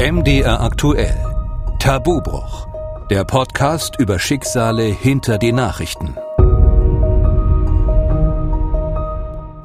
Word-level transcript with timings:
MDR 0.00 0.60
aktuell. 0.60 1.16
Tabubruch. 1.80 2.68
Der 3.10 3.24
Podcast 3.24 3.98
über 3.98 4.20
Schicksale 4.20 4.84
hinter 4.84 5.38
die 5.38 5.50
Nachrichten. 5.50 6.14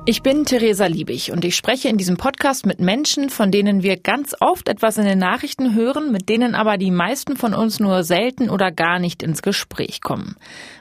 Ich 0.08 0.24
bin 0.24 0.46
Theresa 0.46 0.88
Liebig 0.88 1.32
und 1.32 1.46
ich 1.46 1.56
spreche 1.56 1.88
in 1.88 1.98
diesem 1.98 2.18
Podcast 2.18 2.66
mit 2.66 2.80
Menschen, 2.80 3.30
von 3.30 3.52
denen 3.52 3.84
wir 3.84 3.96
ganz 3.96 4.36
oft 4.40 4.70
etwas 4.70 4.98
in 4.98 5.06
den 5.06 5.20
Nachrichten 5.20 5.76
hören, 5.76 6.12
mit 6.12 6.30
denen 6.30 6.56
aber 6.56 6.80
die 6.80 6.90
meisten 6.90 7.38
von 7.38 7.54
uns 7.54 7.80
nur 7.80 8.04
selten 8.04 8.50
oder 8.50 8.72
gar 8.72 8.98
nicht 8.98 9.22
ins 9.22 9.44
Gespräch 9.44 10.02
kommen. 10.02 10.36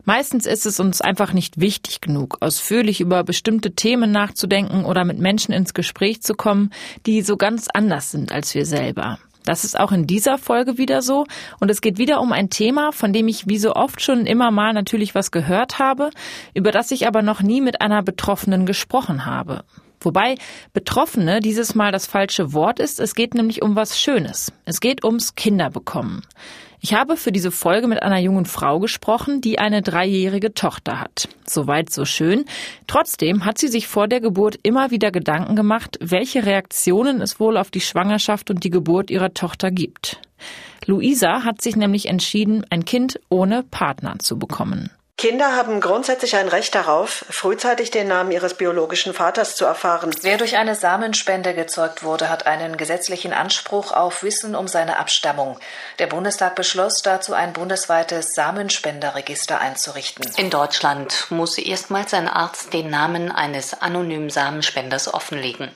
Meistens 0.07 0.47
ist 0.47 0.65
es 0.65 0.81
uns 0.81 1.03
einfach 1.03 1.35
nicht 1.35 1.61
wichtig 1.61 2.01
genug, 2.01 2.39
ausführlich 2.41 3.03
über 3.03 3.23
bestimmte 3.23 3.75
Themen 3.75 4.13
nachzudenken 4.13 4.87
oder 4.87 5.05
mit 5.05 5.19
Menschen 5.19 5.53
ins 5.53 5.75
Gespräch 5.75 6.23
zu 6.23 6.33
kommen, 6.33 6.71
die 7.05 7.21
so 7.21 7.37
ganz 7.37 7.69
anders 7.69 8.11
sind 8.11 8.33
als 8.33 8.55
wir 8.55 8.65
selber. 8.65 9.19
Das 9.45 9.65
ist 9.65 9.79
auch 9.79 9.93
in 9.93 10.07
dieser 10.07 10.39
Folge 10.39 10.79
wieder 10.79 11.03
so. 11.03 11.27
Und 11.61 11.71
es 11.71 11.81
geht 11.81 11.99
wieder 11.99 12.21
um 12.21 12.33
ein 12.33 12.51
Thema, 12.51 12.93
von 12.93 13.13
dem 13.13 13.29
ich 13.29 13.49
wie 13.49 13.59
so 13.59 13.75
oft 13.75 14.01
schon 14.01 14.27
immer 14.27 14.51
mal 14.51 14.73
natürlich 14.73 15.15
was 15.15 15.31
gehört 15.31 15.79
habe, 15.79 16.11
über 16.55 16.71
das 16.71 16.91
ich 16.91 17.07
aber 17.07 17.23
noch 17.23 17.43
nie 17.43 17.61
mit 17.61 17.81
einer 17.81 18.03
Betroffenen 18.03 18.67
gesprochen 18.67 19.27
habe. 19.27 19.65
Wobei 20.01 20.37
Betroffene 20.73 21.41
dieses 21.41 21.75
Mal 21.75 21.93
das 21.93 22.07
falsche 22.07 22.53
Wort 22.53 22.81
ist. 22.81 23.01
Es 23.01 23.15
geht 23.15 23.35
nämlich 23.35 23.63
um 23.63 23.77
was 23.77 24.01
Schönes. 24.01 24.53
Es 24.65 24.81
geht 24.81 25.05
ums 25.05 25.35
Kinderbekommen. 25.35 26.23
Ich 26.85 26.95
habe 26.95 27.17
für 27.17 27.31
diese 27.31 27.53
Folge 27.53 27.87
mit 27.87 28.03
einer 28.03 28.19
jungen 28.19 28.45
Frau 28.45 28.81
gesprochen, 28.81 29.41
die 29.41 29.61
eine 29.61 29.83
dreijährige 29.83 30.53
Tochter 30.53 30.99
hat. 30.99 31.29
Soweit 31.47 31.91
so 31.91 32.05
schön. 32.05 32.45
Trotzdem 32.89 33.45
hat 33.45 33.59
sie 33.59 33.69
sich 33.69 33.87
vor 33.87 34.09
der 34.09 34.21
Geburt 34.21 34.59
immer 34.65 34.91
wieder 34.91 35.13
Gedanken 35.13 35.55
gemacht, 35.55 35.97
welche 36.01 36.45
Reaktionen 36.45 37.21
es 37.21 37.39
wohl 37.39 37.57
auf 37.57 37.71
die 37.71 37.81
Schwangerschaft 37.81 38.51
und 38.51 38.65
die 38.65 38.71
Geburt 38.71 39.13
ihrer 39.13 39.33
Tochter 39.33 39.71
gibt. 39.71 40.21
Luisa 40.85 41.45
hat 41.45 41.63
sich 41.63 41.77
nämlich 41.77 42.07
entschieden, 42.07 42.67
ein 42.69 42.85
Kind 42.85 43.21
ohne 43.29 43.63
Partner 43.63 44.19
zu 44.19 44.37
bekommen. 44.37 44.91
Kinder 45.23 45.55
haben 45.55 45.81
grundsätzlich 45.81 46.35
ein 46.35 46.49
Recht 46.49 46.75
darauf, 46.75 47.25
frühzeitig 47.31 47.93
den 47.93 48.09
Namen 48.09 48.33
ihres 48.33 48.55
biologischen 48.55 49.15
Vaters 49.15 49.55
zu 49.55 49.65
erfahren. 49.65 50.11
Wer 50.23 50.37
durch 50.37 50.57
eine 50.57 50.75
Samenspende 50.75 51.55
gezeugt 51.55 52.03
wurde, 52.03 52.29
hat 52.29 52.47
einen 52.47 52.77
gesetzlichen 52.77 53.33
Anspruch 53.33 53.93
auf 53.93 54.25
Wissen 54.25 54.57
um 54.57 54.67
seine 54.67 54.99
Abstammung. 54.99 55.61
Der 56.01 56.09
Bundestag 56.09 56.57
beschloss 56.57 57.03
dazu 57.03 57.35
ein 57.35 57.53
bundesweites 57.53 58.35
Samenspenderregister 58.35 59.61
einzurichten. 59.61 60.29
In 60.39 60.51
Deutschland 60.51 61.29
muss 61.31 61.57
erstmals 61.57 62.13
ein 62.15 62.27
Arzt 62.27 62.73
den 62.73 62.91
Namen 62.91 63.31
eines 63.31 63.81
anonymen 63.81 64.29
Samenspenders 64.29 65.15
offenlegen. 65.15 65.71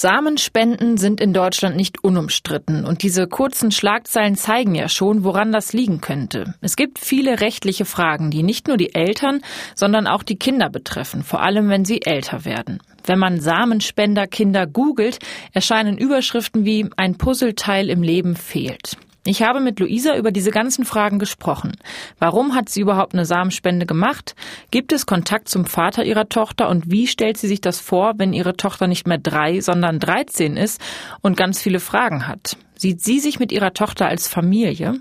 Samenspenden 0.00 0.96
sind 0.96 1.20
in 1.20 1.34
Deutschland 1.34 1.76
nicht 1.76 2.02
unumstritten 2.02 2.86
und 2.86 3.02
diese 3.02 3.26
kurzen 3.26 3.70
Schlagzeilen 3.70 4.34
zeigen 4.34 4.74
ja 4.74 4.88
schon, 4.88 5.24
woran 5.24 5.52
das 5.52 5.74
liegen 5.74 6.00
könnte. 6.00 6.54
Es 6.62 6.76
gibt 6.76 6.98
viele 6.98 7.42
rechtliche 7.42 7.84
Fragen, 7.84 8.30
die 8.30 8.42
nicht 8.42 8.66
nur 8.66 8.78
die 8.78 8.94
Eltern, 8.94 9.42
sondern 9.74 10.06
auch 10.06 10.22
die 10.22 10.38
Kinder 10.38 10.70
betreffen, 10.70 11.22
vor 11.22 11.42
allem 11.42 11.68
wenn 11.68 11.84
sie 11.84 12.00
älter 12.00 12.46
werden. 12.46 12.78
Wenn 13.04 13.18
man 13.18 13.40
Samenspenderkinder 13.40 14.66
googelt, 14.66 15.18
erscheinen 15.52 15.98
Überschriften 15.98 16.64
wie 16.64 16.88
ein 16.96 17.18
Puzzleteil 17.18 17.90
im 17.90 18.02
Leben 18.02 18.36
fehlt. 18.36 18.96
Ich 19.30 19.44
habe 19.44 19.60
mit 19.60 19.78
Luisa 19.78 20.16
über 20.16 20.32
diese 20.32 20.50
ganzen 20.50 20.84
Fragen 20.84 21.20
gesprochen. 21.20 21.76
Warum 22.18 22.56
hat 22.56 22.68
sie 22.68 22.80
überhaupt 22.80 23.14
eine 23.14 23.24
Samenspende 23.24 23.86
gemacht? 23.86 24.34
Gibt 24.72 24.92
es 24.92 25.06
Kontakt 25.06 25.48
zum 25.48 25.66
Vater 25.66 26.04
ihrer 26.04 26.28
Tochter 26.28 26.68
und 26.68 26.90
wie 26.90 27.06
stellt 27.06 27.36
sie 27.36 27.46
sich 27.46 27.60
das 27.60 27.78
vor, 27.78 28.14
wenn 28.16 28.32
ihre 28.32 28.56
Tochter 28.56 28.88
nicht 28.88 29.06
mehr 29.06 29.18
drei, 29.18 29.60
sondern 29.60 30.00
dreizehn 30.00 30.56
ist 30.56 30.80
und 31.20 31.36
ganz 31.36 31.62
viele 31.62 31.78
Fragen 31.78 32.26
hat? 32.26 32.56
Sieht 32.74 33.02
sie 33.04 33.20
sich 33.20 33.38
mit 33.38 33.52
ihrer 33.52 33.72
Tochter 33.72 34.08
als 34.08 34.26
Familie? 34.26 34.96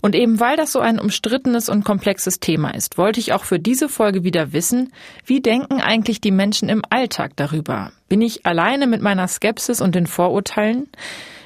Und 0.00 0.14
eben 0.14 0.38
weil 0.38 0.56
das 0.56 0.70
so 0.70 0.78
ein 0.78 1.00
umstrittenes 1.00 1.68
und 1.68 1.82
komplexes 1.84 2.38
Thema 2.38 2.70
ist, 2.70 2.96
wollte 2.96 3.18
ich 3.18 3.32
auch 3.32 3.42
für 3.42 3.58
diese 3.58 3.88
Folge 3.88 4.22
wieder 4.22 4.52
wissen, 4.52 4.92
wie 5.26 5.40
denken 5.40 5.80
eigentlich 5.80 6.20
die 6.20 6.30
Menschen 6.30 6.68
im 6.68 6.82
Alltag 6.90 7.32
darüber? 7.34 7.90
Bin 8.08 8.22
ich 8.22 8.46
alleine 8.46 8.86
mit 8.86 9.02
meiner 9.02 9.26
Skepsis 9.26 9.80
und 9.80 9.96
den 9.96 10.06
Vorurteilen? 10.06 10.88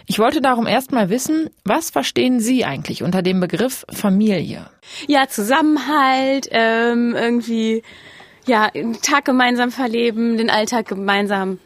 Ich 0.09 0.19
wollte 0.21 0.41
darum 0.41 0.67
erstmal 0.67 1.11
wissen, 1.11 1.51
was 1.65 1.91
verstehen 1.91 2.39
Sie 2.39 2.65
eigentlich 2.65 3.03
unter 3.03 3.23
dem 3.23 3.41
Begriff 3.41 3.85
Familie? 3.93 4.71
Ja, 5.09 5.27
Zusammenhalt, 5.27 6.49
ähm, 6.53 7.15
irgendwie, 7.17 7.83
ja, 8.47 8.71
den 8.71 9.01
Tag 9.03 9.25
gemeinsam 9.25 9.73
verleben, 9.73 10.37
den 10.37 10.49
Alltag 10.49 10.87
gemeinsam 10.87 11.59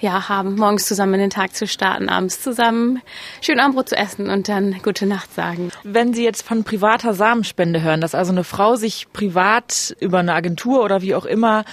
ja, 0.00 0.28
haben, 0.28 0.56
morgens 0.56 0.86
zusammen 0.86 1.14
in 1.14 1.20
den 1.20 1.30
Tag 1.30 1.54
zu 1.54 1.66
starten, 1.66 2.08
abends 2.08 2.42
zusammen 2.42 3.02
schön 3.42 3.60
Abendbrot 3.60 3.90
zu 3.90 3.96
essen 3.96 4.30
und 4.30 4.48
dann 4.48 4.80
gute 4.82 5.06
Nacht 5.06 5.34
sagen. 5.34 5.70
Wenn 5.84 6.14
Sie 6.14 6.24
jetzt 6.24 6.42
von 6.42 6.64
privater 6.64 7.12
Samenspende 7.12 7.82
hören, 7.82 8.00
dass 8.00 8.14
also 8.14 8.32
eine 8.32 8.44
Frau 8.44 8.76
sich 8.76 9.12
privat 9.12 9.94
über 10.00 10.18
eine 10.18 10.32
Agentur 10.32 10.82
oder 10.82 11.02
wie 11.02 11.14
auch 11.14 11.26
immer 11.26 11.64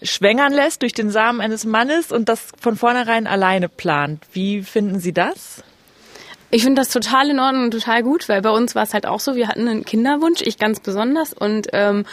schwängern 0.00 0.52
lässt 0.52 0.82
durch 0.82 0.92
den 0.92 1.10
Samen 1.10 1.40
eines 1.40 1.64
Mannes 1.64 2.12
und 2.12 2.28
das 2.28 2.48
von 2.60 2.76
vornherein 2.76 3.26
alleine 3.26 3.68
plant, 3.68 4.24
wie 4.32 4.62
finden 4.62 5.00
Sie 5.00 5.12
das? 5.12 5.62
Ich 6.50 6.64
finde 6.64 6.82
das 6.82 6.90
total 6.90 7.30
in 7.30 7.40
Ordnung 7.40 7.64
und 7.64 7.70
total 7.70 8.02
gut, 8.02 8.28
weil 8.28 8.42
bei 8.42 8.50
uns 8.50 8.74
war 8.74 8.82
es 8.82 8.92
halt 8.92 9.06
auch 9.06 9.20
so, 9.20 9.36
wir 9.36 9.48
hatten 9.48 9.66
einen 9.66 9.84
Kinderwunsch, 9.84 10.42
ich 10.42 10.58
ganz 10.58 10.80
besonders 10.80 11.32
und 11.32 11.68
ähm, 11.72 12.04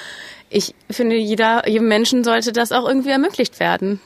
ich 0.49 0.73
finde, 0.89 1.15
jeder, 1.17 1.67
jedem 1.67 1.89
Menschen 1.89 2.23
sollte 2.23 2.53
das 2.53 2.71
auch 2.71 2.87
irgendwie 2.87 3.09
ermöglicht 3.09 3.59
werden 3.59 3.99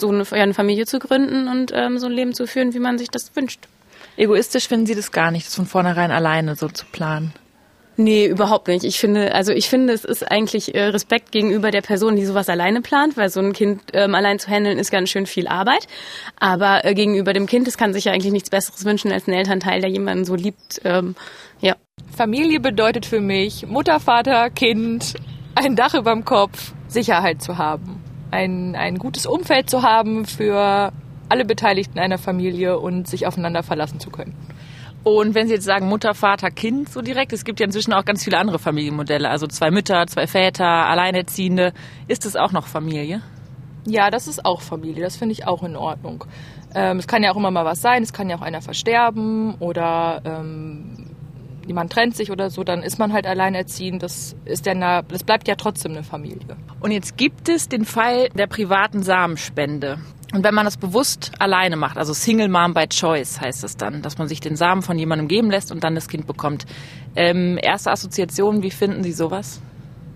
so 0.00 0.10
eine, 0.10 0.24
ja, 0.24 0.42
eine 0.42 0.54
Familie 0.54 0.86
zu 0.86 0.98
gründen 0.98 1.48
und 1.48 1.72
ähm, 1.74 1.98
so 1.98 2.06
ein 2.06 2.12
Leben 2.12 2.34
zu 2.34 2.46
führen, 2.46 2.74
wie 2.74 2.78
man 2.78 2.98
sich 2.98 3.08
das 3.08 3.34
wünscht. 3.34 3.68
Egoistisch 4.16 4.68
finden 4.68 4.86
Sie 4.86 4.94
das 4.94 5.12
gar 5.12 5.30
nicht, 5.30 5.46
das 5.46 5.54
von 5.54 5.66
vornherein 5.66 6.10
alleine 6.10 6.54
so 6.54 6.68
zu 6.68 6.84
planen? 6.86 7.32
Nee, 7.96 8.26
überhaupt 8.26 8.66
nicht. 8.66 8.84
Ich 8.84 8.98
finde, 8.98 9.34
also 9.34 9.52
ich 9.52 9.68
finde, 9.68 9.92
es 9.92 10.04
ist 10.04 10.28
eigentlich 10.28 10.74
äh, 10.74 10.86
Respekt 10.86 11.30
gegenüber 11.30 11.70
der 11.70 11.80
Person, 11.80 12.16
die 12.16 12.24
sowas 12.24 12.48
alleine 12.48 12.80
plant, 12.80 13.16
weil 13.16 13.28
so 13.28 13.38
ein 13.38 13.52
Kind 13.52 13.82
ähm, 13.92 14.16
allein 14.16 14.40
zu 14.40 14.50
handeln 14.50 14.78
ist 14.78 14.90
ganz 14.90 15.10
schön 15.10 15.26
viel 15.26 15.46
Arbeit. 15.46 15.86
Aber 16.38 16.84
äh, 16.84 16.94
gegenüber 16.94 17.32
dem 17.32 17.46
Kind, 17.46 17.68
es 17.68 17.78
kann 17.78 17.92
sich 17.92 18.06
ja 18.06 18.12
eigentlich 18.12 18.32
nichts 18.32 18.50
Besseres 18.50 18.84
wünschen 18.84 19.12
als 19.12 19.28
ein 19.28 19.32
Elternteil, 19.32 19.80
der 19.80 19.90
jemanden 19.90 20.24
so 20.24 20.34
liebt. 20.34 20.80
Ähm, 20.84 21.14
ja. 21.60 21.76
Familie 22.16 22.58
bedeutet 22.58 23.06
für 23.06 23.20
mich 23.20 23.66
Mutter, 23.66 24.00
Vater, 24.00 24.50
Kind, 24.50 25.14
ein 25.54 25.76
Dach 25.76 25.94
überm 25.94 26.24
Kopf, 26.24 26.72
Sicherheit 26.88 27.42
zu 27.42 27.58
haben 27.58 28.03
ein, 28.30 28.76
ein 28.76 28.98
gutes 28.98 29.26
Umfeld 29.26 29.70
zu 29.70 29.82
haben 29.82 30.24
für 30.24 30.92
alle 31.28 31.44
Beteiligten 31.44 31.98
einer 31.98 32.18
Familie 32.18 32.78
und 32.78 33.08
sich 33.08 33.26
aufeinander 33.26 33.62
verlassen 33.62 34.00
zu 34.00 34.10
können. 34.10 34.34
Und 35.04 35.34
wenn 35.34 35.48
Sie 35.48 35.54
jetzt 35.54 35.64
sagen 35.64 35.88
Mutter, 35.88 36.14
Vater, 36.14 36.50
Kind 36.50 36.88
so 36.88 37.02
direkt, 37.02 37.34
es 37.34 37.44
gibt 37.44 37.60
ja 37.60 37.66
inzwischen 37.66 37.92
auch 37.92 38.06
ganz 38.06 38.24
viele 38.24 38.38
andere 38.38 38.58
Familienmodelle, 38.58 39.28
also 39.28 39.46
zwei 39.46 39.70
Mütter, 39.70 40.06
zwei 40.06 40.26
Väter, 40.26 40.64
Alleinerziehende. 40.64 41.74
Ist 42.08 42.24
das 42.24 42.36
auch 42.36 42.52
noch 42.52 42.66
Familie? 42.66 43.20
Ja, 43.86 44.10
das 44.10 44.26
ist 44.26 44.46
auch 44.46 44.62
Familie. 44.62 45.02
Das 45.02 45.16
finde 45.16 45.32
ich 45.32 45.46
auch 45.46 45.62
in 45.62 45.76
Ordnung. 45.76 46.24
Ähm, 46.74 46.98
es 46.98 47.06
kann 47.06 47.22
ja 47.22 47.32
auch 47.32 47.36
immer 47.36 47.50
mal 47.50 47.66
was 47.66 47.82
sein. 47.82 48.02
Es 48.02 48.14
kann 48.14 48.30
ja 48.30 48.36
auch 48.36 48.42
einer 48.42 48.62
versterben 48.62 49.54
oder 49.56 50.22
ähm, 50.24 51.13
jemand 51.66 51.92
trennt 51.92 52.16
sich 52.16 52.30
oder 52.30 52.50
so, 52.50 52.64
dann 52.64 52.82
ist 52.82 52.98
man 52.98 53.12
halt 53.12 53.26
alleinerziehend. 53.26 54.02
Das 54.02 54.36
ist 54.44 54.66
ja 54.66 54.72
eine, 54.72 55.02
das 55.08 55.24
bleibt 55.24 55.48
ja 55.48 55.54
trotzdem 55.54 55.92
eine 55.92 56.02
Familie. 56.02 56.56
Und 56.80 56.90
jetzt 56.90 57.16
gibt 57.16 57.48
es 57.48 57.68
den 57.68 57.84
Fall 57.84 58.28
der 58.30 58.46
privaten 58.46 59.02
Samenspende. 59.02 59.98
Und 60.34 60.42
wenn 60.42 60.54
man 60.54 60.64
das 60.64 60.76
bewusst 60.76 61.30
alleine 61.38 61.76
macht, 61.76 61.96
also 61.96 62.12
Single 62.12 62.48
Mom 62.48 62.74
by 62.74 62.88
Choice 62.88 63.40
heißt 63.40 63.62
es 63.62 63.76
dann, 63.76 64.02
dass 64.02 64.18
man 64.18 64.26
sich 64.26 64.40
den 64.40 64.56
Samen 64.56 64.82
von 64.82 64.98
jemandem 64.98 65.28
geben 65.28 65.48
lässt 65.48 65.70
und 65.70 65.84
dann 65.84 65.94
das 65.94 66.08
Kind 66.08 66.26
bekommt. 66.26 66.66
Ähm, 67.14 67.56
erste 67.62 67.92
Assoziation, 67.92 68.62
wie 68.62 68.72
finden 68.72 69.04
Sie 69.04 69.12
sowas? 69.12 69.60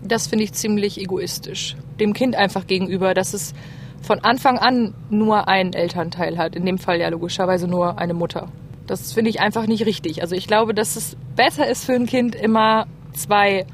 Das 0.03 0.27
finde 0.27 0.43
ich 0.43 0.53
ziemlich 0.53 0.99
egoistisch. 0.99 1.77
Dem 1.99 2.13
Kind 2.13 2.35
einfach 2.35 2.67
gegenüber, 2.67 3.13
dass 3.13 3.33
es 3.33 3.53
von 4.01 4.19
Anfang 4.19 4.57
an 4.57 4.93
nur 5.09 5.47
einen 5.47 5.73
Elternteil 5.73 6.37
hat. 6.37 6.55
In 6.55 6.65
dem 6.65 6.77
Fall 6.77 6.99
ja 6.99 7.09
logischerweise 7.09 7.67
nur 7.67 7.97
eine 7.97 8.13
Mutter. 8.13 8.49
Das 8.89 9.13
finde 9.13 9.29
ich 9.29 9.39
einfach 9.39 9.67
nicht 9.67 9.85
richtig. 9.85 10.23
Also 10.23 10.35
ich 10.35 10.47
glaube, 10.47 10.73
dass 10.73 10.95
es 10.95 11.15
besser 11.35 11.67
ist 11.67 11.85
für 11.85 11.93
ein 11.93 12.07
Kind 12.07 12.33
immer 12.33 12.87
zwei 13.13 13.67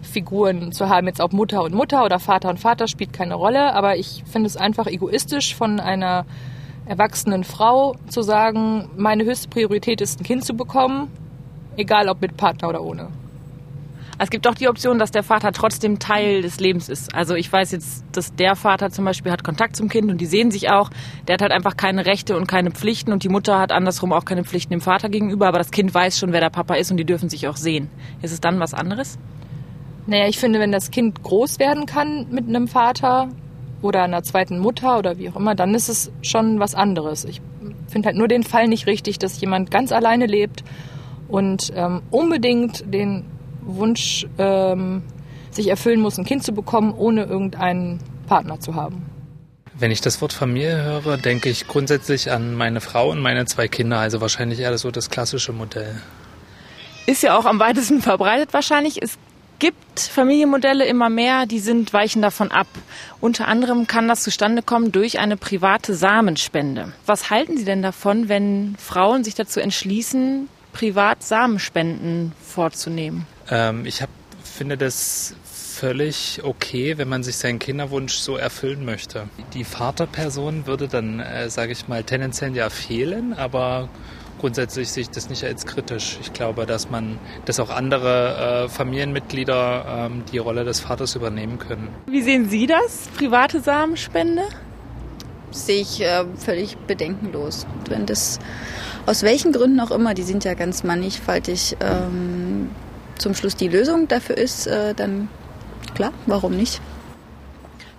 Figuren 0.00 0.72
zu 0.72 0.88
haben. 0.88 1.06
Jetzt 1.06 1.20
ob 1.20 1.34
Mutter 1.34 1.62
und 1.62 1.74
Mutter 1.74 2.02
oder 2.02 2.18
Vater 2.18 2.48
und 2.48 2.58
Vater 2.58 2.88
spielt 2.88 3.12
keine 3.12 3.34
Rolle. 3.34 3.74
Aber 3.74 3.98
ich 3.98 4.24
finde 4.24 4.46
es 4.46 4.56
einfach 4.56 4.86
egoistisch 4.86 5.54
von 5.54 5.80
einer 5.80 6.24
erwachsenen 6.86 7.44
Frau 7.44 7.96
zu 8.08 8.22
sagen, 8.22 8.88
meine 8.96 9.26
höchste 9.26 9.48
Priorität 9.48 10.00
ist, 10.00 10.18
ein 10.18 10.24
Kind 10.24 10.46
zu 10.46 10.54
bekommen, 10.54 11.10
egal 11.76 12.08
ob 12.08 12.22
mit 12.22 12.38
Partner 12.38 12.70
oder 12.70 12.82
ohne. 12.82 13.08
Es 14.16 14.30
gibt 14.30 14.46
auch 14.46 14.54
die 14.54 14.68
Option, 14.68 14.98
dass 14.98 15.10
der 15.10 15.24
Vater 15.24 15.50
trotzdem 15.50 15.98
Teil 15.98 16.42
des 16.42 16.60
Lebens 16.60 16.88
ist. 16.88 17.14
Also 17.14 17.34
ich 17.34 17.52
weiß 17.52 17.72
jetzt, 17.72 18.04
dass 18.12 18.34
der 18.34 18.54
Vater 18.54 18.90
zum 18.90 19.04
Beispiel 19.04 19.32
hat 19.32 19.42
Kontakt 19.42 19.74
zum 19.74 19.88
Kind 19.88 20.10
und 20.10 20.20
die 20.20 20.26
sehen 20.26 20.52
sich 20.52 20.70
auch. 20.70 20.90
Der 21.26 21.34
hat 21.34 21.42
halt 21.42 21.52
einfach 21.52 21.76
keine 21.76 22.06
Rechte 22.06 22.36
und 22.36 22.46
keine 22.46 22.70
Pflichten 22.70 23.12
und 23.12 23.24
die 23.24 23.28
Mutter 23.28 23.58
hat 23.58 23.72
andersrum 23.72 24.12
auch 24.12 24.24
keine 24.24 24.44
Pflichten 24.44 24.72
dem 24.72 24.80
Vater 24.80 25.08
gegenüber, 25.08 25.48
aber 25.48 25.58
das 25.58 25.72
Kind 25.72 25.92
weiß 25.92 26.18
schon, 26.18 26.32
wer 26.32 26.40
der 26.40 26.50
Papa 26.50 26.74
ist 26.74 26.90
und 26.92 26.96
die 26.96 27.04
dürfen 27.04 27.28
sich 27.28 27.48
auch 27.48 27.56
sehen. 27.56 27.90
Ist 28.22 28.32
es 28.32 28.40
dann 28.40 28.60
was 28.60 28.72
anderes? 28.72 29.18
Naja, 30.06 30.28
ich 30.28 30.38
finde, 30.38 30.60
wenn 30.60 30.70
das 30.70 30.90
Kind 30.90 31.22
groß 31.22 31.58
werden 31.58 31.86
kann 31.86 32.26
mit 32.30 32.46
einem 32.48 32.68
Vater 32.68 33.28
oder 33.82 34.04
einer 34.04 34.22
zweiten 34.22 34.58
Mutter 34.58 34.98
oder 34.98 35.18
wie 35.18 35.28
auch 35.28 35.36
immer, 35.36 35.54
dann 35.54 35.74
ist 35.74 35.88
es 35.88 36.12
schon 36.22 36.60
was 36.60 36.74
anderes. 36.74 37.24
Ich 37.24 37.40
finde 37.88 38.06
halt 38.06 38.16
nur 38.16 38.28
den 38.28 38.44
Fall 38.44 38.68
nicht 38.68 38.86
richtig, 38.86 39.18
dass 39.18 39.40
jemand 39.40 39.70
ganz 39.70 39.92
alleine 39.92 40.26
lebt 40.26 40.62
und 41.28 41.72
ähm, 41.74 42.02
unbedingt 42.10 42.92
den 42.92 43.24
Wunsch 43.66 44.26
ähm, 44.38 45.02
sich 45.50 45.68
erfüllen 45.68 46.00
muss, 46.00 46.18
ein 46.18 46.24
Kind 46.24 46.42
zu 46.44 46.52
bekommen, 46.52 46.92
ohne 46.94 47.24
irgendeinen 47.24 48.00
Partner 48.26 48.60
zu 48.60 48.74
haben. 48.74 49.06
Wenn 49.76 49.90
ich 49.90 50.00
das 50.00 50.20
Wort 50.20 50.32
Familie 50.32 50.82
höre, 50.82 51.16
denke 51.16 51.48
ich 51.48 51.66
grundsätzlich 51.66 52.30
an 52.30 52.54
meine 52.54 52.80
Frau 52.80 53.10
und 53.10 53.20
meine 53.20 53.44
zwei 53.46 53.66
Kinder, 53.66 53.98
also 53.98 54.20
wahrscheinlich 54.20 54.60
eher 54.60 54.76
so 54.78 54.90
das 54.90 55.10
klassische 55.10 55.52
Modell. 55.52 56.00
Ist 57.06 57.22
ja 57.22 57.36
auch 57.36 57.44
am 57.44 57.58
weitesten 57.58 58.00
verbreitet 58.00 58.52
wahrscheinlich. 58.52 59.02
Es 59.02 59.18
gibt 59.58 60.00
Familienmodelle 60.00 60.84
immer 60.86 61.10
mehr, 61.10 61.46
die 61.46 61.58
sind 61.58 61.92
weichen 61.92 62.22
davon 62.22 62.50
ab. 62.50 62.68
Unter 63.20 63.48
anderem 63.48 63.86
kann 63.86 64.08
das 64.08 64.22
zustande 64.22 64.62
kommen 64.62 64.92
durch 64.92 65.18
eine 65.18 65.36
private 65.36 65.94
Samenspende. 65.94 66.92
Was 67.04 67.30
halten 67.30 67.56
Sie 67.56 67.64
denn 67.64 67.82
davon, 67.82 68.28
wenn 68.28 68.76
Frauen 68.78 69.24
sich 69.24 69.34
dazu 69.34 69.60
entschließen, 69.60 70.48
privat 70.72 71.22
Samenspenden 71.22 72.32
vorzunehmen? 72.40 73.26
Ähm, 73.50 73.86
ich 73.86 74.02
hab, 74.02 74.10
finde 74.42 74.76
das 74.76 75.34
völlig 75.74 76.40
okay, 76.44 76.98
wenn 76.98 77.08
man 77.08 77.22
sich 77.22 77.36
seinen 77.36 77.58
Kinderwunsch 77.58 78.14
so 78.14 78.36
erfüllen 78.36 78.84
möchte. 78.84 79.28
Die 79.52 79.64
Vaterperson 79.64 80.66
würde 80.66 80.88
dann, 80.88 81.20
äh, 81.20 81.50
sage 81.50 81.72
ich 81.72 81.88
mal, 81.88 82.04
tendenziell 82.04 82.54
ja 82.54 82.70
fehlen, 82.70 83.32
aber 83.34 83.88
grundsätzlich 84.38 84.90
sehe 84.90 85.02
ich 85.02 85.10
das 85.10 85.28
nicht 85.28 85.44
als 85.44 85.66
kritisch. 85.66 86.18
Ich 86.20 86.32
glaube, 86.32 86.64
dass 86.66 86.90
man, 86.90 87.18
dass 87.44 87.58
auch 87.60 87.70
andere 87.70 88.64
äh, 88.64 88.68
Familienmitglieder 88.68 90.08
ähm, 90.10 90.22
die 90.30 90.38
Rolle 90.38 90.64
des 90.64 90.80
Vaters 90.80 91.16
übernehmen 91.16 91.58
können. 91.58 91.88
Wie 92.06 92.22
sehen 92.22 92.48
Sie 92.48 92.66
das? 92.66 93.08
Private 93.16 93.60
Samenspende? 93.60 94.42
Sehe 95.50 95.82
ich 95.82 96.00
äh, 96.00 96.24
völlig 96.36 96.76
bedenkenlos. 96.76 97.66
Wenn 97.88 98.06
das 98.06 98.38
aus 99.06 99.22
welchen 99.22 99.52
Gründen 99.52 99.80
auch 99.80 99.90
immer, 99.90 100.14
die 100.14 100.22
sind 100.22 100.44
ja 100.44 100.54
ganz 100.54 100.82
mannigfaltig, 100.84 101.76
ähm, 101.80 102.70
zum 103.18 103.34
Schluss 103.34 103.56
die 103.56 103.68
Lösung 103.68 104.08
dafür 104.08 104.36
ist, 104.36 104.66
äh, 104.66 104.94
dann 104.94 105.28
klar, 105.94 106.12
warum 106.26 106.56
nicht? 106.56 106.80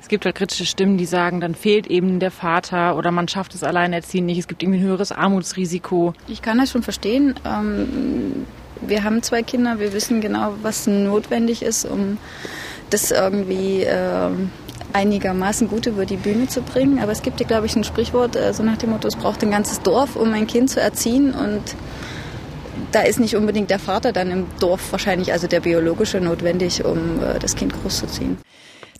Es 0.05 0.09
gibt 0.09 0.25
halt 0.25 0.35
kritische 0.35 0.67
Stimmen, 0.67 0.97
die 0.97 1.07
sagen, 1.07 1.41
dann 1.41 1.55
fehlt 1.55 1.87
eben 1.87 2.19
der 2.19 2.29
Vater 2.29 2.95
oder 2.95 3.09
man 3.09 3.27
schafft 3.27 3.55
es 3.55 3.63
alleinerziehend 3.63 4.27
nicht. 4.27 4.37
Es 4.37 4.47
gibt 4.47 4.61
irgendwie 4.61 4.79
ein 4.79 4.85
höheres 4.85 5.11
Armutsrisiko. 5.11 6.13
Ich 6.27 6.43
kann 6.43 6.59
das 6.59 6.69
schon 6.69 6.83
verstehen. 6.83 7.33
Ähm, 7.43 8.45
wir 8.81 9.03
haben 9.03 9.23
zwei 9.23 9.41
Kinder, 9.41 9.79
wir 9.79 9.93
wissen 9.93 10.21
genau, 10.21 10.53
was 10.61 10.85
notwendig 10.85 11.63
ist, 11.63 11.85
um 11.85 12.19
das 12.91 13.09
irgendwie 13.09 13.81
äh, 13.81 14.29
einigermaßen 14.93 15.67
gut 15.67 15.87
über 15.87 16.05
die 16.05 16.17
Bühne 16.17 16.47
zu 16.47 16.61
bringen. 16.61 16.99
Aber 16.99 17.11
es 17.11 17.21
gibt 17.21 17.39
ja, 17.39 17.47
glaube 17.47 17.65
ich, 17.65 17.75
ein 17.75 17.83
Sprichwort, 17.83 18.35
äh, 18.35 18.53
so 18.53 18.61
nach 18.61 18.77
dem 18.77 18.91
Motto, 18.91 19.07
es 19.07 19.15
braucht 19.15 19.41
ein 19.43 19.49
ganzes 19.49 19.81
Dorf, 19.81 20.15
um 20.15 20.33
ein 20.33 20.45
Kind 20.45 20.69
zu 20.69 20.79
erziehen. 20.79 21.33
Und 21.33 21.63
da 22.95 23.01
ist 23.01 23.19
nicht 23.19 23.35
unbedingt 23.35 23.69
der 23.69 23.79
Vater 23.79 24.13
dann 24.13 24.31
im 24.31 24.47
Dorf 24.59 24.93
wahrscheinlich, 24.93 25.33
also 25.33 25.47
der 25.47 25.59
biologische, 25.59 26.21
notwendig, 26.21 26.85
um 26.85 27.21
äh, 27.21 27.39
das 27.39 27.55
Kind 27.55 27.73
großzuziehen. 27.73 28.37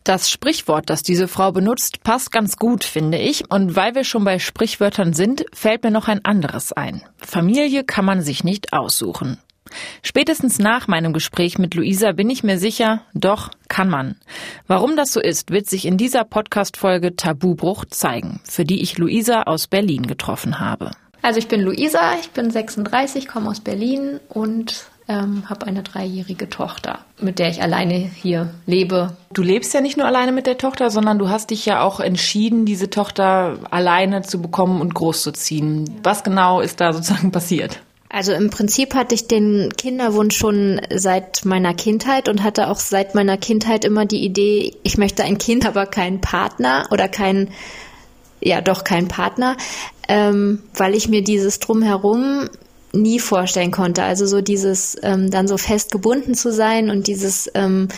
Das 0.04 0.30
Sprichwort, 0.30 0.90
das 0.90 1.02
diese 1.02 1.28
Frau 1.28 1.52
benutzt, 1.52 2.04
passt 2.04 2.32
ganz 2.32 2.58
gut, 2.58 2.84
finde 2.84 3.18
ich. 3.18 3.50
Und 3.50 3.76
weil 3.76 3.96
wir 3.96 4.04
schon 4.04 4.26
bei 4.26 4.38
Sprichwörtern 4.38 5.14
sind, 5.14 5.46
fällt 5.52 5.84
mir 5.84 5.92
noch 5.92 6.10
ein 6.10 6.24
anderes 6.26 6.74
ein. 6.74 7.02
Familie 7.18 7.86
kann 7.86 8.06
man 8.06 8.22
sich 8.22 8.44
nicht 8.44 8.74
aussuchen. 8.74 9.40
Spätestens 10.04 10.60
nach 10.60 10.88
meinem 10.88 11.12
Gespräch 11.12 11.58
mit 11.58 11.74
Luisa 11.74 12.12
bin 12.12 12.30
ich 12.30 12.44
mir 12.44 12.60
sicher, 12.60 13.02
doch 13.14 13.50
kann 13.68 13.90
man. 13.90 14.16
Warum 14.68 14.96
das 14.96 15.12
so 15.12 15.20
ist, 15.20 15.50
wird 15.50 15.68
sich 15.68 15.86
in 15.86 15.98
dieser 15.98 16.24
Podcast-Folge 16.24 17.16
Tabubruch 17.16 17.86
zeigen, 17.86 18.42
für 18.44 18.66
die 18.66 18.84
ich 18.84 18.98
Luisa 18.98 19.44
aus 19.44 19.68
Berlin 19.68 20.06
getroffen 20.06 20.60
habe. 20.60 20.92
Also 21.22 21.40
ich 21.40 21.48
bin 21.48 21.62
Luisa, 21.62 22.14
ich 22.20 22.32
bin 22.32 22.52
36, 22.52 23.28
komme 23.28 23.50
aus 23.50 23.60
Berlin 23.60 24.20
und 24.30 24.86
ähm, 25.08 25.50
habe 25.50 25.68
eine 25.68 25.84
dreijährige 25.84 26.50
Tochter, 26.50 27.00
mit 27.20 27.40
der 27.40 27.50
ich 27.50 27.62
alleine 27.62 27.94
hier 27.94 28.50
lebe. 28.66 29.16
Du 29.34 29.44
lebst 29.44 29.74
ja 29.74 29.82
nicht 29.82 29.98
nur 29.98 30.08
alleine 30.08 30.32
mit 30.32 30.48
der 30.48 30.58
Tochter, 30.58 30.90
sondern 30.90 31.20
du 31.20 31.30
hast 31.30 31.52
dich 31.52 31.66
ja 31.66 31.82
auch 31.82 32.00
entschieden, 32.00 32.66
diese 32.66 32.90
Tochter 32.90 33.60
alleine 33.70 34.24
zu 34.24 34.42
bekommen 34.42 34.82
und 34.82 34.96
großzuziehen. 34.96 36.00
Was 36.04 36.24
genau 36.24 36.62
ist 36.62 36.82
da 36.82 36.94
sozusagen 36.94 37.32
passiert? 37.32 37.82
Also 38.10 38.32
im 38.32 38.50
Prinzip 38.50 38.96
hatte 38.96 39.14
ich 39.14 39.28
den 39.28 39.74
Kinderwunsch 39.78 40.38
schon 40.38 40.80
seit 40.94 41.44
meiner 41.44 41.74
Kindheit 41.74 42.30
und 42.30 42.44
hatte 42.44 42.70
auch 42.70 42.78
seit 42.78 43.14
meiner 43.14 43.38
Kindheit 43.38 43.84
immer 43.84 44.06
die 44.06 44.24
Idee, 44.24 44.74
ich 44.84 44.98
möchte 44.98 45.24
ein 45.24 45.38
Kind, 45.38 45.66
aber 45.66 45.86
keinen 45.86 46.22
Partner 46.22 46.88
oder 46.92 47.10
keinen, 47.10 47.50
ja 48.40 48.62
doch 48.62 48.84
keinen 48.84 49.10
Partner, 49.10 49.58
ähm, 50.08 50.60
weil 50.76 50.96
ich 50.96 51.10
mir 51.10 51.24
dieses 51.24 51.60
drumherum 51.60 52.50
nie 52.96 53.20
vorstellen 53.20 53.72
konnte. 53.72 54.04
Also 54.04 54.26
so 54.26 54.42
dieses 54.42 54.98
ähm, 55.04 55.30
dann 55.30 55.48
so 55.48 55.58
fest 55.58 55.92
gebunden 55.92 56.34
zu 56.34 56.52
sein 56.52 56.90
und 56.90 57.08
dieses 57.08 57.50
ähm, 57.54 57.90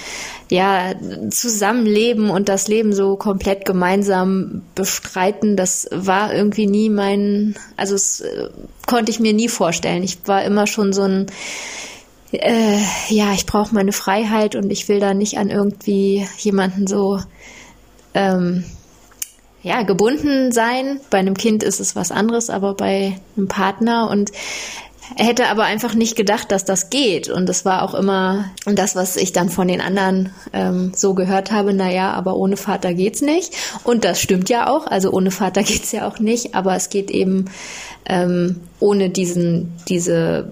ja 0.50 0.94
Zusammenleben 1.30 2.30
und 2.30 2.50
das 2.50 2.68
Leben 2.68 2.94
so 2.94 3.15
komplett 3.15 3.65
gemeinsam 3.65 4.63
bestreiten, 4.75 5.56
das 5.56 5.88
war 5.92 6.33
irgendwie 6.33 6.68
nie 6.68 6.89
mein, 6.89 7.56
also 7.75 7.95
es 7.95 8.21
äh, 8.21 8.50
konnte 8.86 9.12
ich 9.12 9.19
mir 9.19 9.33
nie 9.33 9.50
vorstellen. 9.50 10.04
Ich 10.04 10.19
war 10.25 10.44
immer 10.44 10.68
schon 10.68 10.94
so 10.94 11.04
ein 11.04 11.27
äh, 12.31 12.80
ja, 13.07 13.31
ich 13.33 13.45
brauche 13.45 13.74
meine 13.74 13.94
Freiheit 13.94 14.56
und 14.56 14.69
ich 14.71 14.89
will 14.89 15.00
da 15.00 15.13
nicht 15.13 15.38
an 15.38 15.50
irgendwie 15.50 16.27
jemanden 16.39 16.86
so 16.86 17.19
ähm, 18.13 18.65
ja, 19.68 19.84
gebunden 19.84 20.52
sein. 20.52 21.00
Bei 21.10 21.18
einem 21.18 21.36
Kind 21.36 21.62
ist 21.62 21.80
es 21.80 21.96
was 21.96 22.12
anderes, 22.12 22.50
aber 22.50 22.74
bei 22.74 23.19
einem 23.36 23.48
Partner 23.48 24.10
und 24.10 24.31
hätte 25.16 25.48
aber 25.48 25.64
einfach 25.64 25.94
nicht 25.94 26.16
gedacht, 26.16 26.52
dass 26.52 26.66
das 26.66 26.90
geht. 26.90 27.30
Und 27.30 27.48
das 27.48 27.66
war 27.66 27.84
auch 27.84 27.94
immer 27.94 28.46
das, 28.66 28.96
was 28.96 29.16
ich 29.16 29.31
dann 29.31 29.50
von 29.50 29.68
den 29.68 29.81
anderen 29.81 30.31
ähm, 30.54 30.92
so 30.96 31.14
gehört 31.14 31.52
habe, 31.52 31.74
naja, 31.74 32.12
aber 32.12 32.36
ohne 32.36 32.58
Vater 32.58 32.94
geht's 32.94 33.22
nicht. 33.22 33.56
Und 33.84 34.04
das 34.04 34.22
stimmt 34.22 34.50
ja 34.50 34.69
auch. 34.69 34.88
Also 34.88 35.12
ohne 35.12 35.31
Vater 35.31 35.64
geht's 35.64 35.92
ja 35.92 36.08
auch 36.08 36.19
nicht, 36.19 36.56
aber 36.56 36.75
es 36.75 36.90
geht 36.90 37.12
eben 37.12 37.46
ähm, 38.06 38.62
ohne 38.80 39.10
diesen, 39.10 39.74
diese 39.88 40.50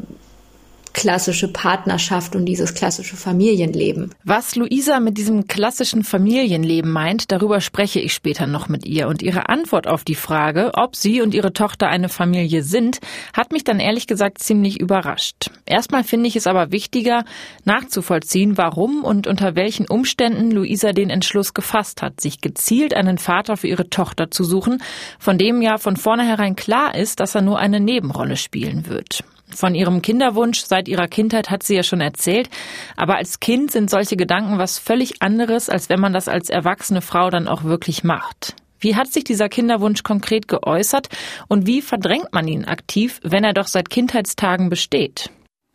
klassische 1.06 1.48
Partnerschaft 1.48 2.36
und 2.36 2.48
dieses 2.48 2.74
klassische 2.74 3.16
Familienleben. 3.16 4.10
Was 4.24 4.56
Luisa 4.56 5.00
mit 5.00 5.20
diesem 5.20 5.46
klassischen 5.46 6.04
Familienleben 6.04 6.92
meint, 6.92 7.32
darüber 7.32 7.62
spreche 7.62 8.00
ich 8.00 8.12
später 8.12 8.48
noch 8.48 8.70
mit 8.70 8.88
ihr. 8.88 9.08
Und 9.08 9.22
ihre 9.22 9.48
Antwort 9.48 9.86
auf 9.86 10.04
die 10.04 10.16
Frage, 10.16 10.72
ob 10.74 10.96
sie 10.96 11.22
und 11.22 11.36
ihre 11.36 11.54
Tochter 11.54 11.90
eine 11.90 12.10
Familie 12.10 12.64
sind, 12.64 13.02
hat 13.38 13.52
mich 13.52 13.64
dann 13.64 13.80
ehrlich 13.80 14.08
gesagt 14.08 14.40
ziemlich 14.40 14.80
überrascht. 14.80 15.52
Erstmal 15.68 16.04
finde 16.04 16.28
ich 16.28 16.36
es 16.36 16.48
aber 16.48 16.72
wichtiger, 16.72 17.24
nachzuvollziehen, 17.66 18.58
warum 18.58 19.04
und 19.04 19.28
unter 19.28 19.56
welchen 19.56 19.88
Umständen 19.88 20.50
Luisa 20.50 20.92
den 20.92 21.12
Entschluss 21.12 21.54
gefasst 21.54 22.02
hat, 22.02 22.20
sich 22.20 22.42
gezielt 22.42 22.96
einen 22.96 23.20
Vater 23.20 23.58
für 23.58 23.68
ihre 23.68 23.92
Tochter 23.92 24.32
zu 24.32 24.44
suchen, 24.44 24.82
von 25.20 25.38
dem 25.38 25.62
ja 25.62 25.78
von 25.78 25.98
vornherein 25.98 26.56
klar 26.56 26.96
ist, 26.96 27.20
dass 27.20 27.36
er 27.36 27.44
nur 27.44 27.60
eine 27.60 27.80
Nebenrolle 27.80 28.38
spielen 28.38 28.88
wird. 28.88 29.24
Von 29.50 29.76
ihrem 29.76 30.02
Kinderwunsch 30.02 30.62
seit 30.62 30.88
ihrer 30.88 31.08
Kindheit 31.08 31.50
hat 31.50 31.64
sie 31.64 31.76
ja 31.76 31.84
schon 31.84 32.02
erzählt, 32.02 32.50
aber 32.98 33.18
als 33.18 33.40
Kind 33.40 33.72
sind 33.72 33.90
solche 33.90 34.18
Gedanken 34.18 34.58
was 34.58 34.80
völlig 34.80 35.22
anderes, 35.22 35.70
als 35.70 35.90
wenn 35.90 36.00
man 36.00 36.14
das 36.14 36.28
als 36.28 36.50
erwachsene 36.50 37.02
Frau 37.02 37.30
dann 37.30 37.48
auch 37.48 37.64
wirklich 37.64 38.04
macht. 38.04 38.56
Wie 38.80 38.96
hat 38.96 39.12
sich 39.12 39.24
dieser 39.24 39.50
Kinderwunsch 39.50 40.04
konkret 40.04 40.48
geäußert 40.48 41.10
und 41.48 41.66
wie 41.68 41.82
verdrängt 41.82 42.34
man 42.34 42.48
ihn 42.48 42.66
aktiv, 42.66 43.20
wenn 43.24 43.44
er 43.44 43.54
doch 43.54 43.68
seit 43.68 43.90
Kindheitstagen 43.90 44.70
besteht? 44.70 45.30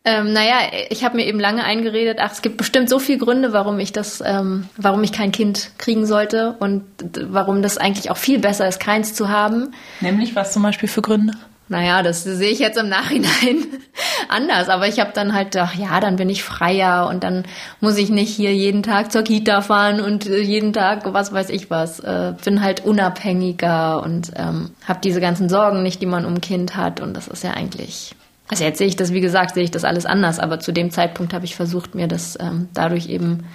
Ähm, 0.04 0.32
naja, 0.32 0.70
ich 0.88 1.04
habe 1.04 1.16
mir 1.16 1.26
eben 1.26 1.38
lange 1.38 1.62
eingeredet, 1.62 2.18
ach, 2.20 2.32
es 2.32 2.40
gibt 2.40 2.56
bestimmt 2.56 2.88
so 2.88 2.98
viele 2.98 3.18
Gründe, 3.18 3.52
warum 3.52 3.78
ich 3.78 3.92
das, 3.92 4.22
ähm, 4.24 4.68
warum 4.78 5.02
ich 5.02 5.12
kein 5.12 5.30
Kind 5.30 5.72
kriegen 5.76 6.06
sollte 6.06 6.56
und 6.58 6.84
warum 7.28 7.60
das 7.60 7.76
eigentlich 7.76 8.10
auch 8.10 8.16
viel 8.16 8.38
besser 8.38 8.66
ist, 8.66 8.80
keins 8.80 9.12
zu 9.12 9.28
haben. 9.28 9.74
Nämlich 10.00 10.34
was 10.34 10.52
zum 10.52 10.62
Beispiel 10.62 10.88
für 10.88 11.02
Gründe? 11.02 11.34
Naja, 11.70 12.02
das 12.02 12.24
sehe 12.24 12.50
ich 12.50 12.58
jetzt 12.58 12.76
im 12.78 12.88
Nachhinein 12.88 13.64
anders. 14.28 14.68
Aber 14.68 14.88
ich 14.88 14.98
habe 14.98 15.12
dann 15.14 15.34
halt 15.34 15.52
gedacht, 15.52 15.76
ja, 15.76 16.00
dann 16.00 16.16
bin 16.16 16.28
ich 16.28 16.42
freier 16.42 17.06
und 17.08 17.22
dann 17.22 17.44
muss 17.80 17.96
ich 17.96 18.10
nicht 18.10 18.34
hier 18.34 18.52
jeden 18.52 18.82
Tag 18.82 19.12
zur 19.12 19.22
Kita 19.22 19.60
fahren 19.60 20.00
und 20.00 20.26
äh, 20.26 20.40
jeden 20.40 20.72
Tag 20.72 21.04
was 21.14 21.32
weiß 21.32 21.48
ich 21.50 21.70
was. 21.70 22.00
Äh, 22.00 22.34
bin 22.44 22.60
halt 22.60 22.84
unabhängiger 22.84 24.02
und 24.02 24.32
ähm, 24.34 24.72
habe 24.84 24.98
diese 25.04 25.20
ganzen 25.20 25.48
Sorgen 25.48 25.84
nicht, 25.84 26.02
die 26.02 26.06
man 26.06 26.24
um 26.24 26.40
Kind 26.40 26.74
hat. 26.74 27.00
Und 27.00 27.14
das 27.16 27.28
ist 27.28 27.44
ja 27.44 27.52
eigentlich. 27.52 28.16
Also 28.48 28.64
jetzt 28.64 28.78
sehe 28.78 28.88
ich 28.88 28.96
das, 28.96 29.12
wie 29.12 29.20
gesagt, 29.20 29.54
sehe 29.54 29.62
ich 29.62 29.70
das 29.70 29.84
alles 29.84 30.06
anders. 30.06 30.40
Aber 30.40 30.58
zu 30.58 30.72
dem 30.72 30.90
Zeitpunkt 30.90 31.32
habe 31.32 31.44
ich 31.44 31.54
versucht, 31.54 31.94
mir 31.94 32.08
das 32.08 32.36
ähm, 32.40 32.68
dadurch 32.74 33.08
eben 33.08 33.46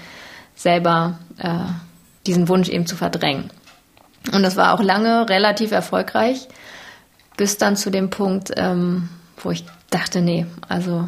selber 0.55 1.19
äh, 1.37 1.49
diesen 2.25 2.47
Wunsch 2.47 2.69
eben 2.69 2.85
zu 2.85 2.95
verdrängen. 2.95 3.49
Und 4.31 4.41
das 4.41 4.55
war 4.55 4.73
auch 4.73 4.81
lange 4.81 5.27
relativ 5.27 5.73
erfolgreich 5.73 6.47
bis 7.37 7.57
dann 7.57 7.75
zu 7.75 7.89
dem 7.89 8.09
Punkt, 8.09 8.51
ähm, 8.55 9.09
wo 9.37 9.51
ich 9.51 9.65
dachte, 9.89 10.21
nee, 10.21 10.45
also 10.67 11.07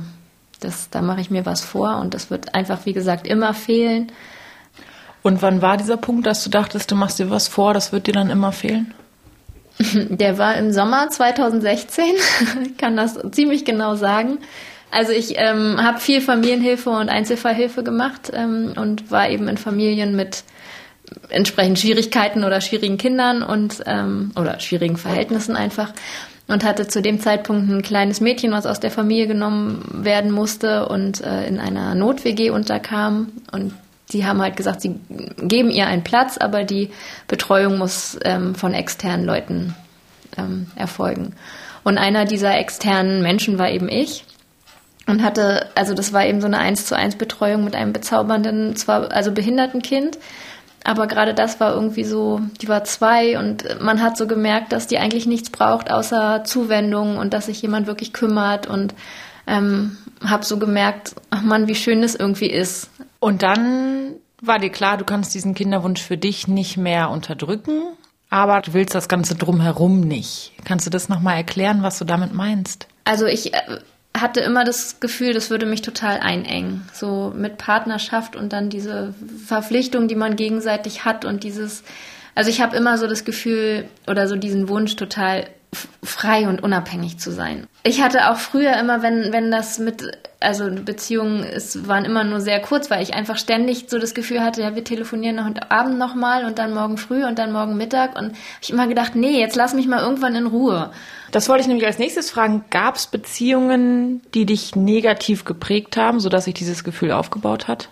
das, 0.60 0.90
da 0.90 1.02
mache 1.02 1.22
ich 1.22 1.30
mir 1.30 1.46
was 1.46 1.62
vor 1.62 1.98
und 1.98 2.14
das 2.14 2.30
wird 2.30 2.56
einfach, 2.56 2.86
wie 2.86 2.94
gesagt, 2.94 3.28
immer 3.28 3.54
fehlen. 3.54 4.12
Und 5.24 5.42
wann 5.42 5.62
war 5.62 5.78
dieser 5.78 5.98
Punkt, 5.98 6.26
dass 6.26 6.44
du 6.44 6.50
dachtest, 6.50 6.90
du 6.92 6.96
machst 6.96 7.20
dir 7.20 7.30
was 7.30 7.48
vor, 7.48 7.74
das 7.74 7.92
wird 7.92 8.08
dir 8.08 8.14
dann 8.14 8.30
immer 8.30 8.52
fehlen? 8.52 8.94
Der 9.94 10.38
war 10.38 10.56
im 10.56 10.72
Sommer 10.72 11.10
2016, 11.10 12.06
ich 12.64 12.78
kann 12.78 12.98
das 12.98 13.20
ziemlich 13.32 13.66
genau 13.66 13.96
sagen. 13.96 14.40
Also 14.90 15.12
ich 15.12 15.34
ähm, 15.38 15.78
habe 15.84 16.00
viel 16.00 16.22
Familienhilfe 16.22 16.90
und 16.90 17.10
Einzelfallhilfe 17.10 17.84
gemacht 17.84 18.32
ähm, 18.34 18.74
und 18.78 19.12
war 19.12 19.30
eben 19.30 19.48
in 19.50 19.58
Familien 19.58 20.16
mit 20.16 20.44
entsprechend 21.30 21.80
Schwierigkeiten 21.80 22.44
oder 22.44 22.62
schwierigen 22.62 22.98
Kindern 22.98 23.44
und 23.44 23.84
ähm, 23.86 24.32
oder 24.36 24.60
schwierigen 24.60 24.98
Verhältnissen 24.98 25.56
einfach 25.56 25.94
und 26.48 26.64
hatte 26.64 26.88
zu 26.88 27.02
dem 27.02 27.20
Zeitpunkt 27.20 27.70
ein 27.70 27.82
kleines 27.82 28.22
Mädchen, 28.22 28.52
was 28.52 28.66
aus 28.66 28.80
der 28.80 28.92
Familie 28.92 29.28
genommen 29.28 29.84
werden 30.04 30.32
musste 30.32 30.88
und 30.88 31.22
äh, 31.22 31.46
in 31.48 31.60
einer 31.60 31.96
Not-WG 31.96 32.50
unterkam 32.50 33.30
und 33.52 33.74
die 34.12 34.26
haben 34.26 34.42
halt 34.42 34.56
gesagt, 34.56 34.82
sie 34.82 34.96
geben 35.42 35.70
ihr 35.70 35.88
einen 35.88 36.04
Platz, 36.04 36.38
aber 36.38 36.64
die 36.64 36.92
Betreuung 37.28 37.78
muss 37.78 38.18
ähm, 38.24 38.56
von 38.56 38.74
externen 38.74 39.26
Leuten 39.26 39.76
ähm, 40.38 40.68
erfolgen. 40.76 41.34
Und 41.84 41.98
einer 41.98 42.26
dieser 42.26 42.58
externen 42.58 43.22
Menschen 43.22 43.60
war 43.60 43.70
eben 43.70 43.90
ich 43.90 44.24
und 45.08 45.24
hatte, 45.24 45.68
also 45.76 45.94
das 45.94 46.14
war 46.14 46.26
eben 46.26 46.40
so 46.40 46.48
eine 46.48 46.58
eins 46.58 46.86
zu 46.86 46.96
eins 46.96 47.16
Betreuung 47.16 47.64
mit 47.64 47.76
einem 47.76 47.94
bezaubernden, 47.94 48.76
zwar 48.76 49.12
also 49.12 49.32
behinderten 49.32 49.82
Kind, 49.82 50.18
aber 50.84 51.08
gerade 51.08 51.34
das 51.34 51.60
war 51.60 51.74
irgendwie 51.74 52.04
so, 52.04 52.42
die 52.62 52.68
war 52.68 52.84
zwei 52.84 53.38
und 53.38 53.82
man 53.82 54.02
hat 54.02 54.18
so 54.18 54.28
gemerkt, 54.28 54.72
dass 54.72 54.88
die 54.88 54.98
eigentlich 54.98 55.26
nichts 55.26 55.50
braucht 55.50 55.92
außer 55.92 56.44
Zuwendung 56.46 57.18
und 57.18 57.34
dass 57.34 57.48
sich 57.48 57.62
jemand 57.62 57.88
wirklich 57.88 58.14
kümmert 58.14 58.68
und 58.68 58.94
ähm, 59.48 59.98
habe 60.24 60.46
so 60.46 60.58
gemerkt, 60.58 61.16
ach 61.30 61.42
Mann, 61.42 61.68
wie 61.68 61.76
schön 61.76 62.02
das 62.02 62.16
irgendwie 62.16 62.50
ist. 62.50 62.90
Und 63.20 63.44
dann 63.44 64.16
war 64.42 64.60
dir 64.60 64.70
klar, 64.70 64.98
du 64.98 65.06
kannst 65.06 65.34
diesen 65.34 65.56
Kinderwunsch 65.56 66.02
für 66.02 66.18
dich 66.18 66.48
nicht 66.48 66.78
mehr 66.78 67.10
unterdrücken, 67.10 67.82
aber 68.30 68.62
du 68.62 68.74
willst 68.74 68.94
das 68.94 69.08
Ganze 69.08 69.36
drumherum 69.36 70.02
nicht. 70.02 70.54
Kannst 70.66 70.86
du 70.86 70.90
das 70.90 71.10
nochmal 71.10 71.38
erklären, 71.38 71.82
was 71.82 71.98
du 71.98 72.06
damit 72.06 72.34
meinst? 72.34 72.88
Also 73.06 73.26
ich 73.26 73.54
äh, 73.54 73.80
hatte 74.22 74.40
immer 74.42 74.64
das 74.64 75.00
Gefühl, 75.00 75.34
das 75.34 75.50
würde 75.50 75.66
mich 75.66 75.82
total 75.82 76.20
einengen. 76.20 76.88
So 76.94 77.34
mit 77.36 77.58
Partnerschaft 77.58 78.36
und 78.36 78.54
dann 78.54 78.70
diese 78.70 79.14
Verpflichtung, 79.46 80.08
die 80.08 80.16
man 80.16 80.36
gegenseitig 80.36 81.06
hat 81.06 81.26
und 81.26 81.44
dieses, 81.44 81.84
also 82.36 82.50
ich 82.50 82.62
habe 82.62 82.76
immer 82.76 82.98
so 82.98 83.08
das 83.08 83.26
Gefühl 83.26 83.90
oder 84.08 84.28
so 84.28 84.36
diesen 84.36 84.70
Wunsch 84.70 84.96
total 84.96 85.48
frei 86.04 86.48
und 86.48 86.64
unabhängig 86.64 87.20
zu 87.20 87.32
sein. 87.32 87.68
Ich 87.84 88.02
hatte 88.02 88.30
auch 88.30 88.38
früher 88.38 88.76
immer, 88.78 89.02
wenn, 89.02 89.32
wenn 89.32 89.52
das 89.52 89.80
mit, 89.80 90.12
also 90.40 90.70
Beziehungen 90.70 91.44
es 91.44 91.88
waren 91.88 92.06
immer 92.06 92.24
nur 92.24 92.42
sehr 92.42 92.60
kurz, 92.62 92.90
weil 92.90 93.04
ich 93.04 93.14
einfach 93.14 93.38
ständig 93.38 93.86
so 93.90 94.00
das 94.00 94.14
Gefühl 94.14 94.42
hatte, 94.42 94.62
ja, 94.62 94.76
wir 94.76 94.84
telefonieren 94.84 95.46
heute 95.46 95.72
Abend 95.72 95.98
nochmal 95.98 96.46
und 96.46 96.60
dann 96.60 96.74
morgen 96.74 96.98
früh 96.98 97.26
und 97.26 97.40
dann 97.40 97.52
morgen 97.52 97.78
Mittag 97.78 98.18
und 98.18 98.34
ich 98.62 98.70
immer 98.70 98.88
gedacht, 98.88 99.16
nee, 99.16 99.40
jetzt 99.40 99.56
lass 99.56 99.74
mich 99.74 99.88
mal 99.88 100.02
irgendwann 100.02 100.36
in 100.36 100.48
Ruhe. 100.48 100.92
Das 101.32 101.50
wollte 101.50 101.62
ich 101.62 101.68
nämlich 101.68 101.86
als 101.86 102.00
nächstes 102.00 102.32
fragen. 102.32 102.66
Gab 102.70 102.96
es 102.96 103.08
Beziehungen, 103.08 104.22
die 104.34 104.46
dich 104.46 104.76
negativ 104.76 105.46
geprägt 105.46 105.98
haben, 105.98 106.20
sodass 106.20 106.46
sich 106.46 106.54
dieses 106.54 106.84
Gefühl 106.84 107.12
aufgebaut 107.12 107.68
hat? 107.68 107.90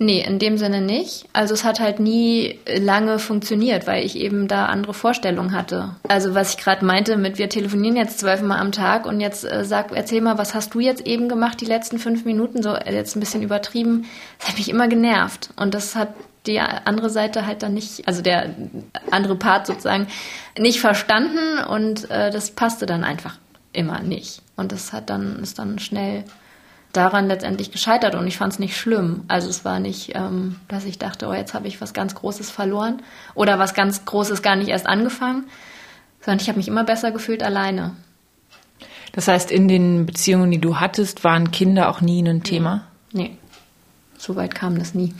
Nee, 0.00 0.24
in 0.24 0.38
dem 0.38 0.58
Sinne 0.58 0.80
nicht. 0.80 1.26
Also 1.32 1.54
es 1.54 1.64
hat 1.64 1.80
halt 1.80 1.98
nie 1.98 2.60
lange 2.78 3.18
funktioniert, 3.18 3.88
weil 3.88 4.04
ich 4.04 4.16
eben 4.16 4.46
da 4.46 4.66
andere 4.66 4.94
Vorstellungen 4.94 5.52
hatte. 5.52 5.96
Also 6.06 6.36
was 6.36 6.54
ich 6.54 6.58
gerade 6.58 6.84
meinte 6.84 7.16
mit 7.16 7.38
wir 7.38 7.48
telefonieren 7.48 7.96
jetzt 7.96 8.20
zwölfmal 8.20 8.60
am 8.60 8.70
Tag 8.70 9.06
und 9.06 9.20
jetzt 9.20 9.44
äh, 9.44 9.64
sag, 9.64 9.90
erzähl 9.90 10.20
mal, 10.20 10.38
was 10.38 10.54
hast 10.54 10.72
du 10.74 10.78
jetzt 10.78 11.04
eben 11.04 11.28
gemacht 11.28 11.60
die 11.60 11.64
letzten 11.64 11.98
fünf 11.98 12.24
Minuten? 12.24 12.62
So 12.62 12.74
äh, 12.74 12.94
jetzt 12.94 13.16
ein 13.16 13.20
bisschen 13.20 13.42
übertrieben. 13.42 14.06
Das 14.38 14.50
hat 14.50 14.58
mich 14.58 14.68
immer 14.68 14.86
genervt 14.86 15.50
und 15.56 15.74
das 15.74 15.96
hat 15.96 16.10
die 16.46 16.60
andere 16.60 17.10
Seite 17.10 17.44
halt 17.44 17.64
dann 17.64 17.74
nicht, 17.74 18.06
also 18.06 18.22
der 18.22 18.54
andere 19.10 19.34
Part 19.34 19.66
sozusagen 19.66 20.06
nicht 20.56 20.80
verstanden 20.80 21.58
und 21.68 22.08
äh, 22.08 22.30
das 22.30 22.52
passte 22.52 22.86
dann 22.86 23.02
einfach 23.02 23.36
immer 23.72 24.00
nicht. 24.00 24.42
Und 24.56 24.70
das 24.70 24.92
hat 24.92 25.10
dann 25.10 25.40
ist 25.40 25.58
dann 25.58 25.80
schnell 25.80 26.22
daran 26.92 27.28
letztendlich 27.28 27.70
gescheitert 27.70 28.14
und 28.14 28.26
ich 28.26 28.36
fand 28.36 28.54
es 28.54 28.58
nicht 28.58 28.76
schlimm. 28.76 29.24
Also 29.28 29.48
es 29.48 29.64
war 29.64 29.78
nicht, 29.78 30.14
ähm, 30.14 30.56
dass 30.68 30.84
ich 30.84 30.98
dachte, 30.98 31.28
oh, 31.28 31.34
jetzt 31.34 31.54
habe 31.54 31.68
ich 31.68 31.80
was 31.80 31.92
ganz 31.92 32.14
Großes 32.14 32.50
verloren 32.50 33.02
oder 33.34 33.58
was 33.58 33.74
ganz 33.74 34.04
Großes 34.04 34.42
gar 34.42 34.56
nicht 34.56 34.68
erst 34.68 34.86
angefangen, 34.86 35.44
sondern 36.20 36.40
ich 36.40 36.48
habe 36.48 36.58
mich 36.58 36.68
immer 36.68 36.84
besser 36.84 37.12
gefühlt 37.12 37.42
alleine. 37.42 37.94
Das 39.12 39.28
heißt, 39.28 39.50
in 39.50 39.68
den 39.68 40.06
Beziehungen, 40.06 40.50
die 40.50 40.60
du 40.60 40.80
hattest, 40.80 41.24
waren 41.24 41.50
Kinder 41.50 41.88
auch 41.90 42.00
nie 42.00 42.22
ein 42.22 42.42
Thema? 42.42 42.86
Nee, 43.12 43.36
so 44.16 44.36
weit 44.36 44.54
kam 44.54 44.78
das 44.78 44.94
nie. 44.94 45.14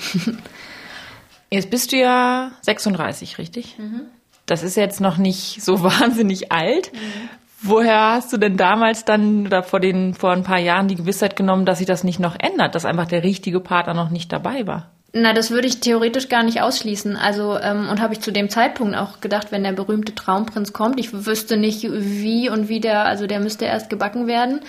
jetzt 1.50 1.70
bist 1.70 1.92
du 1.92 1.96
ja 1.96 2.52
36, 2.62 3.38
richtig? 3.38 3.78
Mhm. 3.78 4.02
Das 4.46 4.62
ist 4.62 4.76
jetzt 4.76 5.00
noch 5.00 5.16
nicht 5.16 5.62
so 5.62 5.82
wahnsinnig 5.82 6.52
alt. 6.52 6.92
Mhm. 6.92 7.28
Woher 7.60 8.12
hast 8.12 8.32
du 8.32 8.36
denn 8.36 8.56
damals 8.56 9.04
dann 9.04 9.46
oder 9.46 9.64
vor 9.64 9.80
den 9.80 10.14
vor 10.14 10.30
ein 10.30 10.44
paar 10.44 10.60
Jahren 10.60 10.86
die 10.86 10.94
Gewissheit 10.94 11.34
genommen, 11.34 11.66
dass 11.66 11.78
sich 11.78 11.86
das 11.86 12.04
nicht 12.04 12.20
noch 12.20 12.36
ändert, 12.38 12.74
dass 12.74 12.84
einfach 12.84 13.06
der 13.06 13.24
richtige 13.24 13.60
Partner 13.60 13.94
noch 13.94 14.10
nicht 14.10 14.32
dabei 14.32 14.66
war? 14.66 14.90
Na, 15.12 15.32
das 15.32 15.50
würde 15.50 15.66
ich 15.66 15.80
theoretisch 15.80 16.28
gar 16.28 16.42
nicht 16.42 16.60
ausschließen. 16.60 17.16
Also 17.16 17.58
ähm, 17.58 17.88
und 17.90 18.00
habe 18.00 18.12
ich 18.12 18.20
zu 18.20 18.30
dem 18.30 18.50
Zeitpunkt 18.50 18.96
auch 18.96 19.20
gedacht, 19.20 19.50
wenn 19.50 19.64
der 19.64 19.72
berühmte 19.72 20.14
Traumprinz 20.14 20.72
kommt, 20.72 21.00
ich 21.00 21.12
wüsste 21.26 21.56
nicht 21.56 21.82
wie 21.90 22.48
und 22.48 22.68
wie 22.68 22.80
der, 22.80 23.06
also 23.06 23.26
der 23.26 23.40
müsste 23.40 23.64
erst 23.64 23.90
gebacken 23.90 24.26
werden. 24.26 24.60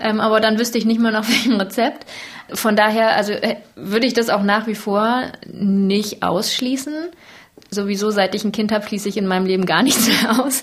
Ähm, 0.00 0.20
aber 0.20 0.40
dann 0.40 0.58
wüsste 0.58 0.78
ich 0.78 0.86
nicht 0.86 1.00
mehr 1.00 1.12
nach 1.12 1.28
welchem 1.28 1.60
Rezept. 1.60 2.06
Von 2.52 2.74
daher, 2.74 3.14
also 3.14 3.32
äh, 3.32 3.56
würde 3.76 4.06
ich 4.06 4.14
das 4.14 4.30
auch 4.30 4.42
nach 4.42 4.66
wie 4.66 4.74
vor 4.74 5.24
nicht 5.46 6.22
ausschließen. 6.22 6.94
Sowieso, 7.70 8.10
seit 8.10 8.34
ich 8.34 8.44
ein 8.44 8.52
Kind 8.52 8.72
habe, 8.72 8.86
schließe 8.86 9.08
ich 9.08 9.16
in 9.16 9.26
meinem 9.26 9.46
Leben 9.46 9.66
gar 9.66 9.82
nichts 9.84 10.08
mehr 10.08 10.40
aus. 10.40 10.62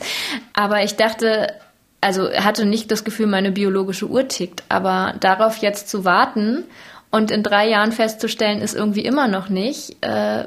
Aber 0.54 0.84
ich 0.84 0.96
dachte, 0.96 1.54
also 2.02 2.32
hatte 2.32 2.66
nicht 2.66 2.92
das 2.92 3.04
Gefühl, 3.04 3.28
meine 3.28 3.52
biologische 3.52 4.08
Uhr 4.08 4.28
tickt, 4.28 4.64
aber 4.70 5.16
darauf 5.20 5.58
jetzt 5.58 5.90
zu 5.90 6.06
warten 6.06 6.64
und 7.12 7.32
in 7.32 7.44
drei 7.44 7.68
Jahren 7.68 7.92
festzustellen, 7.92 8.62
ist 8.62 8.76
irgendwie 8.76 9.04
immer 9.06 9.28
noch 9.28 9.50
nicht. 9.50 9.98
Äh, 10.02 10.46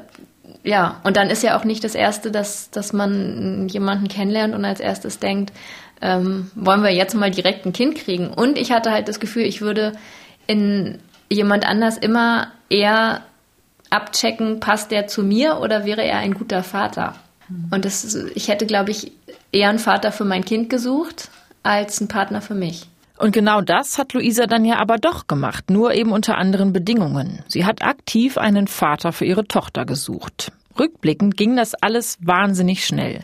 ja, 0.63 1.01
und 1.03 1.17
dann 1.17 1.29
ist 1.29 1.43
ja 1.43 1.57
auch 1.57 1.65
nicht 1.65 1.83
das 1.83 1.95
Erste, 1.95 2.31
dass, 2.31 2.71
dass 2.71 2.93
man 2.93 3.67
jemanden 3.67 4.07
kennenlernt 4.07 4.55
und 4.55 4.65
als 4.65 4.79
erstes 4.79 5.19
denkt, 5.19 5.51
ähm, 6.01 6.49
wollen 6.55 6.83
wir 6.83 6.91
jetzt 6.91 7.15
mal 7.15 7.31
direkt 7.31 7.65
ein 7.65 7.73
Kind 7.73 7.95
kriegen. 7.95 8.29
Und 8.29 8.57
ich 8.57 8.71
hatte 8.71 8.91
halt 8.91 9.07
das 9.07 9.19
Gefühl, 9.19 9.43
ich 9.43 9.61
würde 9.61 9.93
in 10.47 10.99
jemand 11.29 11.67
anders 11.67 11.97
immer 11.97 12.47
eher 12.69 13.21
abchecken, 13.89 14.59
passt 14.59 14.91
der 14.91 15.07
zu 15.07 15.23
mir 15.23 15.59
oder 15.59 15.85
wäre 15.85 16.03
er 16.03 16.17
ein 16.17 16.33
guter 16.33 16.63
Vater? 16.63 17.15
Und 17.71 17.85
das, 17.85 18.15
ich 18.15 18.47
hätte, 18.47 18.65
glaube 18.65 18.91
ich, 18.91 19.11
eher 19.51 19.69
einen 19.69 19.79
Vater 19.79 20.11
für 20.11 20.25
mein 20.25 20.43
Kind 20.43 20.69
gesucht 20.69 21.29
als 21.63 21.99
ein 22.01 22.07
Partner 22.07 22.41
für 22.41 22.55
mich. 22.55 22.87
Und 23.17 23.31
genau 23.31 23.61
das 23.61 23.97
hat 23.97 24.13
Luisa 24.13 24.47
dann 24.47 24.65
ja 24.65 24.77
aber 24.79 24.97
doch 24.97 25.27
gemacht, 25.27 25.69
nur 25.69 25.93
eben 25.93 26.11
unter 26.11 26.37
anderen 26.37 26.73
Bedingungen. 26.73 27.43
Sie 27.47 27.65
hat 27.65 27.83
aktiv 27.83 28.37
einen 28.37 28.67
Vater 28.67 29.11
für 29.11 29.25
ihre 29.25 29.45
Tochter 29.45 29.85
gesucht. 29.85 30.51
Rückblickend 30.77 31.37
ging 31.37 31.55
das 31.55 31.75
alles 31.75 32.17
wahnsinnig 32.21 32.85
schnell. 32.85 33.21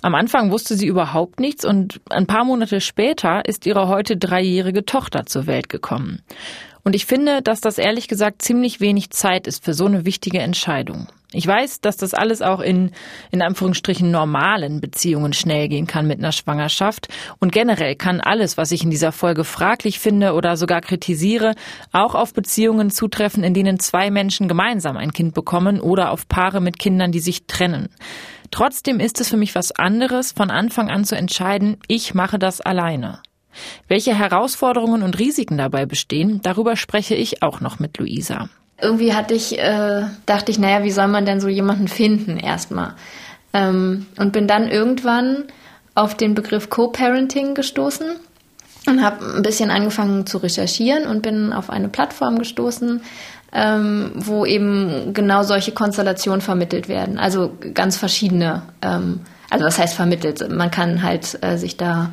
Am 0.00 0.14
Anfang 0.14 0.50
wusste 0.50 0.76
sie 0.76 0.86
überhaupt 0.86 1.40
nichts 1.40 1.64
und 1.64 2.00
ein 2.08 2.26
paar 2.26 2.44
Monate 2.44 2.80
später 2.80 3.44
ist 3.44 3.66
ihre 3.66 3.88
heute 3.88 4.16
dreijährige 4.16 4.84
Tochter 4.86 5.26
zur 5.26 5.46
Welt 5.46 5.68
gekommen. 5.68 6.22
Und 6.82 6.94
ich 6.94 7.04
finde, 7.04 7.42
dass 7.42 7.60
das 7.60 7.78
ehrlich 7.78 8.08
gesagt 8.08 8.42
ziemlich 8.42 8.80
wenig 8.80 9.10
Zeit 9.10 9.46
ist 9.46 9.64
für 9.64 9.74
so 9.74 9.86
eine 9.86 10.06
wichtige 10.06 10.38
Entscheidung. 10.38 11.08
Ich 11.32 11.46
weiß, 11.46 11.80
dass 11.80 11.96
das 11.96 12.14
alles 12.14 12.40
auch 12.40 12.60
in, 12.60 12.92
in 13.32 13.42
Anführungsstrichen 13.42 14.12
normalen 14.12 14.80
Beziehungen 14.80 15.32
schnell 15.32 15.68
gehen 15.68 15.88
kann 15.88 16.06
mit 16.06 16.18
einer 16.18 16.30
Schwangerschaft. 16.30 17.08
Und 17.40 17.50
generell 17.50 17.96
kann 17.96 18.20
alles, 18.20 18.56
was 18.56 18.70
ich 18.70 18.84
in 18.84 18.90
dieser 18.90 19.10
Folge 19.10 19.42
fraglich 19.42 19.98
finde 19.98 20.34
oder 20.34 20.56
sogar 20.56 20.80
kritisiere, 20.80 21.54
auch 21.90 22.14
auf 22.14 22.32
Beziehungen 22.32 22.90
zutreffen, 22.90 23.42
in 23.42 23.54
denen 23.54 23.80
zwei 23.80 24.10
Menschen 24.10 24.46
gemeinsam 24.46 24.96
ein 24.96 25.12
Kind 25.12 25.34
bekommen 25.34 25.80
oder 25.80 26.12
auf 26.12 26.28
Paare 26.28 26.60
mit 26.60 26.78
Kindern, 26.78 27.10
die 27.10 27.20
sich 27.20 27.46
trennen. 27.46 27.88
Trotzdem 28.52 29.00
ist 29.00 29.20
es 29.20 29.28
für 29.28 29.36
mich 29.36 29.56
was 29.56 29.72
anderes, 29.72 30.30
von 30.30 30.50
Anfang 30.50 30.90
an 30.90 31.04
zu 31.04 31.16
entscheiden, 31.16 31.78
ich 31.88 32.14
mache 32.14 32.38
das 32.38 32.60
alleine. 32.60 33.20
Welche 33.88 34.16
Herausforderungen 34.16 35.02
und 35.02 35.18
Risiken 35.18 35.58
dabei 35.58 35.86
bestehen, 35.86 36.40
darüber 36.42 36.76
spreche 36.76 37.16
ich 37.16 37.42
auch 37.42 37.60
noch 37.60 37.80
mit 37.80 37.98
Luisa. 37.98 38.48
Irgendwie 38.80 39.14
hatte 39.14 39.34
ich, 39.34 39.58
äh, 39.58 40.02
dachte 40.26 40.50
ich, 40.50 40.58
naja, 40.58 40.84
wie 40.84 40.90
soll 40.90 41.08
man 41.08 41.24
denn 41.24 41.40
so 41.40 41.48
jemanden 41.48 41.88
finden 41.88 42.36
erstmal? 42.36 42.94
Ähm, 43.52 44.06
und 44.18 44.32
bin 44.32 44.46
dann 44.46 44.68
irgendwann 44.68 45.44
auf 45.94 46.14
den 46.14 46.34
Begriff 46.34 46.68
Co-Parenting 46.68 47.54
gestoßen 47.54 48.06
und 48.86 49.02
habe 49.02 49.36
ein 49.36 49.42
bisschen 49.42 49.70
angefangen 49.70 50.26
zu 50.26 50.38
recherchieren 50.38 51.06
und 51.06 51.22
bin 51.22 51.52
auf 51.52 51.70
eine 51.70 51.88
Plattform 51.88 52.38
gestoßen, 52.38 53.00
ähm, 53.52 54.12
wo 54.14 54.44
eben 54.44 55.14
genau 55.14 55.42
solche 55.42 55.72
Konstellationen 55.72 56.42
vermittelt 56.42 56.88
werden. 56.88 57.18
Also 57.18 57.56
ganz 57.74 57.96
verschiedene. 57.96 58.62
Ähm, 58.82 59.20
also 59.48 59.64
was 59.64 59.78
heißt 59.78 59.94
vermittelt? 59.94 60.48
Man 60.50 60.70
kann 60.70 61.02
halt 61.02 61.38
äh, 61.42 61.56
sich 61.56 61.76
da 61.76 62.10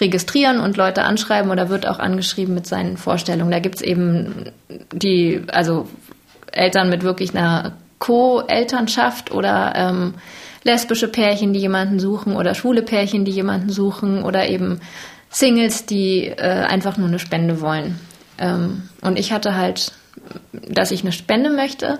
registrieren 0.00 0.60
und 0.60 0.76
Leute 0.76 1.04
anschreiben 1.04 1.50
oder 1.50 1.68
wird 1.68 1.86
auch 1.86 1.98
angeschrieben 1.98 2.54
mit 2.54 2.66
seinen 2.66 2.96
Vorstellungen. 2.96 3.50
Da 3.50 3.60
gibt 3.60 3.76
es 3.76 3.82
eben 3.82 4.50
die, 4.92 5.42
also 5.48 5.88
Eltern 6.52 6.90
mit 6.90 7.02
wirklich 7.02 7.34
einer 7.34 7.72
Co-Elternschaft 7.98 9.32
oder 9.32 9.72
ähm, 9.74 10.14
lesbische 10.64 11.08
Pärchen, 11.08 11.52
die 11.52 11.60
jemanden 11.60 11.98
suchen 11.98 12.36
oder 12.36 12.54
schwule 12.54 12.82
Pärchen, 12.82 13.24
die 13.24 13.30
jemanden 13.30 13.70
suchen 13.70 14.22
oder 14.22 14.48
eben 14.48 14.80
Singles, 15.30 15.86
die 15.86 16.26
äh, 16.26 16.64
einfach 16.64 16.96
nur 16.96 17.08
eine 17.08 17.18
Spende 17.18 17.60
wollen. 17.60 17.98
Ähm, 18.38 18.88
und 19.00 19.18
ich 19.18 19.32
hatte 19.32 19.54
halt, 19.54 19.92
dass 20.52 20.90
ich 20.90 21.02
eine 21.02 21.12
Spende 21.12 21.50
möchte, 21.50 21.98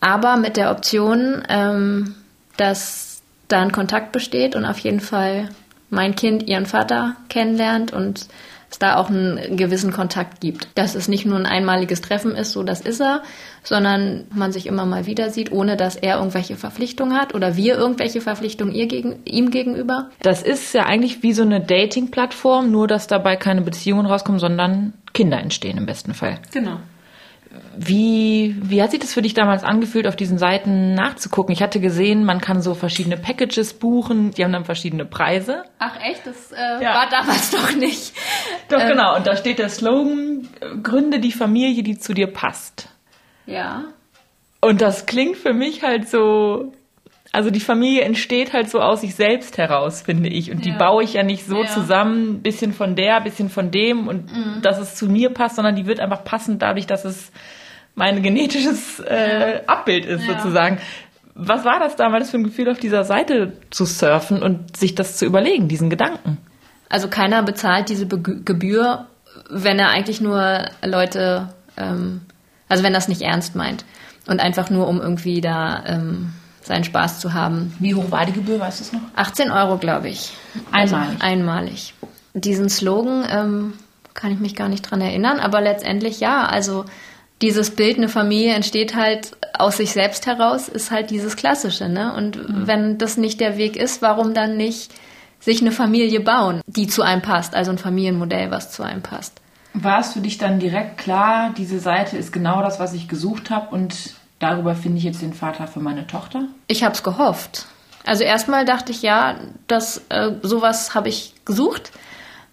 aber 0.00 0.36
mit 0.36 0.56
der 0.56 0.70
Option, 0.70 1.42
ähm, 1.48 2.14
dass 2.56 3.22
da 3.48 3.60
ein 3.60 3.72
Kontakt 3.72 4.12
besteht 4.12 4.56
und 4.56 4.64
auf 4.64 4.78
jeden 4.78 5.00
Fall 5.00 5.48
mein 5.90 6.14
Kind 6.14 6.48
ihren 6.48 6.66
Vater 6.66 7.16
kennenlernt 7.28 7.92
und 7.92 8.28
es 8.70 8.78
da 8.78 8.96
auch 8.96 9.10
einen 9.10 9.56
gewissen 9.56 9.92
Kontakt 9.92 10.40
gibt. 10.40 10.68
Dass 10.76 10.94
es 10.94 11.08
nicht 11.08 11.26
nur 11.26 11.36
ein 11.36 11.46
einmaliges 11.46 12.00
Treffen 12.00 12.36
ist, 12.36 12.52
so 12.52 12.62
das 12.62 12.80
ist 12.80 13.00
er, 13.00 13.22
sondern 13.64 14.24
man 14.32 14.52
sich 14.52 14.66
immer 14.66 14.86
mal 14.86 15.06
wieder 15.06 15.30
sieht, 15.30 15.50
ohne 15.52 15.76
dass 15.76 15.96
er 15.96 16.18
irgendwelche 16.18 16.56
Verpflichtungen 16.56 17.18
hat 17.18 17.34
oder 17.34 17.56
wir 17.56 17.76
irgendwelche 17.76 18.20
Verpflichtungen 18.20 18.72
ihr 18.72 18.86
gegen, 18.86 19.24
ihm 19.24 19.50
gegenüber. 19.50 20.10
Das 20.22 20.42
ist 20.42 20.72
ja 20.72 20.86
eigentlich 20.86 21.22
wie 21.22 21.32
so 21.32 21.42
eine 21.42 21.60
Dating-Plattform, 21.60 22.70
nur 22.70 22.86
dass 22.86 23.08
dabei 23.08 23.36
keine 23.36 23.62
Beziehungen 23.62 24.06
rauskommen, 24.06 24.38
sondern 24.38 24.92
Kinder 25.12 25.40
entstehen 25.40 25.76
im 25.76 25.86
besten 25.86 26.14
Fall. 26.14 26.38
Genau. 26.52 26.76
Wie, 27.82 28.56
wie 28.60 28.82
hat 28.82 28.90
sich 28.90 29.00
das 29.00 29.14
für 29.14 29.22
dich 29.22 29.32
damals 29.32 29.64
angefühlt, 29.64 30.06
auf 30.06 30.14
diesen 30.14 30.36
Seiten 30.36 30.92
nachzugucken? 30.92 31.50
Ich 31.54 31.62
hatte 31.62 31.80
gesehen, 31.80 32.26
man 32.26 32.38
kann 32.38 32.60
so 32.60 32.74
verschiedene 32.74 33.16
Packages 33.16 33.72
buchen, 33.72 34.32
die 34.32 34.44
haben 34.44 34.52
dann 34.52 34.66
verschiedene 34.66 35.06
Preise. 35.06 35.62
Ach 35.78 35.96
echt? 35.98 36.26
Das 36.26 36.52
äh, 36.52 36.56
ja. 36.82 36.92
war 36.92 37.08
damals 37.08 37.50
doch 37.52 37.74
nicht. 37.74 38.12
Doch, 38.68 38.82
ähm, 38.82 38.88
genau. 38.88 39.16
Und 39.16 39.26
da 39.26 39.34
steht 39.34 39.58
der 39.58 39.70
Slogan, 39.70 40.46
gründe 40.82 41.20
die 41.20 41.32
Familie, 41.32 41.82
die 41.82 41.96
zu 41.96 42.12
dir 42.12 42.26
passt. 42.26 42.90
Ja. 43.46 43.84
Und 44.60 44.82
das 44.82 45.06
klingt 45.06 45.38
für 45.38 45.54
mich 45.54 45.82
halt 45.82 46.06
so, 46.06 46.72
also 47.32 47.48
die 47.48 47.60
Familie 47.60 48.02
entsteht 48.02 48.52
halt 48.52 48.68
so 48.68 48.80
aus 48.80 49.00
sich 49.00 49.14
selbst 49.14 49.56
heraus, 49.56 50.02
finde 50.02 50.28
ich. 50.28 50.50
Und 50.50 50.66
die 50.66 50.72
baue 50.72 51.02
ich 51.02 51.14
ja 51.14 51.22
nicht 51.22 51.46
so 51.46 51.62
ja. 51.62 51.66
zusammen, 51.66 52.42
bisschen 52.42 52.74
von 52.74 52.94
der, 52.94 53.22
bisschen 53.22 53.48
von 53.48 53.70
dem 53.70 54.06
und 54.06 54.30
mhm. 54.30 54.60
dass 54.60 54.78
es 54.78 54.96
zu 54.96 55.06
mir 55.06 55.30
passt, 55.30 55.56
sondern 55.56 55.76
die 55.76 55.86
wird 55.86 55.98
einfach 55.98 56.24
passen 56.24 56.58
dadurch, 56.58 56.86
dass 56.86 57.06
es 57.06 57.32
mein 57.94 58.22
genetisches 58.22 59.00
äh. 59.00 59.60
Abbild 59.66 60.06
ist 60.06 60.26
ja. 60.26 60.34
sozusagen. 60.34 60.78
Was 61.34 61.64
war 61.64 61.78
das 61.78 61.96
damals 61.96 62.30
für 62.30 62.38
ein 62.38 62.44
Gefühl, 62.44 62.68
auf 62.68 62.78
dieser 62.78 63.04
Seite 63.04 63.54
zu 63.70 63.84
surfen 63.84 64.42
und 64.42 64.76
sich 64.76 64.94
das 64.94 65.16
zu 65.16 65.24
überlegen, 65.24 65.68
diesen 65.68 65.88
Gedanken? 65.88 66.38
Also 66.88 67.08
keiner 67.08 67.42
bezahlt 67.42 67.88
diese 67.88 68.04
Be 68.04 68.18
Gebühr, 68.18 69.06
wenn 69.48 69.78
er 69.78 69.90
eigentlich 69.90 70.20
nur 70.20 70.66
Leute, 70.84 71.54
ähm, 71.76 72.22
also 72.68 72.82
wenn 72.82 72.92
das 72.92 73.08
nicht 73.08 73.22
ernst 73.22 73.54
meint 73.54 73.84
und 74.26 74.40
einfach 74.40 74.70
nur 74.70 74.88
um 74.88 75.00
irgendwie 75.00 75.40
da 75.40 75.84
ähm, 75.86 76.32
seinen 76.62 76.84
Spaß 76.84 77.20
zu 77.20 77.32
haben. 77.32 77.74
Wie 77.78 77.94
hoch 77.94 78.10
war 78.10 78.26
die 78.26 78.32
Gebühr, 78.32 78.60
weißt 78.60 78.80
du 78.80 78.84
es 78.84 78.92
noch? 78.92 79.00
18 79.16 79.50
Euro, 79.50 79.78
glaube 79.78 80.08
ich. 80.08 80.32
Einmalig. 80.70 81.08
Also 81.08 81.24
einmalig. 81.24 81.94
Diesen 82.34 82.68
Slogan 82.68 83.24
ähm, 83.30 83.72
kann 84.14 84.32
ich 84.32 84.40
mich 84.40 84.54
gar 84.54 84.68
nicht 84.68 84.82
dran 84.82 85.00
erinnern, 85.00 85.40
aber 85.40 85.60
letztendlich 85.60 86.20
ja. 86.20 86.44
Also 86.44 86.84
dieses 87.42 87.74
Bild, 87.74 87.96
eine 87.96 88.08
Familie 88.08 88.54
entsteht 88.54 88.94
halt 88.94 89.36
aus 89.58 89.78
sich 89.78 89.92
selbst 89.92 90.26
heraus, 90.26 90.68
ist 90.68 90.90
halt 90.90 91.10
dieses 91.10 91.36
Klassische. 91.36 91.88
Ne? 91.88 92.14
Und 92.14 92.36
mhm. 92.36 92.66
wenn 92.66 92.98
das 92.98 93.16
nicht 93.16 93.40
der 93.40 93.56
Weg 93.56 93.76
ist, 93.76 94.02
warum 94.02 94.34
dann 94.34 94.56
nicht 94.56 94.92
sich 95.38 95.60
eine 95.60 95.72
Familie 95.72 96.20
bauen, 96.20 96.60
die 96.66 96.86
zu 96.86 97.02
einem 97.02 97.22
passt, 97.22 97.54
also 97.54 97.70
ein 97.70 97.78
Familienmodell, 97.78 98.50
was 98.50 98.70
zu 98.72 98.82
einem 98.82 99.02
passt. 99.02 99.40
War 99.72 100.00
es 100.00 100.12
für 100.12 100.20
dich 100.20 100.36
dann 100.36 100.58
direkt 100.58 100.98
klar, 100.98 101.54
diese 101.56 101.78
Seite 101.78 102.16
ist 102.16 102.32
genau 102.32 102.60
das, 102.60 102.78
was 102.78 102.92
ich 102.92 103.08
gesucht 103.08 103.50
habe 103.50 103.74
und 103.74 104.14
darüber 104.38 104.74
finde 104.74 104.98
ich 104.98 105.04
jetzt 105.04 105.22
den 105.22 105.32
Vater 105.32 105.66
für 105.66 105.80
meine 105.80 106.06
Tochter? 106.06 106.48
Ich 106.66 106.82
habe 106.82 106.94
es 106.94 107.02
gehofft. 107.02 107.66
Also 108.04 108.24
erstmal 108.24 108.64
dachte 108.64 108.92
ich, 108.92 109.02
ja, 109.02 109.36
dass 109.66 110.02
äh, 110.08 110.32
sowas 110.42 110.94
habe 110.94 111.08
ich 111.08 111.34
gesucht 111.44 111.92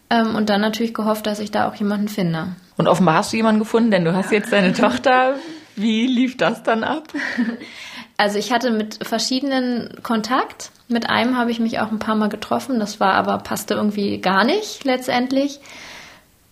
ähm, 0.10 0.36
und 0.36 0.50
dann 0.50 0.62
natürlich 0.62 0.94
gehofft, 0.94 1.28
dass 1.28 1.40
ich 1.40 1.52
da 1.52 1.68
auch 1.68 1.76
jemanden 1.76 2.08
finde. 2.08 2.56
Und 2.78 2.88
offenbar 2.88 3.16
hast 3.16 3.34
du 3.34 3.38
jemanden 3.38 3.60
gefunden, 3.60 3.92
denn 3.92 4.06
du 4.06 4.14
hast 4.14 4.32
jetzt 4.32 4.52
deine 4.52 4.74
Tochter. 4.74 5.36
Wie 5.76 6.08
lief 6.08 6.38
das 6.38 6.64
dann 6.64 6.84
ab? 6.84 7.08
Also 8.20 8.40
ich 8.40 8.52
hatte 8.52 8.72
mit 8.72 9.08
verschiedenen 9.08 10.02
Kontakt. 10.02 10.72
Mit 10.88 11.08
einem 11.08 11.38
habe 11.38 11.52
ich 11.52 11.60
mich 11.60 11.80
auch 11.80 11.92
ein 11.92 12.00
paar 12.00 12.16
Mal 12.16 12.30
getroffen. 12.30 12.80
Das 12.80 13.00
war 13.00 13.14
aber 13.14 13.38
passte 13.38 13.76
irgendwie 13.76 14.18
gar 14.18 14.44
nicht 14.44 14.84
letztendlich. 14.86 15.60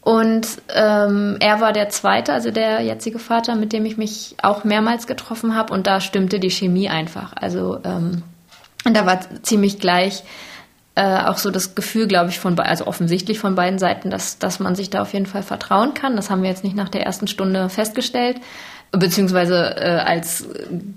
Und 0.01 0.47
ähm, 0.75 1.38
er 1.39 1.62
war 1.62 1.73
der 1.73 1.89
zweite, 1.89 2.34
also 2.34 2.51
der 2.51 2.82
jetzige 2.82 3.17
Vater, 3.17 3.56
mit 3.56 3.73
dem 3.73 3.84
ich 3.88 3.97
mich 3.97 4.36
auch 4.43 4.63
mehrmals 4.63 5.08
getroffen 5.08 5.56
habe. 5.56 5.73
Und 5.73 5.88
da 5.88 6.01
stimmte 6.01 6.39
die 6.39 6.51
Chemie 6.51 6.88
einfach. 6.88 7.34
Also 7.36 7.80
ähm, 7.84 8.21
da 8.84 9.08
war 9.08 9.21
ziemlich 9.41 9.80
gleich 9.80 10.23
äh, 10.95 11.17
auch 11.25 11.38
so 11.38 11.51
das 11.51 11.75
Gefühl, 11.75 12.08
glaube 12.08 12.29
ich, 12.29 12.39
von 12.39 12.58
also 12.58 12.88
offensichtlich 12.88 13.39
von 13.39 13.55
beiden 13.55 13.79
Seiten, 13.79 14.10
dass, 14.10 14.39
dass 14.39 14.60
man 14.60 14.75
sich 14.75 14.89
da 14.89 15.01
auf 15.01 15.13
jeden 15.13 15.25
Fall 15.25 15.43
vertrauen 15.43 15.93
kann. 15.93 16.15
Das 16.15 16.29
haben 16.29 16.41
wir 16.41 16.49
jetzt 16.49 16.63
nicht 16.63 16.75
nach 16.75 16.89
der 16.89 17.05
ersten 17.05 17.27
Stunde 17.27 17.69
festgestellt, 17.69 18.38
beziehungsweise 18.91 19.75
äh, 19.77 19.99
als 20.05 20.47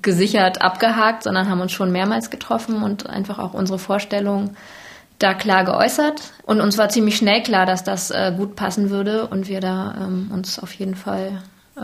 gesichert 0.01 0.63
abgehakt, 0.63 1.25
sondern 1.25 1.49
haben 1.51 1.61
uns 1.61 1.73
schon 1.73 1.91
mehrmals 1.91 2.31
getroffen 2.31 2.83
und 2.83 3.09
einfach 3.09 3.39
auch 3.39 3.55
unsere 3.55 3.79
Vorstellungen 3.79 4.57
da 5.19 5.35
klar 5.35 5.65
geäußert 5.65 6.33
und 6.45 6.61
uns 6.61 6.79
war 6.79 6.89
ziemlich 6.91 7.17
schnell 7.17 7.43
klar, 7.43 7.67
dass 7.67 7.83
das 7.83 8.13
äh, 8.13 8.33
gut 8.37 8.55
passen 8.55 8.91
würde 8.91 9.27
und 9.27 9.49
wir 9.49 9.61
da 9.61 9.97
ähm, 10.01 10.31
uns 10.33 10.61
auf 10.61 10.73
jeden 10.75 10.95
Fall 10.95 11.43
äh, 11.77 11.81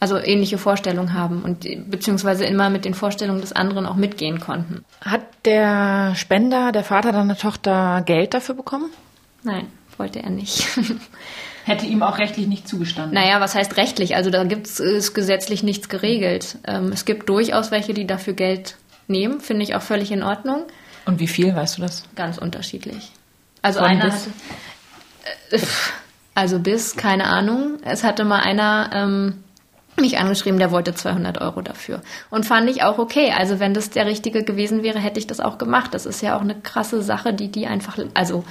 also 0.00 0.16
ähnliche 0.16 0.56
Vorstellungen 0.56 1.12
haben 1.12 1.42
und 1.42 1.66
beziehungsweise 1.90 2.46
immer 2.46 2.70
mit 2.70 2.86
den 2.86 2.94
Vorstellungen 2.94 3.42
des 3.42 3.52
anderen 3.52 3.84
auch 3.84 3.96
mitgehen 3.96 4.40
konnten. 4.40 4.82
Hat 5.02 5.20
der 5.44 6.14
Spender, 6.16 6.72
der 6.72 6.84
Vater 6.84 7.12
deiner 7.12 7.36
Tochter 7.36 8.02
Geld 8.04 8.32
dafür 8.32 8.54
bekommen? 8.54 8.90
Nein, 9.42 9.66
wollte 9.98 10.22
er 10.22 10.30
nicht. 10.30 10.66
Hätte 11.66 11.84
ihm 11.84 12.02
auch 12.02 12.18
rechtlich 12.18 12.46
nicht 12.46 12.66
zugestanden. 12.66 13.14
Naja, 13.14 13.40
was 13.40 13.54
heißt 13.54 13.76
rechtlich? 13.76 14.16
Also 14.16 14.30
da 14.30 14.44
gibt 14.44 14.66
es 14.66 15.12
gesetzlich 15.12 15.62
nichts 15.62 15.90
geregelt. 15.90 16.56
Ähm, 16.66 16.90
es 16.92 17.04
gibt 17.04 17.28
durchaus 17.28 17.70
welche, 17.70 17.92
die 17.92 18.06
dafür 18.06 18.32
Geld 18.32 18.76
nehmen, 19.06 19.40
finde 19.40 19.64
ich 19.64 19.74
auch 19.74 19.82
völlig 19.82 20.10
in 20.10 20.22
Ordnung. 20.22 20.64
Und 21.04 21.20
wie 21.20 21.28
viel, 21.28 21.54
weißt 21.54 21.76
du 21.76 21.82
das? 21.82 22.04
Ganz 22.16 22.38
unterschiedlich. 22.38 23.12
Also 23.60 23.80
Von 23.80 23.88
einer 23.88 24.04
bis? 24.06 24.14
hatte. 24.14 24.30
Äh, 25.50 25.58
also 26.34 26.58
bis, 26.58 26.96
keine 26.96 27.24
Ahnung. 27.26 27.78
Es 27.84 28.04
hatte 28.04 28.24
mal 28.24 28.40
einer 28.40 28.90
ähm, 28.94 29.44
mich 30.00 30.18
angeschrieben, 30.18 30.58
der 30.58 30.70
wollte 30.70 30.94
200 30.94 31.40
Euro 31.40 31.62
dafür. 31.62 32.02
Und 32.30 32.46
fand 32.46 32.68
ich 32.70 32.82
auch 32.82 32.98
okay. 32.98 33.32
Also 33.36 33.60
wenn 33.60 33.74
das 33.74 33.90
der 33.90 34.06
Richtige 34.06 34.44
gewesen 34.44 34.82
wäre, 34.82 34.98
hätte 34.98 35.18
ich 35.18 35.26
das 35.26 35.40
auch 35.40 35.58
gemacht. 35.58 35.94
Das 35.94 36.06
ist 36.06 36.22
ja 36.22 36.36
auch 36.36 36.40
eine 36.40 36.54
krasse 36.54 37.02
Sache, 37.02 37.32
die 37.32 37.50
die 37.50 37.66
einfach, 37.66 37.98
also 38.14 38.44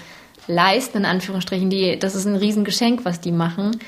leisten, 0.47 0.99
in 0.99 1.05
Anführungsstrichen. 1.05 1.69
Die, 1.69 1.97
das 1.97 2.15
ist 2.15 2.25
ein 2.25 2.35
Riesengeschenk, 2.35 3.05
was 3.05 3.21
die 3.21 3.31
machen, 3.31 3.79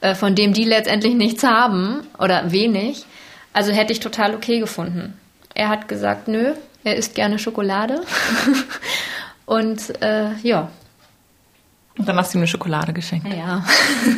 äh, 0.00 0.14
von 0.14 0.34
dem 0.34 0.52
die 0.52 0.64
letztendlich 0.64 1.14
nichts 1.14 1.42
haben 1.44 2.02
oder 2.18 2.52
wenig. 2.52 3.04
Also 3.52 3.72
hätte 3.72 3.92
ich 3.92 4.00
total 4.00 4.34
okay 4.34 4.60
gefunden. 4.60 5.14
Er 5.54 5.68
hat 5.68 5.88
gesagt, 5.88 6.28
nö, 6.28 6.54
er 6.84 6.96
isst 6.96 7.14
gerne 7.14 7.38
Schokolade. 7.38 8.02
und 9.46 10.02
äh, 10.02 10.32
ja. 10.42 10.70
Und 11.98 12.08
dann 12.08 12.16
hast 12.16 12.32
du 12.32 12.38
ihm 12.38 12.40
eine 12.40 12.48
Schokolade 12.48 12.92
geschenkt. 12.92 13.26
Ja. 13.28 13.64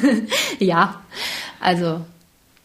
ja. 0.59 1.03
Also, 1.61 2.03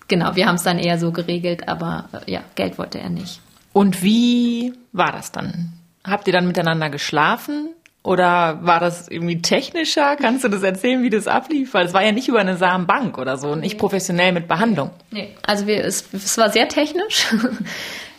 genau, 0.07 0.35
wir 0.35 0.47
haben 0.47 0.55
es 0.55 0.63
dann 0.63 0.79
eher 0.79 0.97
so 0.97 1.11
geregelt, 1.11 1.67
aber 1.67 2.09
äh, 2.25 2.31
ja, 2.31 2.41
Geld 2.55 2.77
wollte 2.77 2.99
er 2.99 3.09
nicht. 3.09 3.41
Und 3.73 4.01
wie 4.03 4.73
war 4.91 5.11
das 5.11 5.31
dann? 5.31 5.73
Habt 6.03 6.27
ihr 6.27 6.33
dann 6.33 6.47
miteinander 6.47 6.89
geschlafen? 6.89 7.69
Oder 8.03 8.59
war 8.61 8.79
das 8.79 9.09
irgendwie 9.09 9.41
technischer? 9.41 10.15
Kannst 10.15 10.45
du 10.45 10.47
das 10.47 10.63
erzählen, 10.63 11.03
wie 11.03 11.09
das 11.09 11.27
ablief? 11.27 11.73
Weil 11.73 11.85
es 11.85 11.93
war 11.93 12.03
ja 12.03 12.13
nicht 12.13 12.29
über 12.29 12.39
eine 12.39 12.55
Samenbank 12.55 13.17
oder 13.17 13.37
so, 13.37 13.55
nicht 13.55 13.77
professionell 13.77 14.31
mit 14.31 14.47
Behandlung. 14.47 14.91
Nee, 15.11 15.35
also 15.45 15.67
wir, 15.67 15.83
es, 15.83 16.05
es 16.13 16.37
war 16.37 16.49
sehr 16.49 16.69
technisch. 16.69 17.27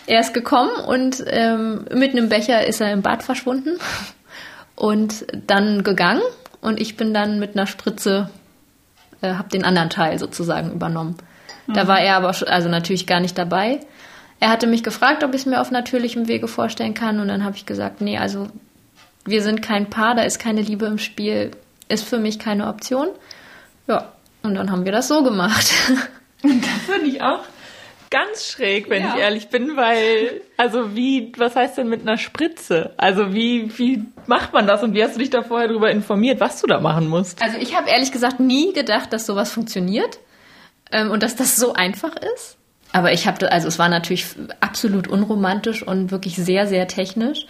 Er 0.08 0.20
ist 0.20 0.32
gekommen 0.32 0.70
und 0.86 1.22
ähm, 1.26 1.84
mit 1.94 2.12
einem 2.12 2.30
Becher 2.30 2.66
ist 2.66 2.80
er 2.80 2.90
im 2.94 3.02
Bad 3.02 3.22
verschwunden 3.22 3.78
und 4.74 5.26
dann 5.46 5.84
gegangen 5.84 6.22
und 6.62 6.80
ich 6.80 6.96
bin 6.96 7.12
dann 7.12 7.38
mit 7.38 7.54
einer 7.54 7.66
Spritze, 7.66 8.30
äh, 9.20 9.34
habe 9.34 9.50
den 9.50 9.66
anderen 9.66 9.90
Teil 9.90 10.18
sozusagen 10.18 10.72
übernommen. 10.72 11.18
Mhm. 11.68 11.74
Da 11.74 11.86
war 11.86 12.00
er 12.00 12.16
aber 12.16 12.34
also 12.48 12.68
natürlich 12.68 13.06
gar 13.06 13.20
nicht 13.20 13.38
dabei. 13.38 13.80
Er 14.40 14.50
hatte 14.50 14.66
mich 14.66 14.82
gefragt, 14.82 15.22
ob 15.22 15.34
ich 15.34 15.42
es 15.42 15.46
mir 15.46 15.60
auf 15.60 15.70
natürlichem 15.70 16.26
Wege 16.26 16.48
vorstellen 16.48 16.94
kann 16.94 17.20
und 17.20 17.28
dann 17.28 17.44
habe 17.44 17.56
ich 17.56 17.66
gesagt, 17.66 18.00
nee, 18.00 18.18
also 18.18 18.48
wir 19.24 19.42
sind 19.42 19.62
kein 19.62 19.90
Paar, 19.90 20.14
da 20.14 20.22
ist 20.22 20.38
keine 20.38 20.62
Liebe 20.62 20.86
im 20.86 20.98
Spiel, 20.98 21.50
ist 21.88 22.04
für 22.04 22.18
mich 22.18 22.38
keine 22.38 22.68
Option. 22.68 23.08
Ja, 23.86 24.12
und 24.42 24.54
dann 24.54 24.70
haben 24.70 24.84
wir 24.84 24.92
das 24.92 25.08
so 25.08 25.22
gemacht. 25.22 25.72
Und 26.44 26.64
das 26.64 26.94
finde 26.94 27.08
ich 27.08 27.20
auch 27.20 27.40
ganz 28.10 28.46
schräg, 28.52 28.88
wenn 28.88 29.02
ja. 29.02 29.14
ich 29.14 29.20
ehrlich 29.20 29.48
bin, 29.48 29.76
weil, 29.76 30.40
also 30.56 30.94
wie, 30.94 31.32
was 31.36 31.56
heißt 31.56 31.78
denn 31.78 31.88
mit 31.88 32.02
einer 32.02 32.16
Spritze? 32.16 32.92
Also 32.96 33.34
wie, 33.34 33.76
wie 33.76 34.04
macht 34.28 34.52
man 34.52 34.64
das 34.64 34.84
und 34.84 34.94
wie 34.94 35.02
hast 35.02 35.16
du 35.16 35.18
dich 35.18 35.30
da 35.30 35.42
vorher 35.42 35.66
darüber 35.66 35.90
informiert, 35.90 36.38
was 36.38 36.60
du 36.60 36.68
da 36.68 36.78
machen 36.78 37.08
musst? 37.08 37.42
Also 37.42 37.58
ich 37.58 37.76
habe 37.76 37.90
ehrlich 37.90 38.12
gesagt 38.12 38.38
nie 38.38 38.72
gedacht, 38.72 39.12
dass 39.12 39.26
sowas 39.26 39.50
funktioniert 39.50 40.20
ähm, 40.92 41.10
und 41.10 41.22
dass 41.22 41.36
das 41.36 41.56
so 41.56 41.72
einfach 41.74 42.14
ist. 42.34 42.56
aber 42.92 43.12
ich 43.12 43.26
habe, 43.26 43.50
also 43.52 43.68
es 43.68 43.78
war 43.78 43.88
natürlich 43.88 44.26
absolut 44.60 45.08
unromantisch 45.08 45.82
und 45.82 46.10
wirklich 46.10 46.36
sehr, 46.36 46.66
sehr 46.66 46.88
technisch. 46.88 47.46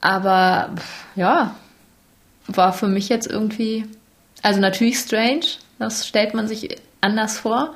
Aber 0.00 0.74
ja, 1.16 1.54
war 2.46 2.72
für 2.72 2.88
mich 2.88 3.08
jetzt 3.08 3.26
irgendwie, 3.26 3.86
also 4.42 4.60
natürlich 4.60 4.98
strange, 4.98 5.46
das 5.78 6.06
stellt 6.06 6.34
man 6.34 6.46
sich 6.46 6.76
anders 7.00 7.38
vor. 7.38 7.74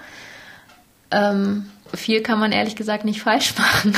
Ähm, 1.10 1.70
viel 1.94 2.22
kann 2.22 2.38
man 2.38 2.52
ehrlich 2.52 2.76
gesagt 2.76 3.04
nicht 3.04 3.22
falsch 3.22 3.54
machen. 3.58 3.96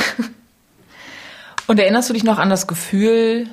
Und 1.67 1.79
erinnerst 1.79 2.09
du 2.09 2.13
dich 2.13 2.23
noch 2.23 2.39
an 2.39 2.49
das 2.49 2.67
Gefühl, 2.67 3.47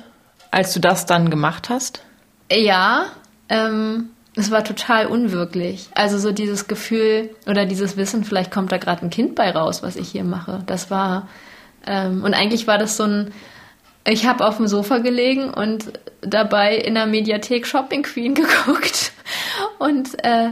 als 0.51 0.73
du 0.73 0.79
das 0.79 1.05
dann 1.05 1.29
gemacht 1.29 1.69
hast? 1.69 2.01
Ja, 2.51 3.05
ähm, 3.49 4.09
es 4.39 4.51
war 4.51 4.63
total 4.63 5.07
unwirklich. 5.07 5.89
Also 5.95 6.17
so 6.17 6.31
dieses 6.31 6.67
Gefühl 6.67 7.29
oder 7.47 7.65
dieses 7.65 7.97
Wissen, 7.97 8.23
vielleicht 8.23 8.51
kommt 8.51 8.71
da 8.71 8.77
gerade 8.77 9.05
ein 9.05 9.09
Kind 9.09 9.35
bei 9.35 9.51
raus, 9.51 9.83
was 9.83 9.95
ich 9.95 10.09
hier 10.09 10.23
mache. 10.23 10.63
Das 10.65 10.89
war 10.91 11.27
ähm, 11.85 12.23
und 12.23 12.33
eigentlich 12.33 12.67
war 12.67 12.77
das 12.77 12.97
so 12.97 13.03
ein. 13.03 13.33
Ich 14.05 14.25
habe 14.25 14.45
auf 14.45 14.57
dem 14.57 14.67
Sofa 14.67 14.99
gelegen 14.99 15.53
und 15.53 15.91
dabei 16.21 16.77
in 16.77 16.95
der 16.95 17.05
Mediathek 17.05 17.67
Shopping 17.67 18.03
Queen 18.03 18.33
geguckt 18.35 19.11
und 19.77 20.23
äh, 20.23 20.51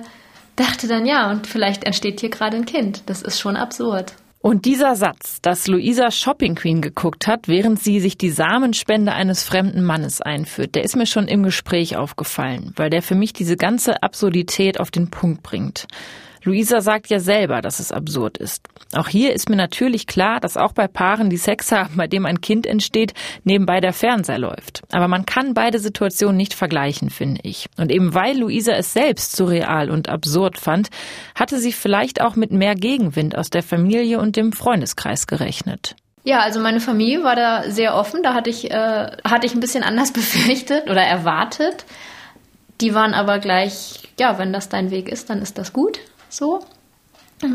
dachte 0.55 0.87
dann 0.87 1.05
ja 1.05 1.31
und 1.31 1.47
vielleicht 1.47 1.83
entsteht 1.85 2.19
hier 2.19 2.29
gerade 2.29 2.57
ein 2.57 2.65
Kind. 2.65 3.03
Das 3.07 3.21
ist 3.21 3.39
schon 3.39 3.55
absurd. 3.55 4.13
Und 4.47 4.63
dieser 4.63 4.95
Satz, 4.95 5.41
dass 5.41 5.67
Luisa 5.67 6.09
Shopping 6.09 6.55
Queen 6.55 6.81
geguckt 6.81 7.27
hat, 7.27 7.49
während 7.49 7.83
sie 7.83 7.99
sich 7.99 8.17
die 8.17 8.29
Samenspende 8.29 9.11
eines 9.11 9.43
fremden 9.43 9.83
Mannes 9.83 10.21
einführt, 10.21 10.73
der 10.75 10.85
ist 10.85 10.95
mir 10.95 11.05
schon 11.05 11.27
im 11.27 11.43
Gespräch 11.43 11.97
aufgefallen, 11.97 12.71
weil 12.77 12.89
der 12.89 13.01
für 13.01 13.15
mich 13.15 13.33
diese 13.33 13.57
ganze 13.57 14.01
Absurdität 14.03 14.79
auf 14.79 14.89
den 14.89 15.09
Punkt 15.09 15.43
bringt. 15.43 15.87
Luisa 16.47 16.79
sagt 16.79 17.09
ja 17.09 17.19
selber, 17.19 17.61
dass 17.61 17.81
es 17.81 17.91
absurd 17.91 18.37
ist. 18.37 18.65
Auch 18.95 19.09
hier 19.09 19.33
ist 19.33 19.49
mir 19.49 19.57
natürlich 19.57 20.07
klar, 20.07 20.39
dass 20.39 20.55
auch 20.55 20.71
bei 20.71 20.87
Paaren, 20.87 21.29
die 21.29 21.35
Sex 21.35 21.73
haben, 21.73 21.97
bei 21.97 22.07
dem 22.07 22.25
ein 22.25 22.39
Kind 22.39 22.65
entsteht, 22.65 23.13
nebenbei 23.43 23.81
der 23.81 23.91
Fernseher 23.91 24.39
läuft. 24.39 24.83
Aber 24.93 25.09
man 25.09 25.25
kann 25.25 25.53
beide 25.53 25.77
Situationen 25.77 26.37
nicht 26.37 26.53
vergleichen, 26.53 27.09
finde 27.09 27.41
ich. 27.43 27.67
Und 27.75 27.91
eben 27.91 28.13
weil 28.13 28.39
Luisa 28.39 28.71
es 28.71 28.93
selbst 28.93 29.35
surreal 29.35 29.91
und 29.91 30.07
absurd 30.07 30.57
fand, 30.57 30.87
hatte 31.35 31.59
sie 31.59 31.73
vielleicht 31.73 32.21
auch 32.21 32.37
mit 32.37 32.53
mehr 32.53 32.75
Gegenwind 32.75 33.37
aus 33.37 33.49
der 33.49 33.61
Familie 33.61 34.19
und 34.19 34.37
dem 34.37 34.53
Freundeskreis 34.53 35.27
gerechnet. 35.27 35.97
Ja, 36.23 36.39
also 36.39 36.61
meine 36.61 36.79
Familie 36.79 37.25
war 37.25 37.35
da 37.35 37.69
sehr 37.69 37.93
offen. 37.93 38.23
Da 38.23 38.33
hatte 38.33 38.49
ich, 38.49 38.71
äh, 38.71 39.11
hatte 39.25 39.45
ich 39.45 39.53
ein 39.53 39.59
bisschen 39.59 39.83
anders 39.83 40.13
befürchtet 40.13 40.89
oder 40.89 41.01
erwartet. 41.01 41.83
Die 42.79 42.93
waren 42.93 43.13
aber 43.13 43.39
gleich, 43.39 44.03
ja, 44.17 44.39
wenn 44.39 44.53
das 44.53 44.69
dein 44.69 44.91
Weg 44.91 45.09
ist, 45.09 45.29
dann 45.29 45.41
ist 45.41 45.57
das 45.57 45.73
gut 45.73 45.99
so. 46.29 46.61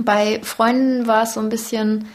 Bei 0.05 0.41
Freunden 0.43 1.07
war 1.07 1.25
es 1.25 1.35
so 1.35 1.41
ein 1.41 1.49
bisschen, 1.49 2.07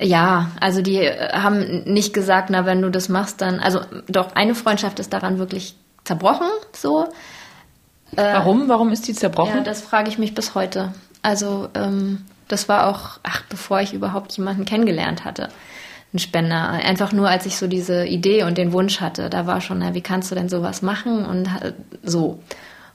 ja, 0.00 0.50
also 0.60 0.82
die 0.82 1.00
haben 1.00 1.84
nicht 1.84 2.12
gesagt, 2.12 2.50
na, 2.50 2.66
wenn 2.66 2.82
du 2.82 2.90
das 2.90 3.08
machst, 3.08 3.40
dann, 3.40 3.58
also 3.58 3.80
doch, 4.06 4.34
eine 4.34 4.54
Freundschaft 4.54 4.98
ist 4.98 5.12
daran 5.12 5.38
wirklich 5.38 5.76
zerbrochen, 6.04 6.48
so. 6.74 7.08
Äh, 8.16 8.34
Warum? 8.34 8.68
Warum 8.68 8.90
ist 8.90 9.06
die 9.08 9.14
zerbrochen? 9.14 9.56
Ja, 9.56 9.62
das 9.62 9.82
frage 9.82 10.08
ich 10.08 10.18
mich 10.18 10.34
bis 10.34 10.54
heute. 10.54 10.92
Also, 11.22 11.68
ähm, 11.74 12.24
das 12.48 12.68
war 12.68 12.86
auch, 12.86 13.20
ach, 13.22 13.42
bevor 13.48 13.80
ich 13.80 13.92
überhaupt 13.92 14.32
jemanden 14.36 14.64
kennengelernt 14.64 15.24
hatte, 15.24 15.48
ein 16.14 16.18
Spender. 16.18 16.70
Einfach 16.70 17.12
nur, 17.12 17.28
als 17.28 17.44
ich 17.44 17.56
so 17.56 17.66
diese 17.66 18.06
Idee 18.06 18.44
und 18.44 18.56
den 18.56 18.72
Wunsch 18.72 19.00
hatte, 19.00 19.28
da 19.28 19.46
war 19.46 19.60
schon, 19.60 19.80
na, 19.80 19.94
wie 19.94 20.00
kannst 20.00 20.30
du 20.30 20.34
denn 20.34 20.48
sowas 20.48 20.80
machen 20.82 21.26
und 21.26 21.46
äh, 21.46 21.72
so. 22.02 22.40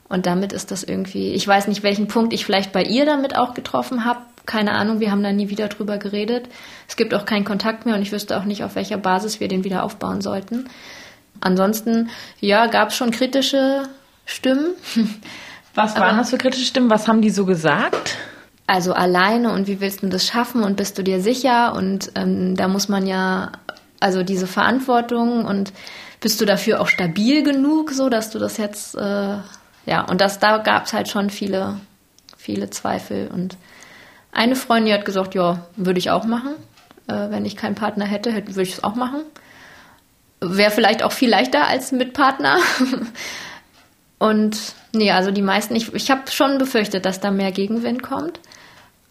Und 0.10 0.26
damit 0.26 0.54
ist 0.54 0.72
das 0.72 0.84
irgendwie, 0.84 1.34
ich 1.34 1.48
weiß 1.48 1.68
nicht, 1.68 1.84
welchen 1.84 2.08
Punkt 2.08 2.34
ich 2.34 2.46
vielleicht 2.46 2.72
bei 2.72 2.84
ihr 2.84 3.06
damit 3.06 3.36
auch 3.36 3.54
getroffen 3.54 4.06
habe. 4.06 4.20
Keine 4.46 4.74
Ahnung, 4.74 5.00
wir 5.00 5.10
haben 5.10 5.24
da 5.24 5.32
nie 5.32 5.50
wieder 5.50 5.70
drüber 5.70 5.98
geredet. 5.98 6.50
Es 6.88 6.98
gibt 6.98 7.14
auch 7.14 7.26
keinen 7.26 7.46
Kontakt 7.46 7.86
mehr 7.86 7.96
und 7.96 8.02
ich 8.02 8.12
wüsste 8.12 8.38
auch 8.38 8.44
nicht, 8.44 8.64
auf 8.64 8.76
welcher 8.76 8.98
Basis 8.98 9.40
wir 9.40 9.48
den 9.48 9.64
wieder 9.64 9.84
aufbauen 9.84 10.22
sollten. 10.22 10.70
Ansonsten, 11.40 12.10
ja, 12.40 12.68
gab 12.68 12.90
es 12.90 12.96
schon 12.96 13.12
kritische 13.12 13.84
Stimmen. 14.26 14.74
Was 15.76 15.96
waren 15.96 16.10
Aber, 16.10 16.18
das 16.18 16.30
für 16.30 16.38
kritische 16.38 16.66
Stimmen? 16.66 16.90
Was 16.90 17.08
haben 17.08 17.22
die 17.22 17.32
so 17.32 17.46
gesagt? 17.46 18.18
Also 18.68 18.94
alleine 18.94 19.52
und 19.52 19.68
wie 19.68 19.82
willst 19.82 20.04
du 20.04 20.08
das 20.08 20.26
schaffen 20.26 20.64
und 20.64 20.78
bist 20.78 20.98
du 20.98 21.04
dir 21.04 21.20
sicher? 21.20 21.74
Und 21.74 22.12
ähm, 22.16 22.56
da 22.56 22.68
muss 22.68 22.88
man 22.88 23.08
ja, 23.08 23.52
also 24.00 24.24
diese 24.24 24.48
Verantwortung 24.48 25.46
und 25.46 25.74
bist 26.22 26.40
du 26.40 26.46
dafür 26.46 26.80
auch 26.80 26.88
stabil 26.88 27.44
genug, 27.44 27.92
so 27.92 28.08
dass 28.10 28.30
du 28.30 28.40
das 28.40 28.58
jetzt 28.58 28.96
äh, 28.96 29.38
ja, 29.86 30.02
und 30.02 30.22
das, 30.22 30.40
da 30.40 30.58
gab 30.58 30.86
es 30.86 30.94
halt 30.94 31.10
schon 31.10 31.30
viele, 31.30 31.80
viele 32.38 32.70
Zweifel. 32.70 33.28
Und 33.28 33.58
eine 34.32 34.56
Freundin 34.56 34.94
hat 34.94 35.06
gesagt, 35.06 35.36
ja, 35.36 35.66
würde 35.76 36.00
ich 36.00 36.10
auch 36.10 36.26
machen. 36.26 36.56
Äh, 37.08 37.30
wenn 37.30 37.46
ich 37.46 37.58
keinen 37.58 37.76
Partner 37.76 38.06
hätte, 38.06 38.32
hätte 38.32 38.56
würde 38.56 38.64
ich 38.64 38.74
es 38.74 38.84
auch 38.84 38.96
machen. 38.96 39.22
Wäre 40.40 40.72
vielleicht 40.72 41.04
auch 41.04 41.12
viel 41.12 41.30
leichter 41.30 41.68
als 41.68 41.92
mit 41.92 42.14
Partner. 42.14 42.58
und 44.20 44.58
nee, 44.94 45.12
also 45.12 45.32
die 45.32 45.42
meisten, 45.42 45.76
ich, 45.76 45.94
ich 45.94 46.10
habe 46.12 46.30
schon 46.32 46.58
befürchtet, 46.58 47.06
dass 47.06 47.20
da 47.20 47.32
mehr 47.32 47.52
Gegenwind 47.52 48.04
kommt, 48.04 48.40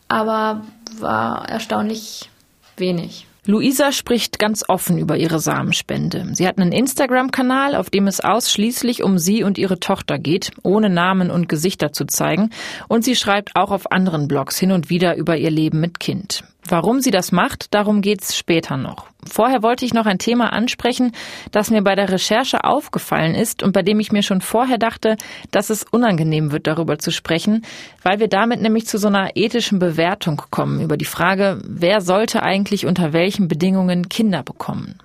aber 0.08 0.62
war 0.98 1.48
erstaunlich 1.48 2.30
wenig. 2.76 3.26
Luisa 3.44 3.90
spricht 3.90 4.38
ganz 4.38 4.64
offen 4.68 4.98
über 4.98 5.16
ihre 5.16 5.40
Samenspende. 5.40 6.28
Sie 6.32 6.46
hat 6.46 6.58
einen 6.58 6.70
Instagram-Kanal, 6.70 7.74
auf 7.74 7.90
dem 7.90 8.06
es 8.06 8.20
ausschließlich 8.20 9.02
um 9.02 9.18
sie 9.18 9.42
und 9.42 9.58
ihre 9.58 9.80
Tochter 9.80 10.20
geht, 10.20 10.52
ohne 10.62 10.88
Namen 10.88 11.28
und 11.28 11.48
Gesichter 11.48 11.92
zu 11.92 12.04
zeigen. 12.04 12.50
Und 12.86 13.04
sie 13.04 13.16
schreibt 13.16 13.56
auch 13.56 13.72
auf 13.72 13.90
anderen 13.90 14.28
Blogs 14.28 14.60
hin 14.60 14.70
und 14.70 14.90
wieder 14.90 15.16
über 15.16 15.36
ihr 15.36 15.50
Leben 15.50 15.80
mit 15.80 15.98
Kind. 15.98 16.44
Warum 16.68 17.00
sie 17.00 17.10
das 17.10 17.32
macht, 17.32 17.74
darum 17.74 18.02
geht's 18.02 18.36
später 18.36 18.76
noch. 18.76 19.06
Vorher 19.28 19.62
wollte 19.62 19.84
ich 19.84 19.94
noch 19.94 20.06
ein 20.06 20.18
Thema 20.18 20.52
ansprechen, 20.52 21.12
das 21.50 21.70
mir 21.70 21.82
bei 21.82 21.94
der 21.94 22.10
Recherche 22.10 22.64
aufgefallen 22.64 23.34
ist 23.34 23.62
und 23.62 23.72
bei 23.72 23.82
dem 23.82 23.98
ich 23.98 24.12
mir 24.12 24.22
schon 24.22 24.40
vorher 24.40 24.78
dachte, 24.78 25.16
dass 25.50 25.70
es 25.70 25.84
unangenehm 25.84 26.52
wird, 26.52 26.66
darüber 26.66 26.98
zu 26.98 27.10
sprechen, 27.10 27.64
weil 28.02 28.20
wir 28.20 28.28
damit 28.28 28.60
nämlich 28.62 28.86
zu 28.86 28.98
so 28.98 29.08
einer 29.08 29.36
ethischen 29.36 29.78
Bewertung 29.80 30.42
kommen 30.50 30.80
über 30.80 30.96
die 30.96 31.04
Frage, 31.04 31.60
wer 31.66 32.00
sollte 32.00 32.42
eigentlich 32.42 32.86
unter 32.86 33.12
welchen 33.12 33.48
Bedingungen 33.48 34.08
Kinder 34.08 34.42
bekommen. 34.42 34.98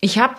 Ich 0.00 0.18
habe 0.18 0.34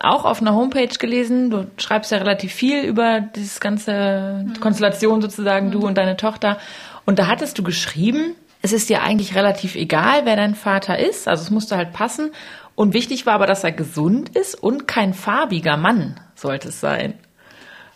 auch 0.00 0.24
auf 0.24 0.40
einer 0.40 0.54
Homepage 0.54 0.88
gelesen, 0.98 1.50
du 1.50 1.66
schreibst 1.76 2.10
ja 2.10 2.18
relativ 2.18 2.52
viel 2.52 2.82
über 2.82 3.20
dieses 3.20 3.60
ganze 3.60 4.44
Konstellation 4.60 5.22
sozusagen, 5.22 5.70
du 5.70 5.86
und 5.86 5.96
deine 5.96 6.16
Tochter. 6.16 6.58
Und 7.06 7.18
da 7.18 7.26
hattest 7.26 7.58
du 7.58 7.62
geschrieben, 7.62 8.34
es 8.64 8.72
ist 8.72 8.88
dir 8.88 9.02
eigentlich 9.02 9.34
relativ 9.34 9.74
egal, 9.74 10.24
wer 10.24 10.36
dein 10.36 10.54
Vater 10.54 10.98
ist. 10.98 11.28
Also 11.28 11.42
es 11.42 11.50
musste 11.50 11.76
halt 11.76 11.92
passen. 11.92 12.32
Und 12.74 12.94
wichtig 12.94 13.26
war 13.26 13.34
aber, 13.34 13.46
dass 13.46 13.62
er 13.62 13.72
gesund 13.72 14.30
ist 14.34 14.54
und 14.54 14.88
kein 14.88 15.12
farbiger 15.12 15.76
Mann 15.76 16.18
sollte 16.34 16.68
es 16.68 16.80
sein. 16.80 17.12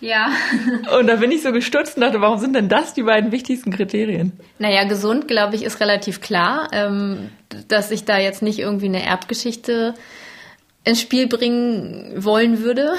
Ja. 0.01 0.29
und 0.99 1.07
da 1.07 1.17
bin 1.17 1.33
ich 1.33 1.43
so 1.43 1.53
gestutzt 1.53 1.97
und 1.97 2.03
dachte, 2.03 2.21
warum 2.21 2.39
sind 2.39 2.55
denn 2.55 2.69
das 2.69 2.93
die 2.93 3.05
beiden 3.05 3.33
wichtigsten 3.33 3.71
Kriterien? 3.73 4.33
Naja, 4.59 4.85
gesund, 4.85 5.27
glaube 5.27 5.57
ich, 5.57 5.65
ist 5.65 5.81
relativ 5.81 6.21
klar, 6.21 6.69
ähm, 6.73 7.31
dass 7.69 7.91
ich 7.91 8.05
da 8.05 8.19
jetzt 8.19 8.43
nicht 8.43 8.59
irgendwie 8.59 8.89
eine 8.89 9.03
Erbgeschichte 9.03 9.95
ins 10.85 11.01
Spiel 11.01 11.29
bringen 11.29 12.13
wollen 12.23 12.63
würde. 12.63 12.93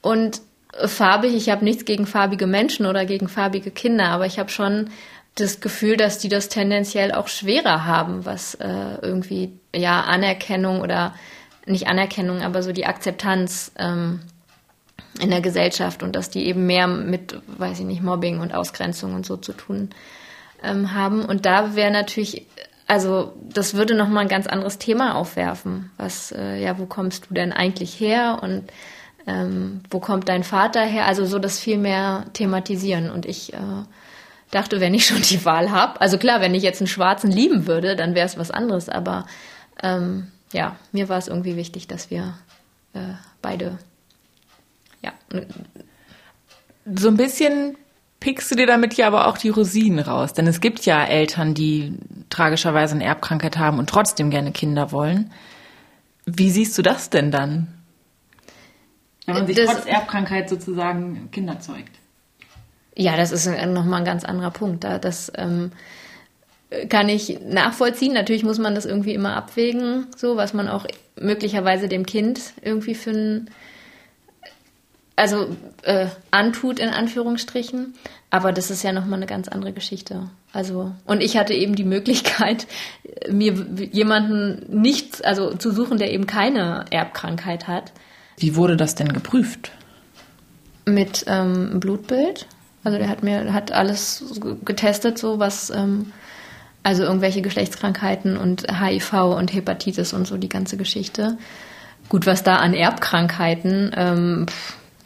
Und 0.00 0.42
farbig, 0.86 1.34
ich 1.34 1.50
habe 1.50 1.64
nichts 1.64 1.84
gegen 1.84 2.06
farbige 2.06 2.46
Menschen 2.46 2.86
oder 2.86 3.04
gegen 3.04 3.26
farbige 3.26 3.72
Kinder, 3.72 4.10
aber 4.10 4.26
ich 4.26 4.38
habe 4.38 4.50
schon 4.50 4.90
das 5.40 5.60
Gefühl, 5.60 5.96
dass 5.96 6.18
die 6.18 6.28
das 6.28 6.48
tendenziell 6.48 7.12
auch 7.12 7.28
schwerer 7.28 7.84
haben, 7.84 8.24
was 8.24 8.54
äh, 8.54 8.98
irgendwie 9.02 9.52
ja 9.74 10.02
Anerkennung 10.02 10.80
oder 10.80 11.14
nicht 11.66 11.86
Anerkennung, 11.86 12.42
aber 12.42 12.62
so 12.62 12.72
die 12.72 12.86
Akzeptanz 12.86 13.72
ähm, 13.78 14.20
in 15.20 15.30
der 15.30 15.40
Gesellschaft 15.40 16.02
und 16.02 16.16
dass 16.16 16.30
die 16.30 16.46
eben 16.46 16.66
mehr 16.66 16.86
mit, 16.86 17.40
weiß 17.46 17.80
ich 17.80 17.86
nicht, 17.86 18.02
Mobbing 18.02 18.40
und 18.40 18.54
Ausgrenzung 18.54 19.14
und 19.14 19.26
so 19.26 19.36
zu 19.36 19.52
tun 19.52 19.90
ähm, 20.62 20.94
haben. 20.94 21.24
Und 21.24 21.46
da 21.46 21.74
wäre 21.74 21.90
natürlich, 21.90 22.46
also 22.86 23.34
das 23.42 23.74
würde 23.74 23.94
nochmal 23.94 24.24
ein 24.24 24.28
ganz 24.28 24.46
anderes 24.46 24.78
Thema 24.78 25.16
aufwerfen. 25.16 25.90
Was, 25.96 26.32
äh, 26.32 26.56
ja, 26.62 26.78
wo 26.78 26.86
kommst 26.86 27.26
du 27.28 27.34
denn 27.34 27.52
eigentlich 27.52 27.98
her 28.00 28.38
und 28.42 28.70
ähm, 29.26 29.82
wo 29.90 30.00
kommt 30.00 30.28
dein 30.28 30.44
Vater 30.44 30.82
her? 30.82 31.06
Also 31.06 31.26
so 31.26 31.38
das 31.38 31.58
viel 31.58 31.78
mehr 31.78 32.24
thematisieren. 32.32 33.10
Und 33.10 33.26
ich 33.26 33.52
äh, 33.52 33.58
dachte, 34.50 34.80
wenn 34.80 34.94
ich 34.94 35.06
schon 35.06 35.22
die 35.22 35.44
Wahl 35.44 35.70
habe, 35.70 36.00
also 36.00 36.18
klar, 36.18 36.40
wenn 36.40 36.54
ich 36.54 36.62
jetzt 36.62 36.80
einen 36.80 36.88
Schwarzen 36.88 37.30
lieben 37.30 37.66
würde, 37.66 37.96
dann 37.96 38.14
wäre 38.14 38.26
es 38.26 38.38
was 38.38 38.50
anderes, 38.50 38.88
aber 38.88 39.26
ähm, 39.82 40.28
ja, 40.52 40.76
mir 40.92 41.08
war 41.08 41.18
es 41.18 41.28
irgendwie 41.28 41.56
wichtig, 41.56 41.86
dass 41.86 42.10
wir 42.10 42.34
äh, 42.94 43.14
beide, 43.42 43.78
ja. 45.02 45.12
So 46.86 47.08
ein 47.08 47.16
bisschen 47.16 47.76
pickst 48.20 48.50
du 48.50 48.56
dir 48.56 48.66
damit 48.66 48.94
ja 48.94 49.06
aber 49.06 49.26
auch 49.26 49.38
die 49.38 49.50
Rosinen 49.50 50.00
raus, 50.00 50.32
denn 50.32 50.46
es 50.46 50.60
gibt 50.60 50.86
ja 50.86 51.04
Eltern, 51.04 51.54
die 51.54 51.94
tragischerweise 52.30 52.94
eine 52.94 53.04
Erbkrankheit 53.04 53.58
haben 53.58 53.78
und 53.78 53.88
trotzdem 53.88 54.30
gerne 54.30 54.52
Kinder 54.52 54.90
wollen. 54.92 55.32
Wie 56.24 56.50
siehst 56.50 56.76
du 56.76 56.82
das 56.82 57.10
denn 57.10 57.30
dann? 57.30 57.68
Wenn 59.26 59.34
man 59.36 59.46
sich 59.46 59.56
das, 59.56 59.70
trotz 59.70 59.86
Erbkrankheit 59.86 60.48
sozusagen 60.48 61.30
Kinder 61.30 61.60
zeugt. 61.60 61.98
Ja, 62.98 63.16
das 63.16 63.32
ist 63.32 63.46
nochmal 63.46 64.00
ein 64.00 64.04
ganz 64.04 64.24
anderer 64.24 64.50
Punkt. 64.50 64.84
Da, 64.84 64.98
das, 64.98 65.32
ähm, 65.36 65.70
kann 66.88 67.08
ich 67.08 67.40
nachvollziehen. 67.40 68.12
Natürlich 68.12 68.44
muss 68.44 68.58
man 68.58 68.74
das 68.74 68.84
irgendwie 68.84 69.14
immer 69.14 69.36
abwägen, 69.36 70.06
so 70.16 70.36
was 70.36 70.52
man 70.52 70.68
auch 70.68 70.86
möglicherweise 71.18 71.88
dem 71.88 72.04
Kind 72.04 72.40
irgendwie 72.62 72.94
für 72.94 73.10
ein 73.10 73.50
also 75.16 75.48
äh, 75.82 76.06
antut 76.30 76.78
in 76.78 76.90
Anführungsstrichen. 76.90 77.94
Aber 78.30 78.52
das 78.52 78.70
ist 78.70 78.84
ja 78.84 78.92
nochmal 78.92 79.18
eine 79.18 79.26
ganz 79.26 79.48
andere 79.48 79.72
Geschichte. 79.72 80.30
Also, 80.52 80.92
und 81.06 81.22
ich 81.22 81.36
hatte 81.36 81.54
eben 81.54 81.74
die 81.74 81.84
Möglichkeit, 81.84 82.66
mir 83.28 83.52
jemanden 83.90 84.80
nicht, 84.80 85.24
also 85.24 85.54
zu 85.54 85.72
suchen, 85.72 85.98
der 85.98 86.12
eben 86.12 86.26
keine 86.26 86.84
Erbkrankheit 86.90 87.66
hat. 87.66 87.92
Wie 88.36 88.54
wurde 88.54 88.76
das 88.76 88.94
denn 88.94 89.12
geprüft? 89.12 89.72
Mit 90.84 91.24
ähm, 91.26 91.80
Blutbild. 91.80 92.46
Also 92.84 92.98
der 92.98 93.08
hat 93.08 93.22
mir 93.22 93.52
hat 93.52 93.72
alles 93.72 94.24
getestet, 94.64 95.18
so 95.18 95.38
was, 95.38 95.70
ähm, 95.70 96.12
also 96.82 97.02
irgendwelche 97.02 97.42
Geschlechtskrankheiten 97.42 98.36
und 98.36 98.66
HIV 98.70 99.12
und 99.36 99.52
Hepatitis 99.52 100.12
und 100.12 100.26
so 100.26 100.36
die 100.36 100.48
ganze 100.48 100.76
Geschichte. 100.76 101.36
Gut, 102.08 102.26
was 102.26 102.42
da 102.42 102.56
an 102.56 102.72
Erbkrankheiten, 102.72 103.90
ähm, 103.96 104.46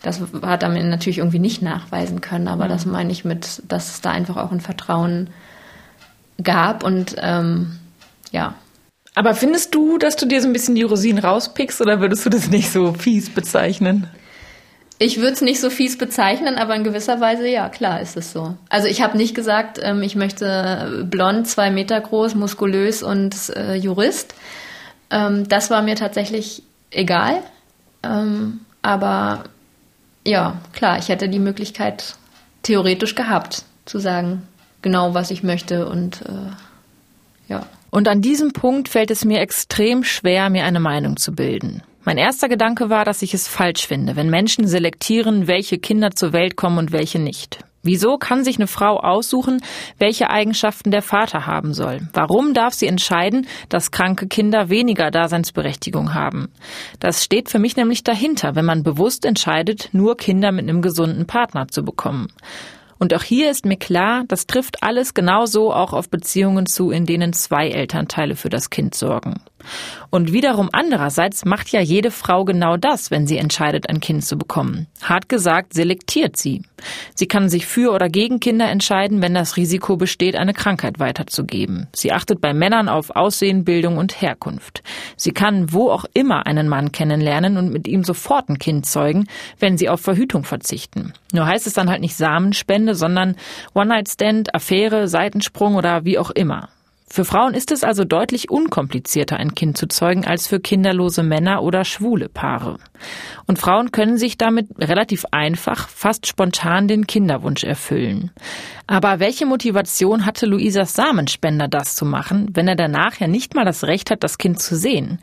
das 0.03 0.21
hat 0.43 0.63
er 0.63 0.69
mir 0.69 0.83
natürlich 0.85 1.19
irgendwie 1.19 1.39
nicht 1.39 1.63
nachweisen 1.63 2.21
können, 2.21 2.49
aber 2.49 2.65
ja. 2.65 2.69
das 2.69 2.87
meine 2.87 3.11
ich 3.13 3.25
mit, 3.25 3.63
dass 3.69 3.91
es 3.91 4.01
da 4.01 4.11
einfach 4.11 4.37
auch 4.37 4.53
ein 4.53 4.61
Vertrauen 4.61 5.31
gab 6.43 6.85
und 6.85 7.17
ähm, 7.19 7.79
ja. 8.31 8.55
Aber 9.15 9.35
findest 9.35 9.75
du, 9.75 9.99
dass 9.99 10.17
du 10.17 10.27
dir 10.27 10.41
so 10.41 10.49
ein 10.49 10.53
bisschen 10.53 10.75
die 10.75 10.83
Rosinen 10.83 11.23
rauspickst 11.23 11.81
oder 11.81 12.01
würdest 12.01 12.25
du 12.25 12.31
das 12.31 12.49
nicht 12.49 12.71
so 12.71 12.95
fies 12.95 13.31
bezeichnen? 13.31 14.07
Ich 14.99 15.19
würde 15.19 15.33
es 15.33 15.41
nicht 15.41 15.61
so 15.61 15.71
fies 15.71 15.99
bezeichnen, 15.99 16.57
aber 16.57 16.77
in 16.77 16.85
gewisser 16.85 17.21
Weise 17.21 17.49
ja, 17.49 17.69
klar 17.69 18.01
ist 18.01 18.17
es 18.17 18.33
so. 18.33 18.57
Also 18.69 18.87
ich 18.87 19.03
habe 19.03 19.17
nicht 19.17 19.35
gesagt, 19.35 19.81
ähm, 19.83 20.03
ich 20.03 20.15
möchte 20.15 21.07
blond, 21.11 21.49
zwei 21.49 21.71
Meter 21.71 22.01
groß, 22.01 22.35
muskulös 22.35 23.03
und 23.03 23.35
äh, 23.57 23.75
Jurist. 23.75 24.35
Ähm, 25.11 25.49
das 25.49 25.71
war 25.71 25.83
mir 25.83 25.97
tatsächlich 25.97 26.63
egal. 26.91 27.43
Ähm, 28.03 28.61
aber 28.83 29.45
ja, 30.25 30.61
klar, 30.73 30.99
ich 30.99 31.09
hätte 31.09 31.29
die 31.29 31.39
Möglichkeit 31.39 32.17
theoretisch 32.63 33.15
gehabt, 33.15 33.65
zu 33.85 33.99
sagen, 33.99 34.47
genau 34.83 35.15
was 35.15 35.31
ich 35.31 35.43
möchte 35.43 35.89
und 35.89 36.23
äh, 36.23 36.53
ja. 37.49 37.67
Und 37.91 38.09
an 38.09 38.23
diesem 38.23 38.53
Punkt 38.53 38.89
fällt 38.89 39.11
es 39.11 39.25
mir 39.25 39.41
extrem 39.41 40.05
schwer, 40.05 40.49
mir 40.49 40.65
eine 40.65 40.81
Meinung 40.81 41.17
zu 41.17 41.33
bilden. 41.33 41.83
Mein 42.05 42.19
erster 42.19 42.49
Gedanke 42.49 42.91
war, 42.91 43.05
dass 43.05 43.23
ich 43.23 43.33
es 43.33 43.47
falsch 43.47 43.87
finde, 43.87 44.17
wenn 44.17 44.29
Menschen 44.29 44.67
selektieren, 44.67 45.47
welche 45.47 45.79
Kinder 45.79 46.11
zur 46.11 46.33
Welt 46.33 46.57
kommen 46.57 46.79
und 46.79 46.91
welche 46.91 47.21
nicht. 47.21 47.61
Wieso 47.85 48.17
kann 48.17 48.45
sich 48.45 48.57
eine 48.57 48.67
Frau 48.67 48.99
aussuchen, 48.99 49.61
welche 49.99 50.31
Eigenschaften 50.31 50.91
der 50.91 51.03
Vater 51.03 51.47
haben 51.47 51.75
soll? 51.75 52.01
Warum 52.12 52.55
darf 52.55 52.75
sie 52.75 52.87
entscheiden, 52.87 53.47
dass 53.69 53.91
kranke 53.93 54.27
Kinder 54.27 54.69
weniger 54.69 55.11
Daseinsberechtigung 55.11 56.15
haben? 56.15 56.49
Das 56.99 57.25
steht 57.25 57.51
für 57.51 57.59
mich 57.61 57.77
nämlich 57.77 58.03
dahinter, 58.03 58.57
wenn 58.57 58.65
man 58.65 58.83
bewusst 58.83 59.25
entscheidet, 59.25 59.88
nur 59.93 60.17
Kinder 60.17 60.51
mit 60.51 60.69
einem 60.69 60.83
gesunden 60.83 61.27
Partner 61.27 61.69
zu 61.69 61.85
bekommen. 61.85 62.29
Und 62.99 63.15
auch 63.15 63.25
hier 63.25 63.51
ist 63.51 63.67
mir 63.67 63.79
klar, 63.79 64.23
das 64.29 64.47
trifft 64.47 64.85
alles 64.85 65.12
genauso 65.12 65.73
auch 65.73 65.93
auf 65.93 66.09
Beziehungen 66.09 66.67
zu, 66.67 66.93
in 66.93 67.05
denen 67.05 67.33
zwei 67.33 67.69
Elternteile 67.69 68.37
für 68.37 68.49
das 68.49 68.71
Kind 68.71 68.95
sorgen. 68.95 69.41
Und 70.11 70.33
wiederum 70.33 70.68
andererseits 70.72 71.44
macht 71.44 71.70
ja 71.70 71.81
jede 71.81 72.11
Frau 72.11 72.44
genau 72.44 72.77
das, 72.77 73.11
wenn 73.11 73.27
sie 73.27 73.38
entscheidet, 73.38 73.88
ein 73.88 74.01
Kind 74.01 74.25
zu 74.25 74.37
bekommen. 74.37 74.87
Hart 75.03 75.29
gesagt, 75.29 75.75
selektiert 75.75 76.37
sie. 76.37 76.62
Sie 77.14 77.27
kann 77.27 77.48
sich 77.48 77.66
für 77.66 77.92
oder 77.92 78.09
gegen 78.09 78.40
Kinder 78.40 78.68
entscheiden, 78.68 79.22
wenn 79.22 79.35
das 79.35 79.57
Risiko 79.57 79.96
besteht, 79.96 80.37
eine 80.37 80.53
Krankheit 80.53 80.98
weiterzugeben. 80.98 81.88
Sie 81.94 82.12
achtet 82.12 82.40
bei 82.40 82.53
Männern 82.53 82.88
auf 82.88 83.11
Aussehen, 83.11 83.64
Bildung 83.64 83.98
und 83.98 84.20
Herkunft. 84.20 84.83
Sie 85.16 85.33
kann 85.33 85.72
wo 85.72 85.90
auch 85.90 86.05
immer 86.14 86.46
einen 86.46 86.68
Mann 86.68 86.92
kennenlernen 86.92 87.57
und 87.57 87.72
mit 87.72 87.87
ihm 87.88 88.05
sofort 88.05 88.48
ein 88.48 88.59
Kind 88.59 88.87
zeugen, 88.87 89.27
wenn 89.59 89.79
sie 89.79 89.88
auf 89.88 90.01
Verhütung 90.01 90.44
verzichten. 90.44 91.12
Nur 91.33 91.46
heißt 91.46 91.66
es 91.66 91.75
dann 91.75 91.88
halt 91.88 92.01
nicht 92.01 92.16
Samenspende, 92.16 92.94
sondern 92.94 93.37
One-Night-Stand, 93.75 94.55
Affäre, 94.55 95.09
Seitensprung 95.09 95.77
oder 95.77 96.05
wie 96.05 96.18
auch 96.18 96.31
immer. 96.31 96.68
Für 97.12 97.27
Frauen 97.27 97.53
ist 97.53 97.72
es 97.72 97.85
also 97.85 98.05
deutlich 98.05 98.51
unkomplizierter, 98.51 99.37
ein 99.37 99.55
Kind 99.55 99.77
zu 99.77 99.87
zeugen, 99.87 100.25
als 100.25 100.46
für 100.46 100.61
kinderlose 100.61 101.22
Männer 101.22 101.62
oder 101.62 101.85
schwule 101.85 102.31
Paare. 102.31 102.79
Und 103.46 103.59
Frauen 103.59 103.92
können 103.92 104.16
sich 104.16 104.38
damit 104.38 104.68
relativ 104.79 105.27
einfach, 105.31 105.90
fast 105.90 106.27
spontan 106.27 106.88
den 106.88 107.07
Kinderwunsch 107.07 107.64
erfüllen. 107.64 108.31
Aber 108.87 109.20
welche 109.20 109.44
Motivation 109.44 110.25
hatte 110.25 110.46
Luisas 110.46 110.94
Samenspender, 110.94 111.68
das 111.68 111.96
zu 111.96 112.07
machen, 112.07 112.48
wenn 112.55 112.66
er 112.66 112.77
danach 112.77 113.20
ja 113.20 113.27
nicht 113.27 113.55
mal 113.55 113.66
das 113.66 113.85
Recht 113.85 114.11
hat, 114.11 114.25
das 114.25 114.38
Kind 114.38 114.62
zu 114.62 114.75
sehen? 114.75 115.18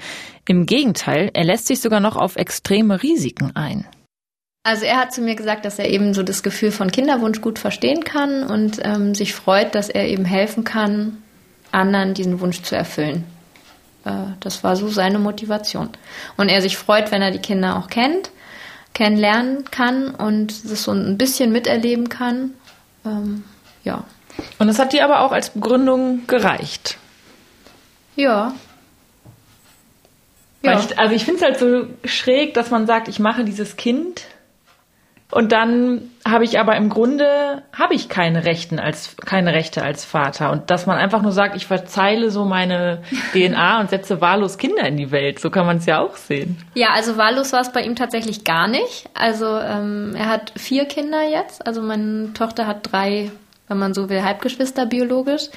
Im 0.48 0.68
Gegenteil, 0.68 1.32
er 1.34 1.44
lässt 1.44 1.66
sich 1.66 1.82
sogar 1.82 2.02
noch 2.02 2.18
auf 2.18 2.36
extreme 2.36 3.02
Risiken 3.02 3.56
ein. 3.56 3.88
Also 4.62 4.86
er 4.86 4.98
hat 4.98 5.12
zu 5.12 5.24
mir 5.24 5.34
gesagt, 5.34 5.66
dass 5.66 5.80
er 5.80 5.90
eben 5.90 6.14
so 6.14 6.22
das 6.22 6.44
Gefühl 6.44 6.70
von 6.70 6.92
Kinderwunsch 6.92 7.42
gut 7.42 7.58
verstehen 7.58 8.04
kann 8.04 8.44
und 8.44 8.80
ähm, 8.84 9.16
sich 9.16 9.34
freut, 9.34 9.74
dass 9.74 9.90
er 9.90 10.08
eben 10.08 10.26
helfen 10.26 10.64
kann, 10.64 11.24
anderen 11.72 12.14
diesen 12.14 12.40
Wunsch 12.40 12.62
zu 12.62 12.76
erfüllen. 12.76 13.26
Äh, 14.06 14.12
das 14.40 14.64
war 14.64 14.76
so 14.76 14.88
seine 14.88 15.20
Motivation. 15.20 15.90
Und 16.38 16.50
er 16.50 16.62
sich 16.62 16.78
freut, 16.78 17.12
wenn 17.12 17.22
er 17.22 17.32
die 17.32 17.40
Kinder 17.40 17.78
auch 17.78 17.88
kennt, 17.88 18.32
kennenlernen 18.94 19.66
kann 19.72 20.14
und 20.16 20.70
das 20.70 20.84
so 20.84 20.92
ein 20.92 21.18
bisschen 21.18 21.52
miterleben 21.52 22.10
kann. 22.10 22.54
Ähm, 23.06 23.44
ja. 23.84 24.04
Und 24.58 24.68
das 24.68 24.80
hat 24.80 24.94
dir 24.94 25.04
aber 25.04 25.22
auch 25.22 25.32
als 25.32 25.52
Begründung 25.52 26.28
gereicht. 26.28 26.98
Ja. 28.16 28.54
ja. 30.62 30.80
Ich, 30.80 30.98
also 30.98 31.16
ich 31.16 31.26
finde 31.26 31.40
es 31.40 31.46
halt 31.46 31.60
so 31.60 31.88
schräg, 32.06 32.54
dass 32.54 32.72
man 32.72 32.88
sagt, 32.88 33.08
ich 33.08 33.20
mache 33.20 33.44
dieses 33.44 33.76
Kind 33.76 34.26
und 35.32 35.52
dann 35.52 36.10
habe 36.30 36.44
ich 36.44 36.60
aber 36.60 36.76
im 36.76 36.90
Grunde 36.90 37.64
habe 37.74 37.94
ich 37.94 38.10
keine 38.10 38.46
Rechten 38.46 38.80
als 38.80 39.16
keine 39.18 39.54
Rechte 39.54 39.84
als 39.84 40.06
Vater 40.06 40.52
und 40.52 40.70
dass 40.70 40.86
man 40.86 40.98
einfach 40.98 41.22
nur 41.22 41.32
sagt, 41.32 41.56
ich 41.56 41.68
verzeile 41.68 42.32
so 42.32 42.46
meine 42.46 43.02
DNA 43.34 43.80
und 43.80 43.90
setze 43.90 44.22
wahllos 44.22 44.58
Kinder 44.58 44.84
in 44.88 44.98
die 44.98 45.12
Welt, 45.12 45.40
so 45.40 45.50
kann 45.50 45.66
man 45.66 45.78
es 45.78 45.86
ja 45.86 46.00
auch 46.00 46.16
sehen. 46.16 46.58
Ja, 46.76 46.90
also 46.94 47.18
wahllos 47.18 47.54
war 47.54 47.62
es 47.62 47.72
bei 47.72 47.82
ihm 47.82 47.96
tatsächlich 47.96 48.44
gar 48.44 48.68
nicht. 48.68 49.10
Also 49.14 49.46
ähm, 49.60 50.16
er 50.16 50.28
hat 50.28 50.54
vier 50.58 50.86
Kinder 50.86 51.22
jetzt, 51.30 51.66
also 51.66 51.82
meine 51.82 52.34
Tochter 52.34 52.68
hat 52.68 52.92
drei, 52.92 53.32
wenn 53.68 53.78
man 53.78 53.94
so 53.94 54.10
will, 54.10 54.24
Halbgeschwister 54.24 54.86
biologisch. 54.86 55.50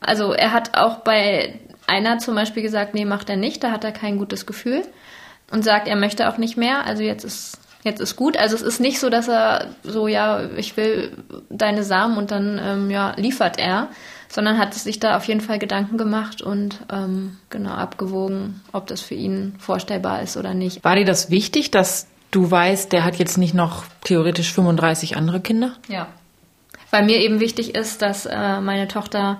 Also 0.00 0.32
er 0.32 0.52
hat 0.52 0.76
auch 0.76 0.98
bei 0.98 1.58
einer 1.86 2.18
zum 2.18 2.34
Beispiel 2.34 2.62
gesagt, 2.62 2.94
nee, 2.94 3.04
macht 3.04 3.30
er 3.30 3.36
nicht, 3.36 3.62
da 3.64 3.70
hat 3.70 3.84
er 3.84 3.92
kein 3.92 4.18
gutes 4.18 4.46
Gefühl 4.46 4.82
und 5.50 5.64
sagt, 5.64 5.88
er 5.88 5.96
möchte 5.96 6.28
auch 6.28 6.38
nicht 6.38 6.56
mehr. 6.56 6.84
Also 6.86 7.02
jetzt 7.02 7.24
ist 7.24 7.58
jetzt 7.86 8.00
ist 8.00 8.16
gut. 8.16 8.36
Also 8.36 8.54
es 8.54 8.62
ist 8.62 8.80
nicht 8.80 9.00
so, 9.00 9.08
dass 9.08 9.28
er 9.28 9.68
so, 9.82 10.08
ja, 10.08 10.42
ich 10.56 10.76
will 10.76 11.12
deine 11.48 11.82
Samen 11.82 12.18
und 12.18 12.30
dann, 12.30 12.60
ähm, 12.62 12.90
ja, 12.90 13.14
liefert 13.16 13.58
er, 13.58 13.88
sondern 14.28 14.58
hat 14.58 14.74
sich 14.74 15.00
da 15.00 15.16
auf 15.16 15.24
jeden 15.24 15.40
Fall 15.40 15.58
Gedanken 15.58 15.96
gemacht 15.96 16.42
und 16.42 16.80
ähm, 16.92 17.38
genau 17.48 17.70
abgewogen, 17.70 18.60
ob 18.72 18.86
das 18.86 19.00
für 19.00 19.14
ihn 19.14 19.54
vorstellbar 19.58 20.22
ist 20.22 20.36
oder 20.36 20.52
nicht. 20.52 20.84
War 20.84 20.96
dir 20.96 21.04
das 21.04 21.30
wichtig, 21.30 21.70
dass 21.70 22.06
du 22.30 22.50
weißt, 22.50 22.92
der 22.92 23.04
hat 23.04 23.16
jetzt 23.16 23.38
nicht 23.38 23.54
noch 23.54 23.84
theoretisch 24.04 24.52
35 24.52 25.16
andere 25.16 25.40
Kinder? 25.40 25.72
Ja. 25.88 26.08
Weil 26.90 27.04
mir 27.04 27.18
eben 27.20 27.40
wichtig 27.40 27.74
ist, 27.74 28.02
dass 28.02 28.26
äh, 28.26 28.60
meine 28.60 28.88
Tochter 28.88 29.38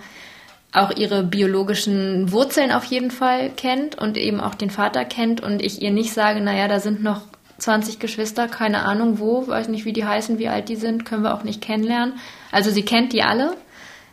auch 0.72 0.90
ihre 0.90 1.22
biologischen 1.22 2.32
Wurzeln 2.32 2.70
auf 2.70 2.84
jeden 2.84 3.10
Fall 3.10 3.50
kennt 3.50 3.96
und 3.96 4.16
eben 4.16 4.40
auch 4.40 4.54
den 4.54 4.70
Vater 4.70 5.04
kennt 5.04 5.40
und 5.40 5.62
ich 5.62 5.80
ihr 5.80 5.90
nicht 5.90 6.12
sage, 6.12 6.40
naja, 6.40 6.68
da 6.68 6.80
sind 6.80 7.02
noch 7.02 7.22
20 7.58 7.98
Geschwister, 7.98 8.48
keine 8.48 8.84
Ahnung 8.84 9.18
wo, 9.18 9.46
weiß 9.46 9.68
nicht, 9.68 9.84
wie 9.84 9.92
die 9.92 10.04
heißen, 10.04 10.38
wie 10.38 10.48
alt 10.48 10.68
die 10.68 10.76
sind, 10.76 11.04
können 11.04 11.22
wir 11.22 11.34
auch 11.34 11.44
nicht 11.44 11.62
kennenlernen. 11.62 12.14
Also 12.52 12.70
sie 12.70 12.82
kennt 12.82 13.12
die 13.12 13.22
alle. 13.22 13.56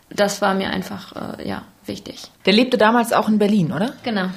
Das 0.09 0.41
war 0.41 0.53
mir 0.53 0.69
einfach, 0.69 1.39
äh, 1.39 1.47
ja, 1.47 1.63
wichtig. 1.85 2.31
Der 2.45 2.53
lebte 2.53 2.77
damals 2.77 3.13
auch 3.13 3.27
in 3.27 3.39
Berlin, 3.39 3.71
oder? 3.73 3.93
Genau. 4.03 4.29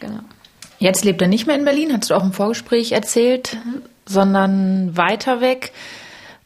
Genau. 0.00 0.20
Jetzt 0.78 1.04
lebt 1.04 1.22
er 1.22 1.28
nicht 1.28 1.46
mehr 1.46 1.56
in 1.56 1.64
Berlin, 1.64 1.92
hast 1.92 2.10
du 2.10 2.14
auch 2.14 2.24
im 2.24 2.32
Vorgespräch 2.32 2.92
erzählt, 2.92 3.56
mhm. 3.64 3.82
sondern 4.06 4.96
weiter 4.96 5.40
weg. 5.40 5.72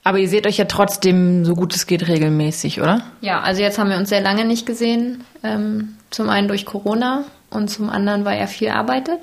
Aber 0.02 0.18
ihr 0.18 0.28
seht 0.28 0.46
euch 0.46 0.56
ja 0.56 0.64
trotzdem 0.64 1.44
so 1.44 1.54
gut 1.54 1.74
es 1.74 1.87
geht 1.87 2.09
regelmäßig, 2.09 2.80
oder? 2.80 3.02
Ja, 3.20 3.40
also 3.40 3.61
jetzt 3.61 3.78
haben 3.78 3.90
wir 3.90 3.98
uns 3.98 4.09
sehr 4.09 4.22
lange 4.22 4.44
nicht 4.44 4.64
gesehen. 4.64 5.24
Ähm, 5.42 5.96
zum 6.11 6.30
einen 6.30 6.48
durch 6.48 6.64
Corona 6.64 7.24
und 7.50 7.68
zum 7.68 7.90
anderen, 7.90 8.24
weil 8.24 8.38
er 8.38 8.48
viel 8.48 8.70
arbeitet. 8.70 9.20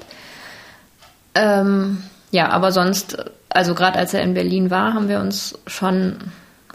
Ähm, 1.33 2.03
ja, 2.31 2.49
aber 2.49 2.71
sonst, 2.71 3.17
also 3.49 3.73
gerade 3.75 3.97
als 3.97 4.13
er 4.13 4.21
in 4.21 4.33
Berlin 4.33 4.69
war, 4.69 4.93
haben 4.93 5.09
wir 5.09 5.19
uns 5.19 5.57
schon 5.67 6.17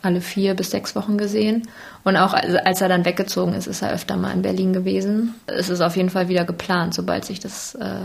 alle 0.02 0.20
vier 0.20 0.54
bis 0.54 0.70
sechs 0.70 0.96
Wochen 0.96 1.16
gesehen. 1.16 1.68
Und 2.04 2.16
auch 2.16 2.34
als 2.34 2.80
er 2.80 2.88
dann 2.88 3.04
weggezogen 3.04 3.54
ist, 3.54 3.66
ist 3.68 3.82
er 3.82 3.92
öfter 3.92 4.16
mal 4.16 4.32
in 4.32 4.42
Berlin 4.42 4.72
gewesen. 4.72 5.34
Es 5.46 5.68
ist 5.68 5.80
auf 5.80 5.96
jeden 5.96 6.10
Fall 6.10 6.28
wieder 6.28 6.44
geplant, 6.44 6.94
sobald 6.94 7.24
sich 7.24 7.38
das, 7.38 7.76
äh, 7.76 8.00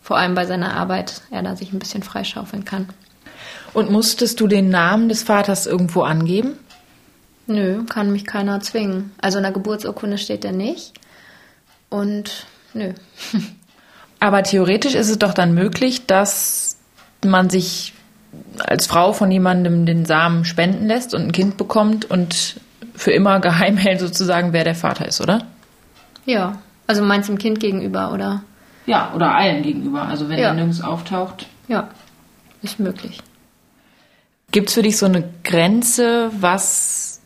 vor 0.00 0.16
allem 0.16 0.34
bei 0.34 0.46
seiner 0.46 0.74
Arbeit, 0.74 1.22
er 1.30 1.42
da 1.42 1.56
sich 1.56 1.72
ein 1.72 1.80
bisschen 1.80 2.02
freischaufeln 2.02 2.64
kann. 2.64 2.88
Und 3.72 3.90
musstest 3.90 4.40
du 4.40 4.46
den 4.46 4.68
Namen 4.68 5.08
des 5.08 5.22
Vaters 5.22 5.66
irgendwo 5.66 6.02
angeben? 6.02 6.58
Nö, 7.46 7.84
kann 7.84 8.12
mich 8.12 8.26
keiner 8.26 8.60
zwingen. 8.60 9.12
Also 9.20 9.38
in 9.38 9.42
der 9.42 9.52
Geburtsurkunde 9.52 10.18
steht 10.18 10.44
der 10.44 10.52
nicht. 10.52 10.92
Und 11.88 12.46
nö. 12.74 12.92
Aber 14.20 14.42
theoretisch 14.42 14.94
ist 14.94 15.08
es 15.08 15.18
doch 15.18 15.34
dann 15.34 15.54
möglich, 15.54 16.06
dass 16.06 16.69
man 17.24 17.50
sich 17.50 17.92
als 18.58 18.86
Frau 18.86 19.12
von 19.12 19.30
jemandem 19.30 19.86
den 19.86 20.04
Samen 20.04 20.44
spenden 20.44 20.86
lässt 20.86 21.14
und 21.14 21.22
ein 21.22 21.32
Kind 21.32 21.56
bekommt 21.56 22.04
und 22.10 22.60
für 22.94 23.10
immer 23.12 23.40
geheim 23.40 23.76
hält 23.76 24.00
sozusagen, 24.00 24.52
wer 24.52 24.64
der 24.64 24.74
Vater 24.74 25.06
ist, 25.06 25.20
oder? 25.20 25.46
Ja, 26.26 26.58
also 26.86 27.02
meinst 27.02 27.28
du 27.28 27.32
dem 27.34 27.38
Kind 27.38 27.60
gegenüber, 27.60 28.12
oder? 28.12 28.42
Ja, 28.86 29.12
oder 29.14 29.34
allen 29.34 29.62
gegenüber. 29.62 30.02
Also 30.02 30.28
wenn 30.28 30.38
Ja. 30.38 30.48
er 30.48 30.54
nirgends 30.54 30.80
auftaucht. 30.82 31.46
Ja, 31.68 31.88
ist 32.62 32.78
möglich. 32.80 33.20
Gibt 34.52 34.68
es 34.68 34.74
für 34.74 34.82
dich 34.82 34.96
so 34.98 35.06
eine 35.06 35.24
Grenze, 35.44 36.30
was 36.40 37.20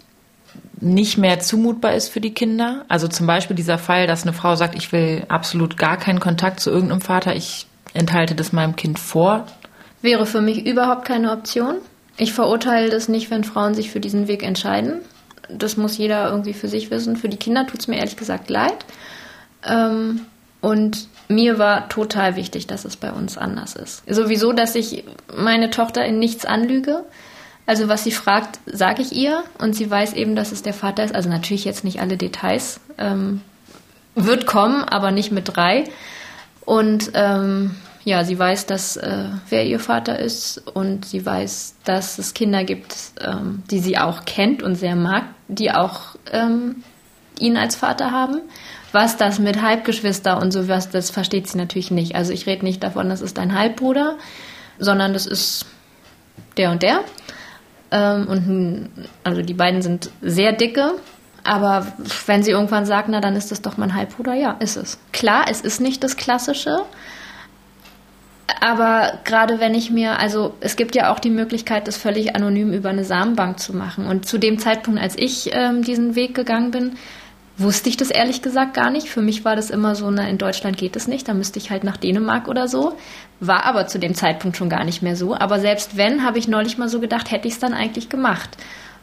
nicht 0.81 1.17
mehr 1.17 1.41
zumutbar 1.41 1.95
ist 1.95 2.09
für 2.09 2.21
die 2.21 2.35
Kinder? 2.35 2.85
Also 2.89 3.09
zum 3.09 3.27
Beispiel 3.27 3.57
dieser 3.57 3.79
Fall, 3.79 4.07
dass 4.07 4.23
eine 4.25 4.35
Frau 4.35 4.57
sagt, 4.57 4.75
ich 4.75 4.93
will 4.93 5.25
absolut 5.29 5.79
gar 5.79 5.97
keinen 5.97 6.21
Kontakt 6.21 6.61
zu 6.61 6.71
irgendeinem 6.71 7.01
Vater, 7.01 7.35
ich 7.35 7.67
enthalte 7.95 8.35
das 8.35 8.53
meinem 8.53 8.77
Kind 8.77 8.99
vor. 8.99 9.47
Wäre 10.05 10.27
für 10.27 10.43
mich 10.43 10.67
überhaupt 10.67 11.07
keine 11.07 11.33
Option. 11.33 11.77
Ich 12.19 12.35
verurteile 12.35 12.91
das 12.91 13.09
nicht, 13.09 13.31
wenn 13.31 13.43
Frauen 13.43 13.75
sich 13.75 13.91
für 13.91 14.01
diesen 14.01 14.29
Weg 14.29 14.43
entscheiden. 14.43 15.01
Das 15.49 15.79
muss 15.79 15.97
jeder 15.97 16.29
irgendwie 16.29 16.53
für 16.53 16.69
sich 16.69 16.91
wissen. 16.91 17.17
Für 17.17 17.31
die 17.31 17.39
Kinder 17.39 17.67
tut 17.67 17.81
es 17.81 17.89
mir 17.89 17.97
ehrlich 17.97 18.19
gesagt 18.19 18.51
leid. 18.51 18.85
Ähm, 19.67 20.27
und 20.61 21.09
mir 21.29 21.59
war 21.59 21.89
total 21.89 22.37
wichtig, 22.37 22.67
dass 22.67 22.85
es 22.85 22.97
bei 22.97 23.13
uns 23.13 23.39
anders 23.39 23.77
ist. 23.77 24.03
Sowieso, 24.07 24.53
dass 24.53 24.75
ich 24.75 25.05
meine 25.35 25.71
Tochter 25.71 26.05
in 26.05 26.19
nichts 26.19 26.45
anlüge. 26.45 27.07
Also 27.65 27.89
was 27.89 28.05
sie 28.05 28.13
fragt, 28.13 28.59
sage 28.67 29.01
ich 29.01 29.13
ihr 29.13 29.43
und 29.59 29.75
sie 29.75 29.91
weiß 29.91 30.13
eben, 30.13 30.37
dass 30.37 30.53
es 30.53 30.61
der 30.61 30.75
Vater 30.75 31.03
ist. 31.03 31.15
Also 31.15 31.31
natürlich 31.31 31.65
jetzt 31.65 31.83
nicht 31.83 32.03
alle 32.03 32.19
Details. 32.19 32.79
Ähm, 32.99 33.41
wird 34.15 34.45
kommen, 34.45 34.85
aber 34.85 35.13
nicht 35.13 35.33
mit 35.33 35.57
drei. 35.57 35.85
Und 36.67 37.13
ähm, 37.15 37.77
ja, 38.05 38.23
sie 38.23 38.39
weiß, 38.39 38.67
dass 38.67 38.97
äh, 38.97 39.29
wer 39.49 39.65
ihr 39.65 39.81
Vater 39.81 40.19
ist 40.19 40.59
und 40.75 41.07
sie 41.07 41.25
weiß, 41.25 41.77
dass 41.85 42.19
es 42.19 42.35
Kinder 42.35 42.63
gibt, 42.65 42.95
ähm, 43.21 43.63
die 43.71 43.79
sie 43.79 43.99
auch 43.99 44.25
kennt 44.27 44.63
und 44.63 44.75
sehr 44.75 44.95
mag, 44.95 45.25
die 45.49 45.73
auch 45.73 46.17
ähm, 46.31 46.83
ihn 47.39 47.57
als 47.57 47.77
Vater 47.77 48.11
haben. 48.11 48.43
Was 48.93 49.17
das 49.17 49.39
mit 49.39 49.61
Halbgeschwister 49.61 50.41
und 50.41 50.53
sowas, 50.53 50.91
das 50.91 51.11
versteht 51.11 51.49
sie 51.49 51.59
natürlich 51.59 51.91
nicht. 51.91 52.15
Also 52.15 52.33
ich 52.33 52.47
rede 52.47 52.65
nicht 52.65 52.83
davon, 52.83 53.09
das 53.09 53.23
ist 53.23 53.39
dein 53.39 53.59
Halbbruder, 53.59 54.17
sondern 54.79 55.15
das 55.15 55.27
ist 55.27 55.67
der 56.59 56.71
und 56.71 56.83
der. 56.83 57.01
Ähm, 57.91 58.27
und 58.29 58.91
also 59.25 59.41
die 59.41 59.55
beiden 59.55 59.81
sind 59.81 60.11
sehr 60.21 60.53
dicke. 60.53 60.93
Aber 61.43 61.87
wenn 62.27 62.43
sie 62.43 62.51
irgendwann 62.51 62.87
sagt, 62.87 63.09
na 63.09 63.21
dann 63.21 63.37
ist 63.37 63.51
das 63.51 63.63
doch 63.63 63.77
mein 63.77 63.95
Halbbruder, 63.95 64.35
ja, 64.35 64.53
ist 64.61 64.77
es. 64.77 64.99
Klar, 65.13 65.47
es 65.51 65.61
ist 65.61 65.81
nicht 65.81 66.03
das 66.05 66.17
Klassische. 66.17 66.85
Aber 68.61 69.21
gerade 69.25 69.59
wenn 69.59 69.75
ich 69.75 69.91
mir, 69.91 70.19
also 70.19 70.55
es 70.61 70.77
gibt 70.77 70.95
ja 70.95 71.13
auch 71.13 71.19
die 71.19 71.31
Möglichkeit, 71.31 71.89
das 71.89 71.97
völlig 71.97 72.35
anonym 72.35 72.73
über 72.73 72.91
eine 72.91 73.05
Samenbank 73.05 73.59
zu 73.59 73.75
machen. 73.75 74.07
Und 74.07 74.27
zu 74.27 74.39
dem 74.39 74.59
Zeitpunkt, 74.59 75.01
als 75.01 75.17
ich 75.19 75.51
ähm, 75.53 75.83
diesen 75.83 76.15
Weg 76.15 76.35
gegangen 76.35 76.71
bin, 76.71 76.93
wusste 77.57 77.89
ich 77.89 77.97
das 77.97 78.11
ehrlich 78.11 78.43
gesagt 78.43 78.75
gar 78.75 78.91
nicht. 78.91 79.09
Für 79.09 79.23
mich 79.23 79.45
war 79.45 79.57
das 79.57 79.71
immer 79.71 79.95
so, 79.95 80.11
na, 80.11 80.29
in 80.29 80.39
Deutschland 80.39 80.77
geht 80.77 80.97
es 80.97 81.07
nicht, 81.07 81.29
da 81.29 81.35
müsste 81.35 81.59
ich 81.59 81.71
halt 81.71 81.85
nach 81.85 81.97
Dänemark 81.97 82.49
oder 82.49 82.69
so. 82.69 82.97
War 83.41 83.65
aber 83.65 83.87
zu 83.87 83.99
dem 83.99 84.15
Zeitpunkt 84.15 84.57
schon 84.57 84.69
gar 84.69 84.85
nicht 84.85 85.03
mehr 85.03 85.17
so. 85.17 85.35
Aber 85.35 85.61
selbst 85.61 85.97
wenn, 85.97 86.25
habe 86.25 86.39
ich 86.39 86.49
neulich 86.49 86.79
mal 86.79 86.89
so 86.89 87.01
gedacht, 87.01 87.31
hätte 87.31 87.49
ich 87.49 87.55
es 87.55 87.61
dann 87.61 87.75
eigentlich 87.75 88.09
gemacht. 88.09 88.57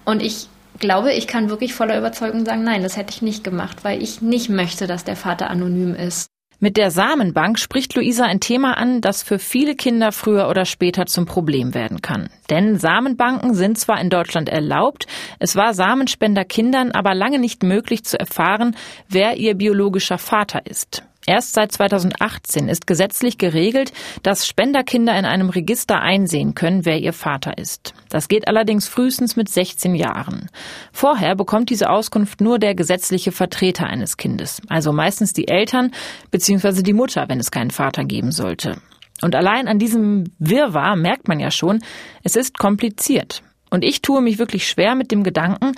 Und 0.05 0.21
ich 0.21 0.47
glaube, 0.79 1.13
ich 1.13 1.27
kann 1.27 1.49
wirklich 1.49 1.73
voller 1.73 1.97
Überzeugung 1.97 2.45
sagen, 2.45 2.63
nein, 2.63 2.83
das 2.83 2.97
hätte 2.97 3.13
ich 3.13 3.21
nicht 3.21 3.43
gemacht, 3.43 3.83
weil 3.83 4.01
ich 4.01 4.21
nicht 4.21 4.49
möchte, 4.49 4.87
dass 4.87 5.03
der 5.03 5.15
Vater 5.15 5.49
anonym 5.49 5.95
ist. 5.95 6.30
Mit 6.63 6.77
der 6.77 6.91
Samenbank 6.91 7.57
spricht 7.57 7.95
Luisa 7.95 8.25
ein 8.25 8.39
Thema 8.39 8.77
an, 8.77 9.01
das 9.01 9.23
für 9.23 9.39
viele 9.39 9.73
Kinder 9.73 10.11
früher 10.11 10.47
oder 10.47 10.65
später 10.65 11.07
zum 11.07 11.25
Problem 11.25 11.73
werden 11.73 12.03
kann. 12.03 12.29
Denn 12.51 12.77
Samenbanken 12.77 13.55
sind 13.55 13.79
zwar 13.79 13.99
in 13.99 14.11
Deutschland 14.11 14.47
erlaubt, 14.47 15.07
es 15.39 15.55
war 15.55 15.73
Samenspender-Kindern 15.73 16.91
aber 16.91 17.15
lange 17.15 17.39
nicht 17.39 17.63
möglich 17.63 18.03
zu 18.05 18.19
erfahren, 18.19 18.75
wer 19.09 19.37
ihr 19.37 19.55
biologischer 19.55 20.19
Vater 20.19 20.67
ist. 20.67 21.01
Erst 21.27 21.53
seit 21.53 21.71
2018 21.71 22.67
ist 22.67 22.87
gesetzlich 22.87 23.37
geregelt, 23.37 23.93
dass 24.23 24.47
Spenderkinder 24.47 25.17
in 25.17 25.25
einem 25.25 25.49
Register 25.49 26.01
einsehen 26.01 26.55
können, 26.55 26.83
wer 26.83 26.99
ihr 26.99 27.13
Vater 27.13 27.57
ist. 27.59 27.93
Das 28.09 28.27
geht 28.27 28.47
allerdings 28.47 28.87
frühestens 28.87 29.35
mit 29.35 29.47
16 29.47 29.93
Jahren. 29.93 30.49
Vorher 30.91 31.35
bekommt 31.35 31.69
diese 31.69 31.89
Auskunft 31.89 32.41
nur 32.41 32.57
der 32.57 32.73
gesetzliche 32.73 33.31
Vertreter 33.31 33.85
eines 33.85 34.17
Kindes, 34.17 34.61
also 34.67 34.91
meistens 34.91 35.33
die 35.33 35.47
Eltern 35.47 35.91
bzw. 36.31 36.81
die 36.81 36.93
Mutter, 36.93 37.29
wenn 37.29 37.39
es 37.39 37.51
keinen 37.51 37.71
Vater 37.71 38.03
geben 38.03 38.31
sollte. 38.31 38.77
Und 39.21 39.35
allein 39.35 39.67
an 39.67 39.77
diesem 39.77 40.31
Wirrwarr 40.39 40.95
merkt 40.95 41.27
man 41.27 41.39
ja 41.39 41.51
schon, 41.51 41.83
es 42.23 42.35
ist 42.35 42.57
kompliziert. 42.57 43.43
Und 43.71 43.85
ich 43.85 44.01
tue 44.01 44.21
mich 44.21 44.37
wirklich 44.37 44.67
schwer 44.67 44.95
mit 44.95 45.11
dem 45.11 45.23
Gedanken, 45.23 45.71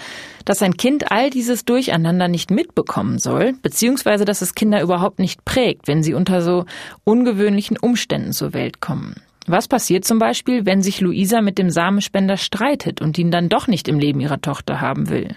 dass 0.46 0.64
ein 0.64 0.76
Kind 0.76 1.12
all 1.12 1.30
dieses 1.30 1.64
Durcheinander 1.64 2.28
nicht 2.28 2.50
mitbekommen 2.50 3.20
soll, 3.20 3.54
beziehungsweise 3.62 4.26
dass 4.26 4.42
es 4.42 4.56
Kinder 4.56 4.82
überhaupt 4.82 5.20
nicht 5.20 5.46
prägt, 5.46 5.88
wenn 5.88 6.02
sie 6.02 6.16
unter 6.16 6.42
so 6.42 6.66
ungewöhnlichen 7.04 7.78
Umständen 7.78 8.34
zur 8.34 8.54
Welt 8.54 8.82
kommen. 8.82 9.16
Was 9.46 9.68
passiert 9.68 10.06
zum 10.06 10.20
Beispiel, 10.20 10.66
wenn 10.66 10.82
sich 10.82 11.02
Luisa 11.02 11.42
mit 11.42 11.58
dem 11.58 11.70
Samenspender 11.70 12.38
streitet 12.38 13.00
und 13.00 13.18
ihn 13.18 13.30
dann 13.30 13.50
doch 13.50 13.68
nicht 13.68 13.88
im 13.88 14.00
Leben 14.00 14.22
ihrer 14.22 14.42
Tochter 14.42 14.82
haben 14.82 15.10
will? 15.10 15.36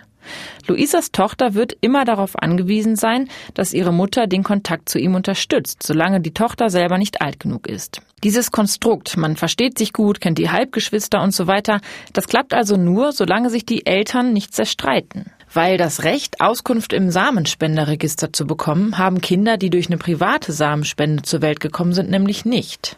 Luisas 0.67 1.13
Tochter 1.13 1.55
wird 1.55 1.77
immer 1.81 2.05
darauf 2.05 2.41
angewiesen 2.41 2.97
sein, 2.97 3.29
dass 3.55 3.73
ihre 3.73 3.93
Mutter 3.93 4.27
den 4.27 4.43
Kontakt 4.43 4.89
zu 4.89 4.99
ihm 4.99 5.15
unterstützt, 5.15 5.83
solange 5.83 6.21
die 6.21 6.35
Tochter 6.35 6.71
selber 6.71 6.99
nicht 6.99 7.21
alt 7.21 7.41
genug 7.41 7.67
ist. 7.67 8.01
Dieses 8.25 8.51
Konstrukt, 8.51 9.17
man 9.17 9.37
versteht 9.37 9.79
sich 9.79 9.93
gut, 9.93 10.21
kennt 10.21 10.39
die 10.39 10.51
Halbgeschwister 10.51 11.23
und 11.23 11.33
so 11.33 11.47
weiter, 11.47 11.81
das 12.13 12.27
klappt 12.29 12.55
also 12.55 12.77
nur, 12.77 13.13
solange 13.13 13.51
sich 13.51 13.67
die 13.67 13.87
Eltern 13.87 14.33
nicht 14.33 14.55
zerstreiten. 14.55 15.27
Weil 15.53 15.79
das 15.79 16.03
Recht, 16.05 16.41
Auskunft 16.41 16.93
im 16.93 17.11
Samenspenderregister 17.11 18.33
zu 18.33 18.47
bekommen, 18.47 18.99
haben 18.99 19.21
Kinder, 19.21 19.57
die 19.57 19.71
durch 19.71 19.87
eine 19.87 19.97
private 19.97 20.53
Samenspende 20.53 21.23
zur 21.23 21.41
Welt 21.41 21.61
gekommen 21.61 21.93
sind, 21.93 22.11
nämlich 22.11 22.45
nicht. 22.45 22.97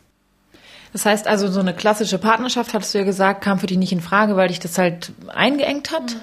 Das 0.93 1.05
heißt 1.05 1.27
also, 1.27 1.49
so 1.49 1.61
eine 1.61 1.75
klassische 1.75 2.19
Partnerschaft, 2.19 2.73
hattest 2.73 2.95
du 2.95 2.99
ja 2.99 3.05
gesagt, 3.05 3.43
kam 3.43 3.59
für 3.59 3.67
dich 3.67 3.79
nicht 3.79 3.93
in 3.93 4.01
Frage, 4.01 4.37
weil 4.37 4.49
dich 4.49 4.61
das 4.61 4.79
halt 4.79 5.13
eingeengt 5.29 5.93
hat. 5.93 6.17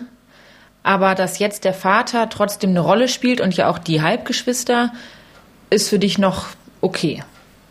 Aber 0.85 1.15
dass 1.15 1.39
jetzt 1.39 1.63
der 1.65 1.73
Vater 1.73 2.29
trotzdem 2.29 2.69
eine 2.69 2.79
Rolle 2.79 3.07
spielt 3.07 3.41
und 3.41 3.57
ja 3.57 3.67
auch 3.71 3.79
die 3.79 4.03
Halbgeschwister, 4.03 4.93
ist 5.71 5.89
für 5.89 5.97
dich 5.97 6.19
noch 6.19 6.45
okay. 6.79 7.23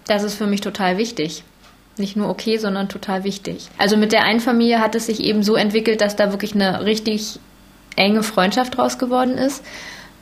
Das 0.09 0.24
ist 0.24 0.35
für 0.35 0.48
mich 0.48 0.62
total 0.62 0.98
wichtig. 0.98 1.44
Nicht 1.96 2.16
nur 2.16 2.29
okay, 2.29 2.59
sondern 2.59 2.88
total 2.88 3.22
wichtig. 3.22 3.68
Also 3.79 3.96
mit 3.96 4.11
der 4.11 4.24
einen 4.24 4.40
Familie 4.40 4.81
hat 4.81 4.96
es 4.96 5.07
sich 5.07 5.20
eben 5.20 5.44
so 5.44 5.55
entwickelt, 5.55 6.00
dass 6.00 6.16
da 6.16 6.33
wirklich 6.33 6.57
eine 6.57 6.85
richtig 6.85 7.38
enge 7.94 8.24
Freundschaft 8.24 8.77
draus 8.77 8.98
geworden 8.98 9.38
ist. 9.38 9.62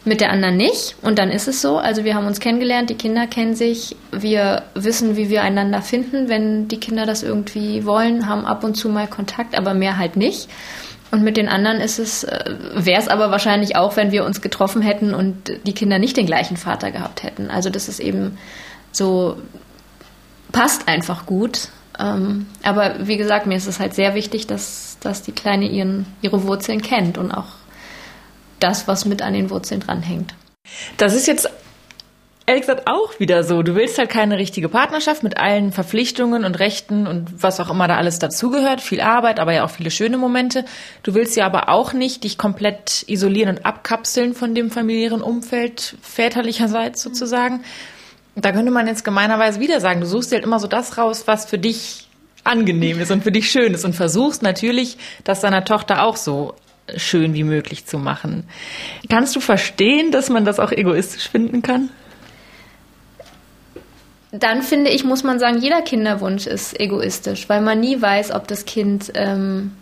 Mit 0.04 0.20
der 0.20 0.30
anderen 0.30 0.58
nicht. 0.58 0.96
Und 1.00 1.18
dann 1.18 1.30
ist 1.30 1.48
es 1.48 1.62
so. 1.62 1.78
Also 1.78 2.04
wir 2.04 2.14
haben 2.14 2.26
uns 2.26 2.40
kennengelernt, 2.40 2.90
die 2.90 2.96
Kinder 2.96 3.26
kennen 3.26 3.54
sich. 3.54 3.96
Wir 4.10 4.64
wissen, 4.74 5.16
wie 5.16 5.30
wir 5.30 5.40
einander 5.40 5.80
finden, 5.80 6.28
wenn 6.28 6.68
die 6.68 6.78
Kinder 6.78 7.06
das 7.06 7.22
irgendwie 7.22 7.86
wollen, 7.86 8.28
haben 8.28 8.44
ab 8.44 8.64
und 8.64 8.74
zu 8.74 8.90
mal 8.90 9.06
Kontakt, 9.06 9.56
aber 9.56 9.72
mehr 9.72 9.96
halt 9.96 10.16
nicht. 10.16 10.50
Und 11.12 11.22
mit 11.22 11.36
den 11.36 11.48
anderen 11.48 11.80
ist 11.80 11.98
es, 11.98 12.26
wäre 12.74 12.98
es 12.98 13.06
aber 13.06 13.30
wahrscheinlich 13.30 13.76
auch, 13.76 13.96
wenn 13.96 14.12
wir 14.12 14.24
uns 14.24 14.40
getroffen 14.40 14.80
hätten 14.80 15.14
und 15.14 15.52
die 15.66 15.74
Kinder 15.74 15.98
nicht 15.98 16.16
den 16.16 16.24
gleichen 16.24 16.56
Vater 16.56 16.90
gehabt 16.90 17.22
hätten. 17.22 17.50
Also 17.50 17.68
das 17.68 17.86
ist 17.86 18.00
eben 18.00 18.38
so, 18.92 19.36
passt 20.52 20.88
einfach 20.88 21.26
gut. 21.26 21.68
Ähm, 22.00 22.46
aber 22.62 23.06
wie 23.06 23.18
gesagt, 23.18 23.46
mir 23.46 23.58
ist 23.58 23.66
es 23.66 23.78
halt 23.78 23.92
sehr 23.92 24.14
wichtig, 24.14 24.46
dass, 24.46 24.96
dass 25.00 25.22
die 25.22 25.32
Kleine 25.32 25.66
ihren, 25.66 26.06
ihre 26.22 26.44
Wurzeln 26.44 26.80
kennt 26.80 27.18
und 27.18 27.30
auch 27.30 27.56
das, 28.58 28.88
was 28.88 29.04
mit 29.04 29.20
an 29.20 29.34
den 29.34 29.50
Wurzeln 29.50 29.80
dranhängt. 29.80 30.34
Das 30.96 31.14
ist 31.14 31.26
jetzt 31.26 31.50
ehrlich 32.46 32.62
gesagt 32.62 32.88
auch 32.88 33.18
wieder 33.20 33.44
so. 33.44 33.62
Du 33.62 33.74
willst 33.74 33.98
halt 33.98 34.10
keine 34.10 34.38
richtige 34.38 34.68
Partnerschaft 34.68 35.22
mit 35.22 35.36
allen 35.36 35.72
Verpflichtungen 35.72 36.44
und 36.44 36.58
Rechten 36.58 37.06
und 37.06 37.42
was 37.42 37.60
auch 37.60 37.70
immer 37.70 37.88
da 37.88 37.96
alles 37.96 38.18
dazugehört. 38.18 38.80
Viel 38.80 39.00
Arbeit, 39.00 39.38
aber 39.40 39.52
ja 39.52 39.64
auch 39.64 39.70
viele 39.70 39.90
schöne 39.90 40.18
Momente. 40.18 40.64
Du 41.02 41.14
willst 41.14 41.36
ja 41.36 41.46
aber 41.46 41.68
auch 41.68 41.92
nicht 41.92 42.24
dich 42.24 42.38
komplett 42.38 43.04
isolieren 43.06 43.56
und 43.56 43.66
abkapseln 43.66 44.34
von 44.34 44.54
dem 44.54 44.70
familiären 44.70 45.22
Umfeld 45.22 45.96
väterlicherseits 46.02 47.02
sozusagen. 47.02 47.62
Da 48.34 48.52
könnte 48.52 48.72
man 48.72 48.86
jetzt 48.86 49.04
gemeinerweise 49.04 49.60
wieder 49.60 49.80
sagen, 49.80 50.00
du 50.00 50.06
suchst 50.06 50.32
dir 50.32 50.36
halt 50.36 50.44
immer 50.44 50.58
so 50.58 50.66
das 50.66 50.96
raus, 50.98 51.24
was 51.26 51.44
für 51.44 51.58
dich 51.58 52.08
angenehm 52.44 53.00
ist 53.00 53.10
und 53.10 53.22
für 53.22 53.30
dich 53.30 53.50
schön 53.50 53.74
ist 53.74 53.84
und 53.84 53.94
versuchst 53.94 54.42
natürlich, 54.42 54.96
das 55.22 55.40
deiner 55.40 55.64
Tochter 55.64 56.02
auch 56.02 56.16
so 56.16 56.54
schön 56.96 57.34
wie 57.34 57.44
möglich 57.44 57.86
zu 57.86 57.98
machen. 57.98 58.44
Kannst 59.08 59.36
du 59.36 59.40
verstehen, 59.40 60.10
dass 60.10 60.30
man 60.30 60.44
das 60.44 60.58
auch 60.58 60.72
egoistisch 60.72 61.28
finden 61.28 61.62
kann? 61.62 61.90
Dann 64.32 64.62
finde 64.62 64.90
ich, 64.90 65.04
muss 65.04 65.24
man 65.24 65.38
sagen, 65.38 65.58
jeder 65.58 65.82
Kinderwunsch 65.82 66.46
ist 66.46 66.80
egoistisch, 66.80 67.48
weil 67.50 67.60
man 67.60 67.80
nie 67.80 68.00
weiß, 68.00 68.32
ob 68.32 68.48
das 68.48 68.64
Kind 68.64 69.12
ähm, 69.14 69.72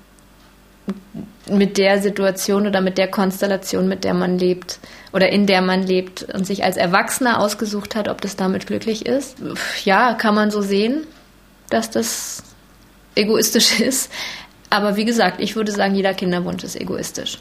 mit 1.48 1.78
der 1.78 2.02
Situation 2.02 2.66
oder 2.66 2.80
mit 2.80 2.98
der 2.98 3.08
Konstellation, 3.08 3.88
mit 3.88 4.02
der 4.02 4.12
man 4.12 4.38
lebt 4.38 4.80
oder 5.12 5.30
in 5.30 5.46
der 5.46 5.62
man 5.62 5.84
lebt 5.84 6.22
und 6.34 6.46
sich 6.46 6.64
als 6.64 6.76
Erwachsener 6.76 7.40
ausgesucht 7.40 7.94
hat, 7.94 8.08
ob 8.08 8.20
das 8.20 8.34
damit 8.34 8.66
glücklich 8.66 9.06
ist. 9.06 9.36
Ja, 9.84 10.14
kann 10.14 10.34
man 10.34 10.50
so 10.50 10.62
sehen, 10.62 11.06
dass 11.68 11.90
das 11.90 12.42
egoistisch 13.14 13.80
ist. 13.80 14.10
Aber 14.68 14.96
wie 14.96 15.04
gesagt, 15.04 15.40
ich 15.40 15.56
würde 15.56 15.72
sagen, 15.72 15.94
jeder 15.94 16.14
Kinderwunsch 16.14 16.64
ist 16.64 16.80
egoistisch. 16.80 17.38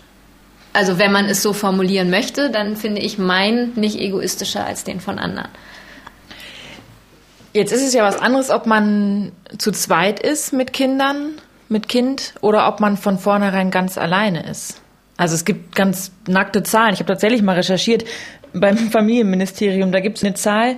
Also 0.74 1.00
wenn 1.00 1.12
man 1.12 1.26
es 1.26 1.42
so 1.42 1.54
formulieren 1.54 2.12
möchte, 2.12 2.52
dann 2.52 2.76
finde 2.76 3.02
ich 3.02 3.18
meinen 3.18 3.74
nicht 3.76 4.00
egoistischer 4.00 4.66
als 4.66 4.84
den 4.84 5.00
von 5.00 5.18
anderen. 5.18 5.50
Jetzt 7.54 7.72
ist 7.72 7.84
es 7.84 7.94
ja 7.94 8.04
was 8.04 8.20
anderes, 8.20 8.50
ob 8.50 8.66
man 8.66 9.32
zu 9.58 9.72
zweit 9.72 10.20
ist 10.20 10.54
mit 10.54 10.74
Kindern, 10.74 11.32
mit 11.68 11.88
Kind, 11.88 12.34
oder 12.42 12.68
ob 12.68 12.80
man 12.80 12.98
von 12.98 13.18
vornherein 13.18 13.72
ganz 13.72 13.98
alleine 13.98 14.48
ist. 14.48 14.82
Also 15.18 15.36
es 15.36 15.46
gibt 15.46 15.76
ganz 15.76 16.12
nackte 16.28 16.64
Zahlen. 16.64 16.94
Ich 16.94 17.00
habe 17.00 17.08
tatsächlich 17.08 17.42
mal 17.42 17.56
recherchiert 17.56 18.06
beim 18.54 18.78
Familienministerium. 18.92 19.92
Da 19.92 20.00
gibt 20.00 20.18
es 20.18 20.24
eine 20.24 20.34
Zahl. 20.36 20.78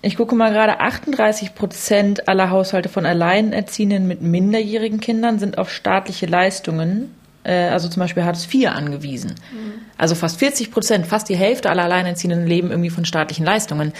Ich 0.00 0.16
gucke 0.16 0.34
mal 0.34 0.52
gerade, 0.52 0.80
38 0.80 1.54
Prozent 1.54 2.28
aller 2.28 2.50
Haushalte 2.50 2.90
von 2.90 3.06
Alleinerziehenden 3.06 4.06
mit 4.06 4.20
minderjährigen 4.20 5.00
Kindern 5.00 5.38
sind 5.38 5.56
auf 5.56 5.70
staatliche 5.70 6.26
Leistungen, 6.26 7.14
äh, 7.42 7.68
also 7.68 7.88
zum 7.88 8.00
Beispiel 8.00 8.22
Hartz 8.22 8.46
IV, 8.52 8.68
angewiesen. 8.68 9.30
Mhm. 9.30 9.72
Also 9.96 10.14
fast 10.14 10.38
40 10.38 10.70
Prozent, 10.70 11.06
fast 11.06 11.30
die 11.30 11.36
Hälfte 11.36 11.70
aller 11.70 11.84
Alleinerziehenden 11.84 12.46
leben 12.46 12.70
irgendwie 12.70 12.90
von 12.90 13.06
staatlichen 13.06 13.46
Leistungen. 13.46 13.94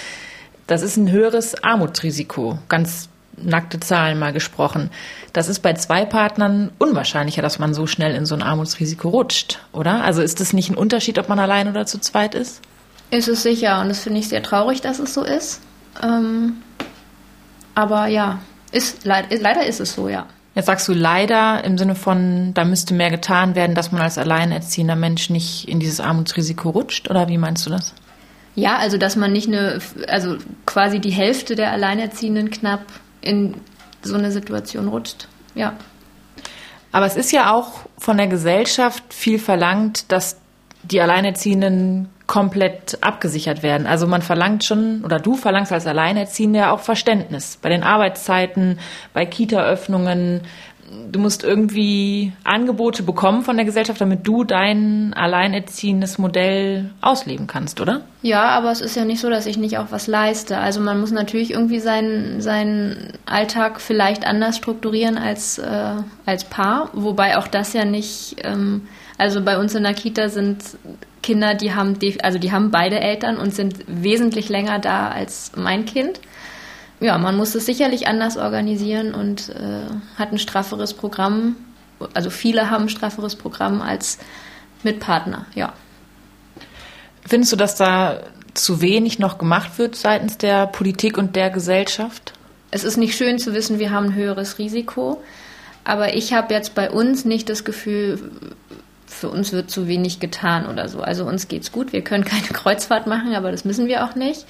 Das 0.67 0.83
ist 0.83 0.97
ein 0.97 1.11
höheres 1.11 1.63
Armutsrisiko, 1.63 2.59
ganz 2.69 3.09
nackte 3.37 3.81
Zahlen 3.81 4.19
mal 4.19 4.33
gesprochen. 4.33 4.91
Das 5.33 5.49
ist 5.49 5.61
bei 5.61 5.75
zwei 5.75 6.05
Partnern 6.05 6.71
unwahrscheinlicher, 6.79 7.43
dass 7.43 7.59
man 7.59 7.75
so 7.75 7.87
schnell 7.87 8.15
in 8.15 8.27
so 8.27 8.35
ein 8.35 8.43
Armutsrisiko 8.43 9.09
rutscht, 9.09 9.59
oder? 9.73 10.05
Also 10.05 10.23
ist 10.23 10.41
es 10.41 10.53
nicht 10.53 10.71
ein 10.71 10.77
Unterschied, 10.77 11.19
ob 11.19 11.29
man 11.29 11.39
allein 11.39 11.69
oder 11.69 11.87
zu 11.87 11.99
zweit 11.99 12.35
ist? 12.35 12.61
Ist 13.11 13.29
es 13.29 13.43
sicher 13.43 13.81
und 13.81 13.89
das 13.89 14.01
finde 14.01 14.21
ich 14.21 14.29
sehr 14.29 14.43
traurig, 14.43 14.81
dass 14.81 14.99
es 14.99 15.15
so 15.15 15.23
ist. 15.23 15.61
Ähm, 16.03 16.55
aber 17.75 18.07
ja, 18.07 18.39
ist, 18.73 19.05
leider 19.05 19.67
ist 19.67 19.81
es 19.81 19.95
so, 19.95 20.09
ja. 20.09 20.27
Jetzt 20.55 20.67
sagst 20.67 20.87
du 20.87 20.93
leider 20.93 21.65
im 21.65 21.77
Sinne 21.79 21.97
von, 21.97 22.55
da 22.55 22.65
müsste 22.65 22.95
mehr 22.95 23.11
getan 23.11 23.57
werden, 23.57 23.75
dass 23.75 23.91
man 23.91 24.03
als 24.03 24.19
alleinerziehender 24.19 24.95
Mensch 24.95 25.29
nicht 25.29 25.69
in 25.69 25.81
dieses 25.81 25.99
Armutsrisiko 25.99 26.71
rutscht, 26.71 27.11
oder 27.11 27.29
wie 27.29 27.39
meinst 27.39 27.67
du 27.67 27.71
das? 27.71 27.93
Ja, 28.55 28.77
also 28.77 28.99
dass 28.99 29.17
man 29.17 29.33
nicht 29.33 29.49
eine, 29.49 29.81
also 30.09 30.37
quasi 30.67 31.01
die 31.01 31.11
Hälfte 31.11 31.57
der 31.57 31.73
Alleinerziehenden 31.73 32.51
knapp 32.51 32.83
in 33.21 33.57
so 34.03 34.15
eine 34.15 34.31
Situation 34.31 34.89
rutscht. 34.89 35.29
Ja. 35.55 35.75
Aber 36.93 37.07
es 37.07 37.17
ist 37.17 37.33
ja 37.33 37.53
auch 37.53 37.87
von 37.99 38.17
der 38.17 38.29
Gesellschaft 38.29 39.03
viel 39.13 39.39
verlangt, 39.39 40.13
dass 40.13 40.39
die 40.85 41.01
Alleinerziehenden 41.01 42.09
komplett 42.27 42.99
abgesichert 43.03 43.63
werden. 43.63 43.87
Also 43.87 44.07
man 44.07 44.23
verlangt 44.23 44.65
schon, 44.65 45.05
oder 45.05 45.19
du 45.19 45.35
verlangst 45.35 45.73
als 45.73 45.87
Alleinerziehende 45.87 46.71
auch 46.71 46.81
Verständnis 46.81 47.59
bei 47.61 47.69
den 47.69 47.83
Arbeitszeiten, 47.83 48.79
bei 49.13 49.27
Kita-Öffnungen, 49.27 50.43
du 51.11 51.19
musst 51.19 51.45
irgendwie 51.45 52.33
Angebote 52.45 53.03
bekommen 53.03 53.43
von 53.43 53.57
der 53.57 53.65
Gesellschaft, 53.65 54.01
damit 54.01 54.27
du 54.27 54.45
dein 54.45 55.15
alleinerziehendes 55.15 56.19
Modell 56.19 56.91
ausleben 57.01 57.47
kannst, 57.47 57.81
oder? 57.81 58.03
Ja, 58.23 58.45
aber 58.51 58.71
es 58.71 58.81
ist 58.81 58.97
ja 58.97 59.05
nicht 59.05 59.21
so, 59.21 59.31
dass 59.31 59.47
ich 59.47 59.57
nicht 59.57 59.79
auch 59.79 59.87
was 59.91 60.07
leiste. 60.07 60.59
Also 60.59 60.81
man 60.81 61.01
muss 61.01 61.11
natürlich 61.11 61.53
irgendwie 61.53 61.81
seinen, 61.81 62.41
seinen 62.41 63.13
Alltag 63.27 63.81
vielleicht 63.81 64.27
anders 64.27 64.57
strukturieren 64.57 65.19
als, 65.19 65.59
äh, 65.59 65.95
als 66.27 66.45
Paar, 66.45 66.91
wobei 66.93 67.39
auch 67.39 67.49
das 67.49 67.73
ja 67.73 67.85
nicht, 67.85 68.37
ähm, 68.43 68.89
also 69.19 69.43
bei 69.43 69.59
uns 69.59 69.75
in 69.75 69.83
der 69.83 69.95
Kita 69.95 70.29
sind 70.29 70.63
Kinder, 71.23 71.55
die 71.55 71.75
haben, 71.75 71.99
also 72.23 72.39
die 72.39 72.53
haben 72.53 72.71
beide 72.71 73.01
Eltern 73.01 73.39
und 73.39 73.55
sind 73.55 73.77
wesentlich 73.87 74.49
länger 74.49 74.79
da 74.79 75.09
als 75.09 75.53
mein 75.57 75.87
Kind 75.87 76.21
ja, 77.01 77.19
man 77.19 77.37
muss 77.37 77.55
es 77.55 77.67
sicherlich 77.67 78.07
anders 78.07 78.37
organisieren 78.37 79.15
und 79.15 79.51
äh, 79.51 80.19
hat 80.19 80.33
ein 80.33 80.39
strafferes 80.39 80.95
Programm. 80.95 81.57
Also 82.15 82.31
viele 82.31 82.71
haben 82.71 82.85
ein 82.85 82.89
strafferes 82.89 83.37
Programm 83.37 83.83
als 83.83 84.19
mit 84.83 85.01
Partner, 85.01 85.47
ja. 85.55 85.73
Findest 87.27 87.53
du, 87.53 87.57
dass 87.57 87.77
da 87.77 88.21
zu 88.53 88.81
wenig 88.81 89.19
noch 89.19 89.39
gemacht 89.39 89.79
wird 89.79 89.97
seitens 89.97 90.39
der 90.39 90.67
Politik 90.67 91.17
und 91.19 91.37
der 91.37 91.51
Gesellschaft? 91.51 92.35
Es 92.71 92.85
ist 92.85 92.97
nicht 92.97 93.17
schön 93.17 93.39
zu 93.39 93.55
wissen, 93.55 93.79
wir 93.79 93.91
haben 93.91 94.07
ein 94.07 94.15
höheres 94.15 94.59
Risiko. 94.59 95.23
Aber 95.85 96.15
ich 96.15 96.33
habe 96.33 96.53
jetzt 96.55 96.75
bei 96.75 96.91
uns 96.91 97.25
nicht 97.25 97.49
das 97.49 97.65
Gefühl, 97.65 98.31
für 99.07 99.29
uns 99.29 99.53
wird 99.53 99.71
zu 99.71 99.87
wenig 99.87 100.21
getan 100.21 100.67
oder 100.67 100.89
so. 100.89 101.01
Also 101.01 101.25
uns 101.25 101.49
geht's 101.49 101.73
gut. 101.73 101.93
Wir 101.93 102.03
können 102.03 102.25
keine 102.25 102.43
Kreuzfahrt 102.53 103.07
machen, 103.07 103.35
aber 103.35 103.51
das 103.51 103.65
müssen 103.65 103.87
wir 103.87 104.05
auch 104.05 104.15
nicht 104.15 104.47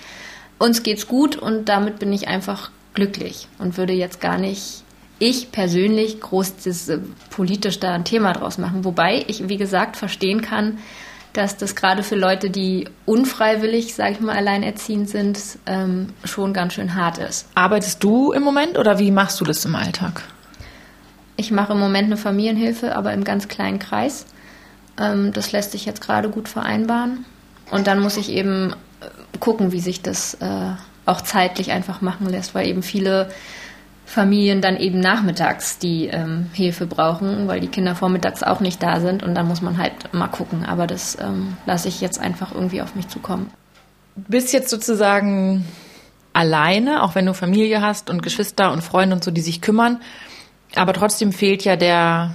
uns 0.59 0.83
geht's 0.83 1.07
gut 1.07 1.37
und 1.37 1.69
damit 1.69 1.99
bin 1.99 2.13
ich 2.13 2.29
einfach 2.29 2.71
glücklich 2.95 3.49
und 3.59 3.77
würde 3.77 3.93
jetzt 3.93 4.21
gar 4.21 4.39
nicht 4.39 4.85
ich 5.19 5.53
persönlich 5.53 6.21
groß 6.21 6.57
das, 6.65 6.89
äh, 6.89 6.99
politisch 7.31 7.81
da 7.81 7.95
ein 7.95 8.05
Thema 8.05 8.33
draus 8.33 8.59
machen. 8.59 8.85
Wobei 8.85 9.25
ich, 9.27 9.49
wie 9.49 9.57
gesagt, 9.57 9.97
verstehen 9.97 10.43
kann, 10.43 10.79
dass 11.33 11.57
das 11.57 11.75
gerade 11.75 12.03
für 12.03 12.15
Leute, 12.15 12.51
die 12.51 12.89
unfreiwillig, 13.07 13.95
sage 13.95 14.13
ich 14.13 14.21
mal, 14.21 14.37
alleinerziehend 14.37 15.09
sind, 15.09 15.41
ähm, 15.67 16.09
schon 16.25 16.53
ganz 16.53 16.75
schön 16.75 16.95
hart 16.95 17.19
ist. 17.19 17.49
Arbeitest 17.55 18.03
du 18.03 18.33
im 18.33 18.43
Moment 18.43 18.79
oder 18.79 18.99
wie 18.99 19.11
machst 19.11 19.41
du 19.41 19.45
das 19.45 19.65
im 19.65 19.75
Alltag? 19.75 20.23
Ich 21.37 21.51
mache 21.51 21.73
im 21.73 21.81
Moment 21.81 22.07
eine 22.07 22.17
Familienhilfe, 22.17 22.95
aber 22.95 23.13
im 23.13 23.25
ganz 23.25 23.49
kleinen 23.49 23.81
Kreis. 23.81 24.27
Ähm, 24.99 25.33
das 25.33 25.51
lässt 25.51 25.73
sich 25.73 25.87
jetzt 25.87 26.01
gerade 26.01 26.29
gut 26.29 26.49
vereinbaren. 26.49 27.25
Und 27.71 27.89
dann 27.89 28.01
muss 28.01 28.17
ich 28.17 28.31
eben 28.31 28.75
gucken, 29.41 29.73
wie 29.73 29.81
sich 29.81 30.03
das 30.03 30.35
äh, 30.35 30.73
auch 31.07 31.21
zeitlich 31.21 31.71
einfach 31.71 32.01
machen 32.01 32.29
lässt, 32.29 32.55
weil 32.55 32.67
eben 32.67 32.83
viele 32.83 33.29
Familien 34.07 34.61
dann 34.61 34.77
eben 34.77 35.01
nachmittags 35.01 35.79
die 35.79 36.07
ähm, 36.07 36.51
Hilfe 36.53 36.87
brauchen, 36.87 37.49
weil 37.49 37.61
die 37.61 37.69
Kinder 37.69 37.95
vormittags 37.95 38.43
auch 38.43 38.61
nicht 38.61 38.83
da 38.83 39.01
sind 39.01 39.23
und 39.23 39.35
dann 39.35 39.49
muss 39.49 39.63
man 39.63 39.79
halt 39.79 40.13
mal 40.13 40.29
gucken. 40.29 40.65
Aber 40.65 40.87
das 40.87 41.19
ähm, 41.21 41.57
lasse 41.67 41.89
ich 41.89 42.01
jetzt 42.01 42.21
einfach 42.21 42.55
irgendwie 42.55 42.83
auf 42.83 42.95
mich 42.95 43.09
zukommen. 43.09 43.51
Bist 44.17 44.53
jetzt 44.53 44.71
sozusagen 44.71 45.65
alleine, 46.33 47.03
auch 47.03 47.15
wenn 47.15 47.27
du 47.27 47.35
Familie 47.35 47.81
hast 47.81 48.11
und 48.11 48.23
Geschwister 48.23 48.73
und 48.73 48.83
Freunde 48.83 49.17
und 49.17 49.25
so, 49.25 49.31
die 49.31 49.41
sich 49.41 49.61
kümmern. 49.61 50.01
Aber 50.75 50.93
trotzdem 50.93 51.33
fehlt 51.33 51.65
ja 51.65 51.77
der 51.77 52.35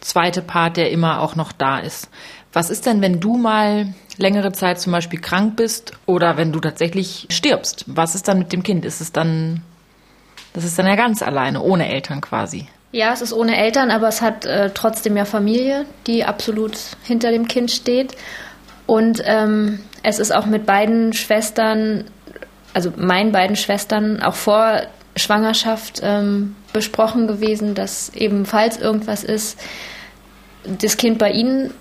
zweite 0.00 0.42
Part, 0.42 0.76
der 0.76 0.90
immer 0.90 1.20
auch 1.20 1.36
noch 1.36 1.52
da 1.52 1.78
ist. 1.78 2.10
Was 2.58 2.70
ist 2.70 2.86
denn, 2.86 3.00
wenn 3.00 3.20
du 3.20 3.36
mal 3.36 3.94
längere 4.16 4.50
Zeit 4.50 4.80
zum 4.80 4.90
Beispiel 4.90 5.20
krank 5.20 5.54
bist 5.54 5.92
oder 6.06 6.36
wenn 6.36 6.50
du 6.50 6.58
tatsächlich 6.58 7.28
stirbst? 7.30 7.84
Was 7.86 8.16
ist 8.16 8.26
dann 8.26 8.40
mit 8.40 8.52
dem 8.52 8.64
Kind? 8.64 8.84
Ist 8.84 9.00
es 9.00 9.12
dann, 9.12 9.62
das 10.54 10.64
ist 10.64 10.76
dann 10.76 10.88
ja 10.88 10.96
ganz 10.96 11.22
alleine, 11.22 11.62
ohne 11.62 11.88
Eltern 11.88 12.20
quasi. 12.20 12.66
Ja, 12.90 13.12
es 13.12 13.22
ist 13.22 13.32
ohne 13.32 13.56
Eltern, 13.56 13.92
aber 13.92 14.08
es 14.08 14.22
hat 14.22 14.44
äh, 14.44 14.72
trotzdem 14.74 15.16
ja 15.16 15.24
Familie, 15.24 15.84
die 16.08 16.24
absolut 16.24 16.76
hinter 17.04 17.30
dem 17.30 17.46
Kind 17.46 17.70
steht. 17.70 18.16
Und 18.88 19.22
ähm, 19.24 19.78
es 20.02 20.18
ist 20.18 20.34
auch 20.34 20.46
mit 20.46 20.66
beiden 20.66 21.12
Schwestern, 21.12 22.06
also 22.74 22.92
meinen 22.96 23.30
beiden 23.30 23.54
Schwestern, 23.54 24.20
auch 24.20 24.34
vor 24.34 24.82
Schwangerschaft 25.14 26.00
ähm, 26.02 26.56
besprochen 26.72 27.28
gewesen, 27.28 27.76
dass 27.76 28.08
ebenfalls 28.16 28.78
irgendwas 28.78 29.22
ist, 29.22 29.60
das 30.64 30.96
Kind 30.96 31.18
bei 31.18 31.30
ihnen 31.30 31.72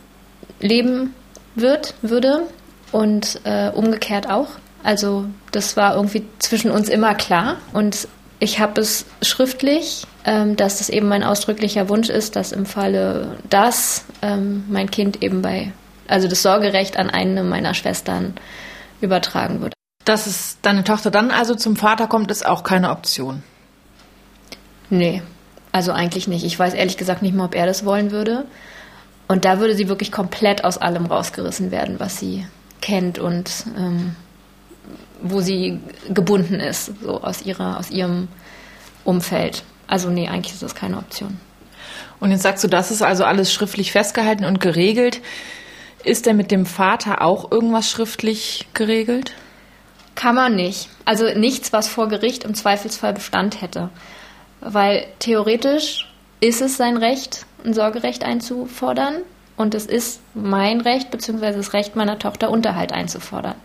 leben 0.60 1.14
wird, 1.56 1.96
würde 2.02 2.44
und 2.92 3.42
äh, 3.44 3.70
umgekehrt 3.70 4.30
auch. 4.30 4.50
Also 4.84 5.26
das 5.52 5.76
war 5.76 5.96
irgendwie 5.96 6.26
zwischen 6.40 6.72
uns 6.72 6.90
immer 6.90 7.16
klar 7.16 7.58
und 7.74 8.08
ich 8.40 8.60
habe 8.60 8.80
es 8.80 9.06
schriftlich, 9.22 10.06
ähm, 10.26 10.56
dass 10.56 10.80
es 10.80 10.90
eben 10.90 11.08
mein 11.08 11.24
ausdrücklicher 11.24 11.90
Wunsch 11.90 12.10
ist, 12.10 12.36
dass 12.36 12.52
im 12.52 12.66
Falle 12.66 13.38
das 13.50 14.06
ähm, 14.22 14.64
mein 14.70 14.92
Kind 14.92 15.24
eben 15.24 15.42
bei, 15.42 15.72
also 16.08 16.28
das 16.28 16.44
Sorgerecht 16.44 16.98
an 16.98 17.10
eine 17.10 17.44
meiner 17.44 17.74
Schwestern 17.74 18.36
übertragen 19.02 19.62
wird. 19.62 19.74
Dass 20.06 20.28
es 20.28 20.58
deine 20.62 20.84
Tochter 20.84 21.12
dann 21.12 21.32
also 21.32 21.56
zum 21.56 21.76
Vater 21.76 22.08
kommt, 22.08 22.32
ist 22.32 22.46
auch 22.46 22.64
keine 22.64 22.92
Option. 22.92 23.44
Nee, 24.90 25.22
also 25.72 25.92
eigentlich 25.92 26.28
nicht. 26.28 26.46
Ich 26.46 26.58
weiß 26.58 26.74
ehrlich 26.74 26.98
gesagt 26.98 27.22
nicht 27.22 27.36
mal, 27.36 27.46
ob 27.46 27.56
er 27.56 27.66
das 27.66 27.84
wollen 27.84 28.12
würde. 28.12 28.46
Und 29.28 29.46
da 29.46 29.60
würde 29.60 29.76
sie 29.76 29.90
wirklich 29.90 30.12
komplett 30.12 30.64
aus 30.64 30.78
allem 30.78 31.06
rausgerissen 31.06 31.72
werden, 31.72 32.00
was 32.00 32.18
sie 32.18 32.46
kennt 32.82 33.20
und 33.20 33.66
ähm, 33.78 34.16
wo 35.22 35.42
sie 35.42 35.80
gebunden 36.10 36.60
ist, 36.60 36.92
so 37.02 37.22
aus 37.22 37.42
ihrer, 37.42 37.78
aus 37.78 37.90
ihrem 37.90 38.28
Umfeld. 39.04 39.64
Also 39.88 40.10
nee, 40.10 40.28
eigentlich 40.28 40.54
ist 40.54 40.64
das 40.64 40.76
keine 40.76 40.98
Option. 40.98 41.38
Und 42.20 42.32
jetzt 42.32 42.44
sagst 42.44 42.64
du, 42.64 42.68
das 42.68 42.92
ist 42.92 43.02
also 43.02 43.26
alles 43.26 43.54
schriftlich 43.54 43.92
festgehalten 43.92 44.46
und 44.46 44.60
geregelt. 44.60 45.22
Ist 46.04 46.26
denn 46.26 46.38
mit 46.38 46.52
dem 46.52 46.66
Vater 46.66 47.22
auch 47.22 47.52
irgendwas 47.52 47.90
schriftlich 47.90 48.68
geregelt? 48.74 49.34
Kann 50.16 50.36
man 50.36 50.56
nicht. 50.56 50.90
Also 51.06 51.26
nichts, 51.36 51.74
was 51.74 51.88
vor 51.88 52.08
Gericht 52.08 52.44
im 52.44 52.56
Zweifelsfall 52.56 53.14
Bestand 53.14 53.62
hätte. 53.62 53.90
Weil 54.62 55.06
theoretisch 55.20 56.08
ist 56.40 56.62
es 56.62 56.78
sein 56.78 56.98
Recht, 56.98 57.46
ein 57.66 57.74
Sorgerecht 57.74 58.24
einzufordern. 58.24 59.16
Und 59.56 59.74
es 59.74 59.88
ist 59.88 60.22
mein 60.36 60.82
Recht, 60.82 61.10
beziehungsweise 61.10 61.58
das 61.58 61.74
Recht 61.74 61.96
meiner 61.96 62.20
Tochter, 62.20 62.52
Unterhalt 62.52 62.92
einzufordern. 62.92 63.56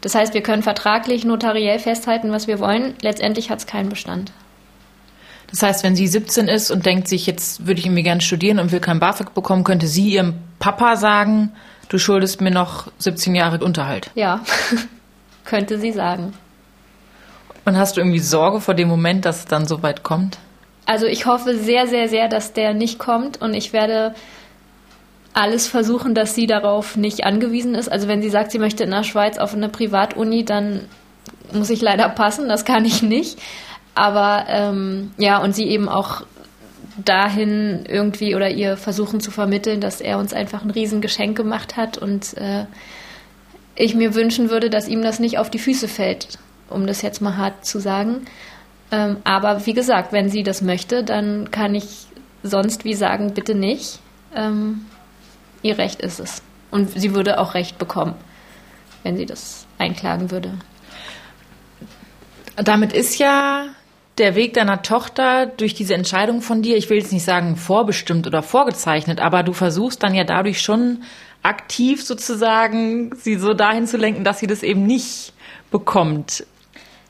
Das 0.00 0.14
heißt, 0.14 0.34
wir 0.34 0.42
können 0.42 0.62
vertraglich, 0.62 1.24
notariell 1.24 1.78
festhalten, 1.78 2.30
was 2.30 2.46
wir 2.46 2.60
wollen. 2.60 2.94
Letztendlich 3.02 3.50
hat 3.50 3.58
es 3.58 3.66
keinen 3.66 3.88
Bestand. 3.88 4.32
Das 5.50 5.62
heißt, 5.62 5.84
wenn 5.84 5.96
sie 5.96 6.06
17 6.06 6.48
ist 6.48 6.70
und 6.70 6.86
denkt 6.86 7.08
sich, 7.08 7.26
jetzt 7.26 7.66
würde 7.66 7.78
ich 7.78 7.86
irgendwie 7.86 8.02
gerne 8.02 8.20
studieren 8.20 8.58
und 8.58 8.72
will 8.72 8.80
kein 8.80 9.00
BAföG 9.00 9.34
bekommen, 9.34 9.64
könnte 9.64 9.86
sie 9.86 10.10
ihrem 10.10 10.34
Papa 10.58 10.96
sagen, 10.96 11.52
du 11.88 11.98
schuldest 11.98 12.40
mir 12.40 12.50
noch 12.50 12.90
17 12.98 13.34
Jahre 13.34 13.62
Unterhalt. 13.62 14.10
Ja, 14.14 14.40
könnte 15.44 15.78
sie 15.78 15.92
sagen. 15.92 16.32
Und 17.64 17.76
hast 17.76 17.96
du 17.96 18.00
irgendwie 18.00 18.18
Sorge 18.18 18.60
vor 18.60 18.74
dem 18.74 18.88
Moment, 18.88 19.24
dass 19.24 19.40
es 19.40 19.44
dann 19.44 19.66
so 19.66 19.82
weit 19.82 20.02
kommt? 20.02 20.38
Also 20.86 21.06
ich 21.06 21.26
hoffe 21.26 21.56
sehr, 21.56 21.86
sehr, 21.86 22.08
sehr, 22.08 22.28
dass 22.28 22.52
der 22.52 22.74
nicht 22.74 22.98
kommt 22.98 23.40
und 23.40 23.54
ich 23.54 23.72
werde 23.72 24.14
alles 25.32 25.66
versuchen, 25.66 26.14
dass 26.14 26.34
sie 26.34 26.46
darauf 26.46 26.96
nicht 26.96 27.24
angewiesen 27.24 27.74
ist. 27.74 27.90
Also 27.90 28.08
wenn 28.08 28.22
sie 28.22 28.30
sagt, 28.30 28.50
sie 28.52 28.58
möchte 28.58 28.84
in 28.84 28.90
der 28.90 29.04
Schweiz 29.04 29.38
auf 29.38 29.54
eine 29.54 29.68
Privatuni, 29.68 30.44
dann 30.44 30.82
muss 31.52 31.70
ich 31.70 31.80
leider 31.80 32.08
passen, 32.08 32.48
das 32.48 32.64
kann 32.64 32.84
ich 32.84 33.02
nicht. 33.02 33.38
Aber 33.94 34.46
ähm, 34.48 35.12
ja, 35.18 35.38
und 35.38 35.54
sie 35.54 35.68
eben 35.68 35.88
auch 35.88 36.22
dahin 37.02 37.84
irgendwie 37.88 38.34
oder 38.34 38.50
ihr 38.50 38.76
versuchen 38.76 39.20
zu 39.20 39.30
vermitteln, 39.30 39.80
dass 39.80 40.00
er 40.00 40.18
uns 40.18 40.34
einfach 40.34 40.62
ein 40.62 40.70
Riesengeschenk 40.70 41.36
gemacht 41.36 41.76
hat 41.76 41.96
und 41.96 42.36
äh, 42.36 42.66
ich 43.74 43.94
mir 43.94 44.14
wünschen 44.14 44.50
würde, 44.50 44.68
dass 44.68 44.88
ihm 44.88 45.02
das 45.02 45.18
nicht 45.18 45.38
auf 45.38 45.48
die 45.48 45.58
Füße 45.58 45.88
fällt, 45.88 46.38
um 46.68 46.86
das 46.86 47.02
jetzt 47.02 47.22
mal 47.22 47.36
hart 47.36 47.64
zu 47.64 47.80
sagen. 47.80 48.26
Ähm, 48.92 49.16
aber 49.24 49.66
wie 49.66 49.72
gesagt, 49.72 50.12
wenn 50.12 50.28
sie 50.28 50.42
das 50.42 50.60
möchte, 50.62 51.02
dann 51.02 51.50
kann 51.50 51.74
ich 51.74 52.06
sonst 52.42 52.84
wie 52.84 52.94
sagen, 52.94 53.32
bitte 53.34 53.54
nicht. 53.54 53.98
Ähm, 54.36 54.84
ihr 55.62 55.78
Recht 55.78 56.00
ist 56.02 56.20
es. 56.20 56.42
Und 56.70 56.90
sie 56.90 57.14
würde 57.14 57.40
auch 57.40 57.54
Recht 57.54 57.78
bekommen, 57.78 58.14
wenn 59.02 59.16
sie 59.16 59.26
das 59.26 59.66
einklagen 59.78 60.30
würde. 60.30 60.52
Damit 62.56 62.92
ist 62.92 63.18
ja 63.18 63.66
der 64.18 64.34
Weg 64.34 64.54
deiner 64.54 64.82
Tochter 64.82 65.46
durch 65.46 65.72
diese 65.72 65.94
Entscheidung 65.94 66.42
von 66.42 66.60
dir, 66.60 66.76
ich 66.76 66.90
will 66.90 66.98
jetzt 66.98 67.12
nicht 67.12 67.24
sagen 67.24 67.56
vorbestimmt 67.56 68.26
oder 68.26 68.42
vorgezeichnet, 68.42 69.20
aber 69.20 69.42
du 69.42 69.54
versuchst 69.54 70.02
dann 70.02 70.14
ja 70.14 70.24
dadurch 70.24 70.60
schon 70.60 71.02
aktiv 71.42 72.04
sozusagen 72.04 73.16
sie 73.16 73.36
so 73.36 73.54
dahin 73.54 73.86
zu 73.86 73.96
lenken, 73.96 74.22
dass 74.22 74.38
sie 74.38 74.46
das 74.46 74.62
eben 74.62 74.86
nicht 74.86 75.32
bekommt. 75.70 76.46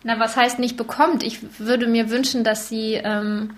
Na, 0.05 0.19
was 0.19 0.37
heißt 0.37 0.59
nicht 0.59 0.77
bekommt? 0.77 1.23
Ich 1.23 1.39
würde 1.59 1.87
mir 1.87 2.11
wünschen, 2.11 2.45
dass 2.45 2.69
sie, 2.69 2.95
ähm, 2.95 3.51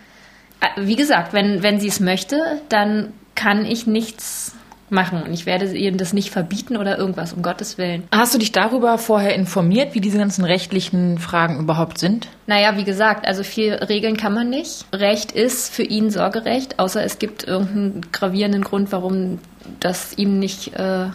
äh, 0.60 0.80
wie 0.80 0.96
gesagt, 0.96 1.32
wenn, 1.32 1.62
wenn 1.62 1.80
sie 1.80 1.88
es 1.88 2.00
möchte, 2.00 2.60
dann 2.68 3.12
kann 3.34 3.64
ich 3.64 3.86
nichts 3.86 4.54
machen. 4.90 5.22
Und 5.22 5.32
ich 5.32 5.46
werde 5.46 5.66
ihr 5.76 5.92
das 5.92 6.12
nicht 6.12 6.30
verbieten 6.30 6.76
oder 6.76 6.98
irgendwas, 6.98 7.32
um 7.32 7.42
Gottes 7.42 7.78
Willen. 7.78 8.04
Hast 8.12 8.34
du 8.34 8.38
dich 8.38 8.52
darüber 8.52 8.98
vorher 8.98 9.34
informiert, 9.34 9.94
wie 9.94 10.00
diese 10.00 10.18
ganzen 10.18 10.44
rechtlichen 10.44 11.18
Fragen 11.18 11.58
überhaupt 11.58 11.98
sind? 11.98 12.28
Naja, 12.46 12.76
wie 12.76 12.84
gesagt, 12.84 13.26
also 13.26 13.42
viel 13.42 13.72
regeln 13.74 14.16
kann 14.16 14.34
man 14.34 14.50
nicht. 14.50 14.86
Recht 14.92 15.32
ist 15.32 15.74
für 15.74 15.82
ihn 15.82 16.10
Sorgerecht, 16.10 16.78
außer 16.78 17.02
es 17.02 17.18
gibt 17.18 17.44
irgendeinen 17.44 18.12
gravierenden 18.12 18.62
Grund, 18.62 18.92
warum 18.92 19.38
das 19.80 20.16
ihm 20.16 20.38
nicht, 20.38 20.74
äh, 20.74 21.06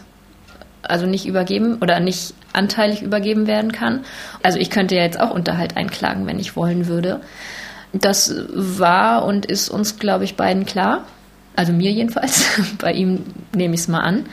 also 0.83 1.05
nicht 1.05 1.25
übergeben 1.25 1.77
oder 1.81 1.99
nicht 1.99 2.33
anteilig 2.53 3.01
übergeben 3.01 3.47
werden 3.47 3.71
kann. 3.71 4.05
Also 4.43 4.59
ich 4.59 4.69
könnte 4.69 4.95
ja 4.95 5.03
jetzt 5.03 5.19
auch 5.19 5.31
Unterhalt 5.31 5.77
einklagen, 5.77 6.25
wenn 6.25 6.39
ich 6.39 6.55
wollen 6.55 6.87
würde. 6.87 7.21
Das 7.93 8.33
war 8.49 9.25
und 9.25 9.45
ist 9.45 9.69
uns, 9.69 9.97
glaube 9.97 10.23
ich, 10.23 10.35
beiden 10.35 10.65
klar. 10.65 11.05
Also 11.55 11.73
mir 11.73 11.91
jedenfalls. 11.91 12.45
Bei 12.79 12.93
ihm 12.93 13.25
nehme 13.55 13.73
ich 13.73 13.81
es 13.81 13.87
mal 13.87 14.01
an. 14.01 14.25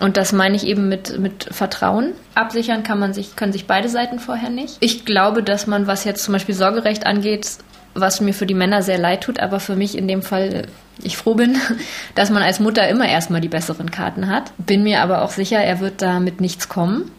Und 0.00 0.16
das 0.16 0.32
meine 0.32 0.54
ich 0.54 0.66
eben 0.66 0.88
mit, 0.88 1.18
mit 1.18 1.48
Vertrauen. 1.50 2.12
Absichern 2.34 2.84
kann 2.84 3.00
man 3.00 3.12
sich, 3.12 3.34
können 3.34 3.52
sich 3.52 3.66
beide 3.66 3.88
Seiten 3.88 4.20
vorher 4.20 4.50
nicht. 4.50 4.76
Ich 4.80 5.04
glaube, 5.04 5.42
dass 5.42 5.66
man, 5.66 5.88
was 5.88 6.04
jetzt 6.04 6.22
zum 6.22 6.32
Beispiel 6.32 6.54
Sorgerecht 6.54 7.04
angeht, 7.04 7.58
was 8.00 8.20
mir 8.20 8.34
für 8.34 8.46
die 8.46 8.54
Männer 8.54 8.82
sehr 8.82 8.98
leid 8.98 9.22
tut, 9.22 9.40
aber 9.40 9.60
für 9.60 9.76
mich 9.76 9.96
in 9.96 10.08
dem 10.08 10.22
Fall 10.22 10.66
ich 11.02 11.16
froh 11.16 11.34
bin, 11.34 11.56
dass 12.14 12.30
man 12.30 12.42
als 12.42 12.60
Mutter 12.60 12.88
immer 12.88 13.08
erstmal 13.08 13.40
die 13.40 13.48
besseren 13.48 13.90
Karten 13.90 14.28
hat. 14.28 14.52
Bin 14.58 14.82
mir 14.82 15.02
aber 15.02 15.22
auch 15.22 15.30
sicher, 15.30 15.58
er 15.58 15.80
wird 15.80 16.02
da 16.02 16.20
mit 16.20 16.40
nichts 16.40 16.68
kommen. 16.68 17.10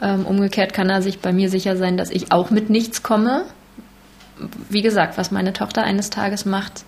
Ähm, 0.00 0.26
umgekehrt 0.26 0.72
kann 0.72 0.90
er 0.90 1.02
sich 1.02 1.20
bei 1.20 1.32
mir 1.32 1.48
sicher 1.48 1.76
sein, 1.76 1.96
dass 1.96 2.10
ich 2.10 2.32
auch 2.32 2.50
mit 2.50 2.70
nichts 2.70 3.02
komme. 3.02 3.44
Wie 4.68 4.82
gesagt, 4.82 5.16
was 5.16 5.30
meine 5.30 5.52
Tochter 5.52 5.84
eines 5.84 6.10
Tages 6.10 6.44
macht, 6.44 6.84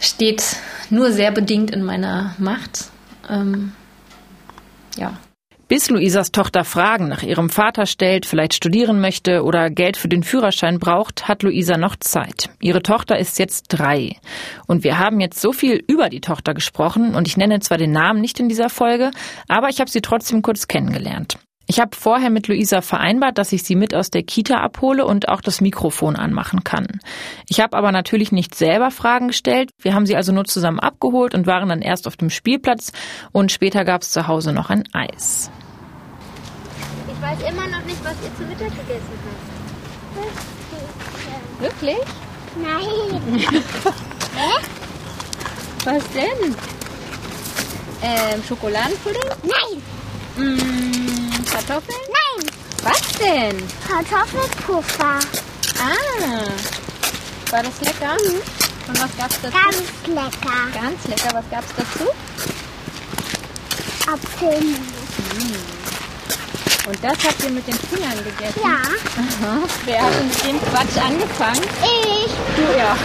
steht 0.00 0.42
nur 0.90 1.12
sehr 1.12 1.30
bedingt 1.30 1.70
in 1.70 1.82
meiner 1.82 2.34
Macht. 2.38 2.86
Ähm, 3.28 3.72
ja. 4.96 5.18
Bis 5.74 5.90
Luisas 5.90 6.30
Tochter 6.30 6.62
Fragen 6.62 7.08
nach 7.08 7.24
ihrem 7.24 7.50
Vater 7.50 7.86
stellt, 7.86 8.26
vielleicht 8.26 8.54
studieren 8.54 9.00
möchte 9.00 9.42
oder 9.42 9.70
Geld 9.70 9.96
für 9.96 10.06
den 10.06 10.22
Führerschein 10.22 10.78
braucht, 10.78 11.26
hat 11.26 11.42
Luisa 11.42 11.76
noch 11.76 11.96
Zeit. 11.96 12.48
Ihre 12.60 12.80
Tochter 12.80 13.18
ist 13.18 13.40
jetzt 13.40 13.64
drei. 13.70 14.14
Und 14.68 14.84
wir 14.84 15.00
haben 15.00 15.18
jetzt 15.18 15.40
so 15.40 15.52
viel 15.52 15.82
über 15.88 16.10
die 16.10 16.20
Tochter 16.20 16.54
gesprochen 16.54 17.16
und 17.16 17.26
ich 17.26 17.36
nenne 17.36 17.58
zwar 17.58 17.76
den 17.76 17.90
Namen 17.90 18.20
nicht 18.20 18.38
in 18.38 18.48
dieser 18.48 18.68
Folge, 18.68 19.10
aber 19.48 19.68
ich 19.68 19.80
habe 19.80 19.90
sie 19.90 20.00
trotzdem 20.00 20.42
kurz 20.42 20.68
kennengelernt. 20.68 21.38
Ich 21.66 21.80
habe 21.80 21.96
vorher 21.96 22.30
mit 22.30 22.46
Luisa 22.46 22.80
vereinbart, 22.80 23.36
dass 23.38 23.52
ich 23.52 23.64
sie 23.64 23.74
mit 23.74 23.96
aus 23.96 24.10
der 24.10 24.22
Kita 24.22 24.58
abhole 24.58 25.04
und 25.04 25.28
auch 25.28 25.40
das 25.40 25.60
Mikrofon 25.60 26.14
anmachen 26.14 26.62
kann. 26.62 27.00
Ich 27.48 27.58
habe 27.58 27.76
aber 27.76 27.90
natürlich 27.90 28.30
nicht 28.30 28.54
selber 28.54 28.92
Fragen 28.92 29.26
gestellt. 29.26 29.70
Wir 29.82 29.94
haben 29.94 30.06
sie 30.06 30.14
also 30.14 30.30
nur 30.30 30.44
zusammen 30.44 30.78
abgeholt 30.78 31.34
und 31.34 31.48
waren 31.48 31.70
dann 31.70 31.82
erst 31.82 32.06
auf 32.06 32.16
dem 32.16 32.30
Spielplatz 32.30 32.92
und 33.32 33.50
später 33.50 33.84
gab 33.84 34.02
es 34.02 34.12
zu 34.12 34.28
Hause 34.28 34.52
noch 34.52 34.70
ein 34.70 34.84
Eis. 34.92 35.50
Ich 37.24 37.30
weiß 37.30 37.48
immer 37.48 37.66
noch 37.68 37.82
nicht, 37.86 38.04
was 38.04 38.12
ihr 38.22 38.36
zu 38.36 38.42
Mittag 38.42 38.68
gegessen 38.68 39.18
habt. 40.14 40.30
Wirklich? 41.58 41.96
Nein. 42.60 43.22
was 45.84 46.02
denn? 46.12 46.54
Ähm, 48.02 48.42
Schokoladenpudding? 48.46 49.22
Nein. 49.42 49.82
Mmh. 50.36 51.50
Kartoffeln? 51.50 52.00
Nein. 52.08 52.50
Was 52.82 53.00
denn? 53.12 53.56
Kartoffelpuffer. 53.88 55.18
Ah. 55.80 56.44
War 57.50 57.62
das 57.62 57.80
lecker? 57.80 58.16
Mhm. 58.22 58.42
Und 58.88 59.00
was 59.00 59.16
gab's 59.16 59.40
dazu? 59.40 59.56
Ganz 59.56 59.82
lecker. 60.08 60.70
Ganz 60.74 61.06
lecker. 61.06 61.30
Was 61.32 61.50
gab's 61.50 61.72
dazu? 61.74 62.10
Apfelmus. 64.12 64.93
Und 66.86 67.02
das 67.02 67.16
habt 67.24 67.42
ihr 67.42 67.50
mit 67.50 67.66
den 67.66 67.74
Fingern 67.74 68.18
gegessen? 68.18 68.60
Ja. 68.62 68.76
Aha. 68.76 69.62
Wer 69.86 70.02
hat 70.02 70.12
denn 70.18 70.28
mit 70.28 70.44
dem 70.44 70.60
Quatsch 70.60 70.98
angefangen? 70.98 71.62
Ich. 71.82 72.30
Du 72.56 72.62
ja. 72.78 72.94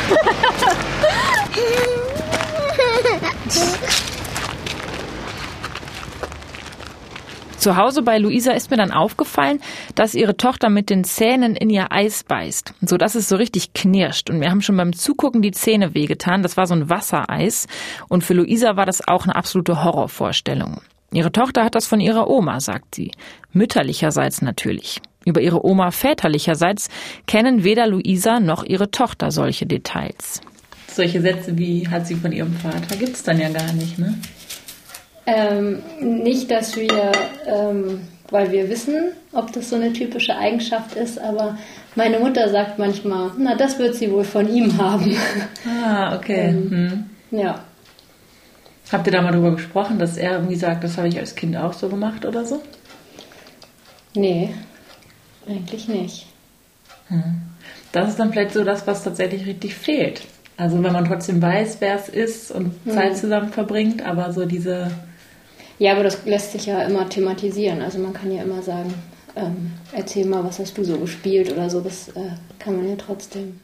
Zu 7.58 7.76
Hause 7.76 8.04
bei 8.04 8.18
Luisa 8.18 8.54
ist 8.54 8.72
mir 8.72 8.78
dann 8.78 8.92
aufgefallen, 8.92 9.60
dass 9.94 10.16
ihre 10.16 10.38
Tochter 10.38 10.70
mit 10.70 10.90
den 10.90 11.04
Zähnen 11.04 11.58
in 11.58 11.70
ihr 11.70 11.92
Eis 11.92 12.24
beißt, 12.24 12.74
so 12.82 12.96
dass 12.96 13.16
es 13.16 13.28
so 13.28 13.36
richtig 13.36 13.74
knirscht. 13.74 14.30
Und 14.30 14.40
wir 14.40 14.50
haben 14.50 14.62
schon 14.62 14.78
beim 14.78 14.94
Zugucken 14.94 15.42
die 15.42 15.52
Zähne 15.52 15.94
wehgetan. 15.94 16.42
Das 16.42 16.56
war 16.56 16.68
so 16.68 16.74
ein 16.74 16.90
Wassereis. 16.90 17.68
Und 18.08 18.24
für 18.24 18.34
Luisa 18.34 18.78
war 18.78 18.86
das 18.86 19.06
auch 19.06 19.26
eine 19.26 19.36
absolute 19.36 19.84
Horrorvorstellung. 19.84 20.80
Ihre 21.12 21.32
Tochter 21.32 21.64
hat 21.64 21.76
das 21.76 21.88
von 21.88 22.00
ihrer 22.00 22.30
Oma, 22.30 22.60
sagt 22.60 22.96
sie. 22.96 23.12
Mütterlicherseits 23.52 24.42
natürlich. 24.42 25.02
Über 25.26 25.42
ihre 25.42 25.66
Oma 25.66 25.92
väterlicherseits 25.92 26.90
kennen 27.28 27.64
weder 27.64 27.88
Luisa 27.88 28.40
noch 28.40 28.64
ihre 28.64 28.92
Tochter 28.92 29.32
solche 29.32 29.66
Details. 29.66 30.42
Solche 30.88 31.22
Sätze 31.22 31.58
wie 31.58 31.88
hat 31.88 32.08
sie 32.08 32.16
von 32.16 32.32
ihrem 32.32 32.54
Vater 32.54 32.96
gibt's 32.96 33.24
dann 33.24 33.40
ja 33.40 33.50
gar 33.50 33.74
nicht, 33.74 34.00
ne? 34.00 34.16
Ähm, 35.26 35.84
nicht, 36.02 36.50
dass 36.50 36.76
wir, 36.76 37.12
ähm, 37.46 38.02
weil 38.32 38.52
wir 38.52 38.70
wissen, 38.70 39.12
ob 39.32 39.54
das 39.54 39.70
so 39.70 39.76
eine 39.76 39.94
typische 39.94 40.36
Eigenschaft 40.36 40.96
ist, 40.96 41.20
aber 41.20 41.58
meine 41.96 42.18
Mutter 42.20 42.50
sagt 42.50 42.80
manchmal, 42.80 43.32
na, 43.38 43.56
das 43.56 43.78
wird 43.78 43.96
sie 43.96 44.12
wohl 44.12 44.24
von 44.24 44.52
ihm 44.52 44.78
haben. 44.78 45.16
Ah, 45.86 46.16
okay. 46.16 46.48
ähm, 46.50 46.72
hm. 47.32 47.40
Ja. 47.40 47.64
Habt 48.92 49.08
ihr 49.08 49.14
da 49.14 49.22
mal 49.22 49.32
drüber 49.32 49.52
gesprochen, 49.52 50.00
dass 50.00 50.18
er 50.18 50.34
irgendwie 50.34 50.56
sagt, 50.56 50.84
das 50.84 50.98
habe 50.98 51.08
ich 51.08 51.20
als 51.20 51.36
Kind 51.36 51.56
auch 51.56 51.74
so 51.74 51.90
gemacht 51.90 52.26
oder 52.26 52.46
so? 52.46 52.62
Nee, 54.16 54.54
eigentlich 55.48 55.88
nicht. 55.88 56.28
Hm. 57.08 57.42
Das 57.92 58.10
ist 58.10 58.20
dann 58.20 58.32
vielleicht 58.32 58.54
so 58.54 58.64
das, 58.64 58.88
was 58.88 59.04
tatsächlich 59.04 59.46
richtig 59.46 59.76
fehlt. 59.76 60.22
Also 60.58 60.82
wenn 60.84 60.94
man 60.94 61.06
trotzdem 61.06 61.42
weiß, 61.42 61.78
wer 61.80 61.96
es 61.96 62.10
ist 62.10 62.52
und 62.52 62.74
hm. 62.86 62.94
Zeit 62.94 63.18
zusammen 63.18 63.52
verbringt, 63.52 64.04
aber 64.06 64.34
so 64.34 64.46
diese 64.46 64.92
ja, 65.80 65.94
aber 65.94 66.04
das 66.04 66.26
lässt 66.26 66.52
sich 66.52 66.66
ja 66.66 66.84
immer 66.84 67.08
thematisieren. 67.08 67.82
Also 67.82 68.00
man 68.00 68.12
kann 68.12 68.32
ja 68.32 68.44
immer 68.44 68.62
sagen, 68.62 68.94
ähm, 69.38 69.72
erzähl 69.94 70.26
mal, 70.26 70.44
was 70.44 70.60
hast 70.60 70.78
du 70.78 70.84
so 70.84 71.00
gespielt 71.00 71.52
oder 71.52 71.70
so. 71.70 71.80
Das 71.80 72.10
äh, 72.10 72.32
kann 72.60 72.76
man 72.76 72.90
ja 72.90 72.96
trotzdem. 72.98 73.62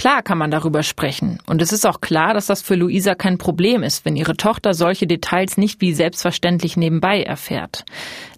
Klar 0.00 0.22
kann 0.22 0.38
man 0.38 0.50
darüber 0.50 0.82
sprechen. 0.82 1.40
Und 1.46 1.60
es 1.60 1.72
ist 1.72 1.84
auch 1.84 2.00
klar, 2.00 2.32
dass 2.32 2.46
das 2.46 2.62
für 2.62 2.74
Luisa 2.74 3.14
kein 3.14 3.36
Problem 3.36 3.82
ist, 3.82 4.06
wenn 4.06 4.16
ihre 4.16 4.34
Tochter 4.34 4.72
solche 4.72 5.06
Details 5.06 5.58
nicht 5.58 5.82
wie 5.82 5.92
selbstverständlich 5.92 6.78
nebenbei 6.78 7.22
erfährt. 7.22 7.84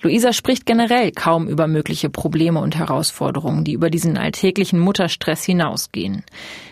Luisa 0.00 0.32
spricht 0.32 0.66
generell 0.66 1.12
kaum 1.12 1.46
über 1.46 1.68
mögliche 1.68 2.10
Probleme 2.10 2.58
und 2.58 2.74
Herausforderungen, 2.74 3.62
die 3.62 3.74
über 3.74 3.90
diesen 3.90 4.18
alltäglichen 4.18 4.80
Mutterstress 4.80 5.44
hinausgehen. 5.44 6.24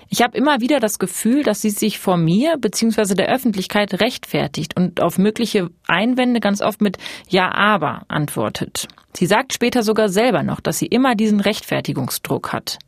Ich 0.09 0.23
habe 0.23 0.37
immer 0.37 0.61
wieder 0.61 0.81
das 0.81 0.99
Gefühl, 0.99 1.45
dass 1.45 1.63
sie 1.63 1.71
sich 1.71 2.01
vor 2.01 2.17
mir 2.17 2.57
bzw. 2.57 3.15
der 3.15 3.33
Öffentlichkeit 3.33 4.01
rechtfertigt 4.01 4.75
und 4.77 5.01
auf 5.01 5.19
mögliche 5.19 5.71
Einwände 5.87 6.41
ganz 6.41 6.61
oft 6.61 6.81
mit 6.81 6.99
Ja, 7.29 7.55
aber 7.55 8.03
antwortet. 8.09 8.89
Sie 9.15 9.27
sagt 9.27 9.53
später 9.53 9.85
sogar 9.85 10.09
selber 10.09 10.43
noch, 10.43 10.59
dass 10.59 10.81
sie 10.81 10.87
immer 10.87 11.15
diesen 11.15 11.39
Rechtfertigungsdruck 11.39 12.53
hat. 12.53 12.79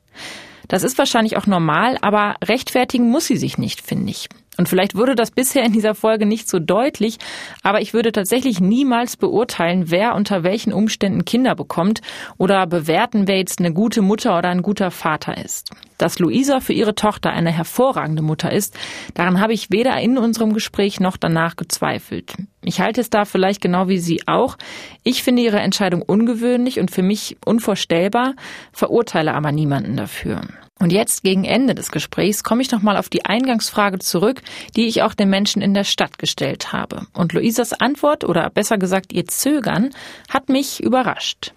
Das 0.68 0.82
ist 0.82 0.98
wahrscheinlich 0.98 1.36
auch 1.36 1.46
normal, 1.46 1.98
aber 2.00 2.36
rechtfertigen 2.42 3.10
muss 3.10 3.26
sie 3.26 3.36
sich 3.36 3.58
nicht, 3.58 3.80
finde 3.80 4.10
ich. 4.10 4.28
Und 4.58 4.68
vielleicht 4.68 4.94
wurde 4.94 5.14
das 5.14 5.30
bisher 5.30 5.64
in 5.64 5.72
dieser 5.72 5.94
Folge 5.94 6.26
nicht 6.26 6.48
so 6.48 6.58
deutlich, 6.58 7.16
aber 7.62 7.80
ich 7.80 7.94
würde 7.94 8.12
tatsächlich 8.12 8.60
niemals 8.60 9.16
beurteilen, 9.16 9.90
wer 9.90 10.14
unter 10.14 10.44
welchen 10.44 10.74
Umständen 10.74 11.24
Kinder 11.24 11.54
bekommt 11.54 12.02
oder 12.36 12.66
bewerten, 12.66 13.26
wer 13.26 13.38
jetzt 13.38 13.60
eine 13.60 13.72
gute 13.72 14.02
Mutter 14.02 14.36
oder 14.36 14.50
ein 14.50 14.60
guter 14.60 14.90
Vater 14.90 15.42
ist. 15.42 15.70
Dass 15.96 16.18
Luisa 16.18 16.60
für 16.60 16.74
ihre 16.74 16.94
Tochter 16.94 17.30
eine 17.30 17.50
hervorragende 17.50 18.22
Mutter 18.22 18.52
ist, 18.52 18.76
daran 19.14 19.40
habe 19.40 19.54
ich 19.54 19.70
weder 19.70 19.98
in 19.98 20.18
unserem 20.18 20.52
Gespräch 20.52 21.00
noch 21.00 21.16
danach 21.16 21.56
gezweifelt. 21.56 22.34
Ich 22.62 22.80
halte 22.80 23.00
es 23.00 23.08
da 23.08 23.24
vielleicht 23.24 23.62
genau 23.62 23.88
wie 23.88 23.98
Sie 23.98 24.22
auch. 24.26 24.58
Ich 25.02 25.22
finde 25.22 25.42
ihre 25.42 25.60
Entscheidung 25.60 26.02
ungewöhnlich 26.02 26.78
und 26.78 26.90
für 26.90 27.02
mich 27.02 27.38
unvorstellbar, 27.44 28.34
verurteile 28.72 29.32
aber 29.32 29.50
niemanden 29.50 29.96
dafür. 29.96 30.42
Und 30.82 30.90
jetzt 30.90 31.22
gegen 31.22 31.44
Ende 31.44 31.76
des 31.76 31.92
Gesprächs 31.92 32.42
komme 32.42 32.60
ich 32.60 32.72
nochmal 32.72 32.96
auf 32.96 33.08
die 33.08 33.24
Eingangsfrage 33.24 34.00
zurück, 34.00 34.42
die 34.74 34.88
ich 34.88 35.02
auch 35.02 35.14
den 35.14 35.30
Menschen 35.30 35.62
in 35.62 35.74
der 35.74 35.84
Stadt 35.84 36.18
gestellt 36.18 36.72
habe. 36.72 37.06
Und 37.12 37.32
Luisas 37.32 37.72
Antwort 37.72 38.24
oder 38.24 38.50
besser 38.50 38.78
gesagt 38.78 39.12
ihr 39.12 39.24
Zögern 39.28 39.90
hat 40.28 40.48
mich 40.48 40.82
überrascht. 40.82 41.52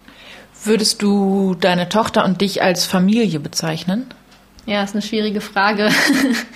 Würdest 0.62 1.02
du 1.02 1.56
deine 1.56 1.88
Tochter 1.88 2.24
und 2.24 2.40
dich 2.40 2.62
als 2.62 2.86
Familie 2.86 3.40
bezeichnen? 3.40 4.06
Ja, 4.64 4.84
ist 4.84 4.94
eine 4.94 5.02
schwierige 5.02 5.40
Frage. 5.40 5.88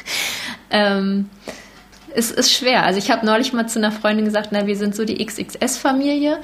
ähm, 0.71 1.29
es 2.15 2.31
ist 2.31 2.53
schwer. 2.53 2.85
Also 2.85 3.01
ich 3.01 3.11
habe 3.11 3.27
neulich 3.27 3.53
mal 3.53 3.67
zu 3.67 3.81
einer 3.81 3.91
Freundin 3.91 4.25
gesagt, 4.25 4.51
na, 4.53 4.69
wir 4.69 4.77
sind 4.77 4.95
so 4.95 5.05
die 5.05 5.27
XXS-Familie, 5.27 6.39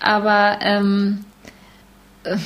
aber 0.00 0.60
ähm, 0.62 1.26
äh, 2.24 2.38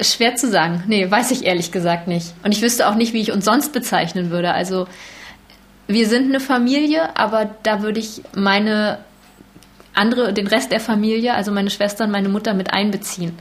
Schwer 0.00 0.36
zu 0.36 0.48
sagen. 0.48 0.84
Nee, 0.86 1.10
weiß 1.10 1.30
ich 1.32 1.44
ehrlich 1.44 1.72
gesagt 1.72 2.06
nicht. 2.06 2.34
Und 2.44 2.52
ich 2.52 2.62
wüsste 2.62 2.88
auch 2.88 2.94
nicht, 2.94 3.12
wie 3.12 3.20
ich 3.20 3.32
uns 3.32 3.44
sonst 3.44 3.72
bezeichnen 3.72 4.30
würde. 4.30 4.52
Also 4.52 4.86
wir 5.88 6.06
sind 6.06 6.28
eine 6.28 6.40
Familie, 6.40 7.16
aber 7.16 7.50
da 7.62 7.82
würde 7.82 8.00
ich 8.00 8.22
meine 8.34 8.98
andere, 9.94 10.32
den 10.32 10.46
Rest 10.46 10.72
der 10.72 10.80
Familie, 10.80 11.34
also 11.34 11.52
meine 11.52 11.70
Schwester 11.70 12.04
und 12.04 12.10
meine 12.10 12.28
Mutter 12.28 12.54
mit 12.54 12.72
einbeziehen. 12.72 13.36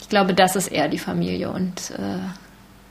Ich 0.00 0.08
glaube, 0.08 0.34
das 0.34 0.56
ist 0.56 0.68
eher 0.68 0.88
die 0.88 0.98
Familie 0.98 1.50
und 1.50 1.90
äh, 1.98 2.18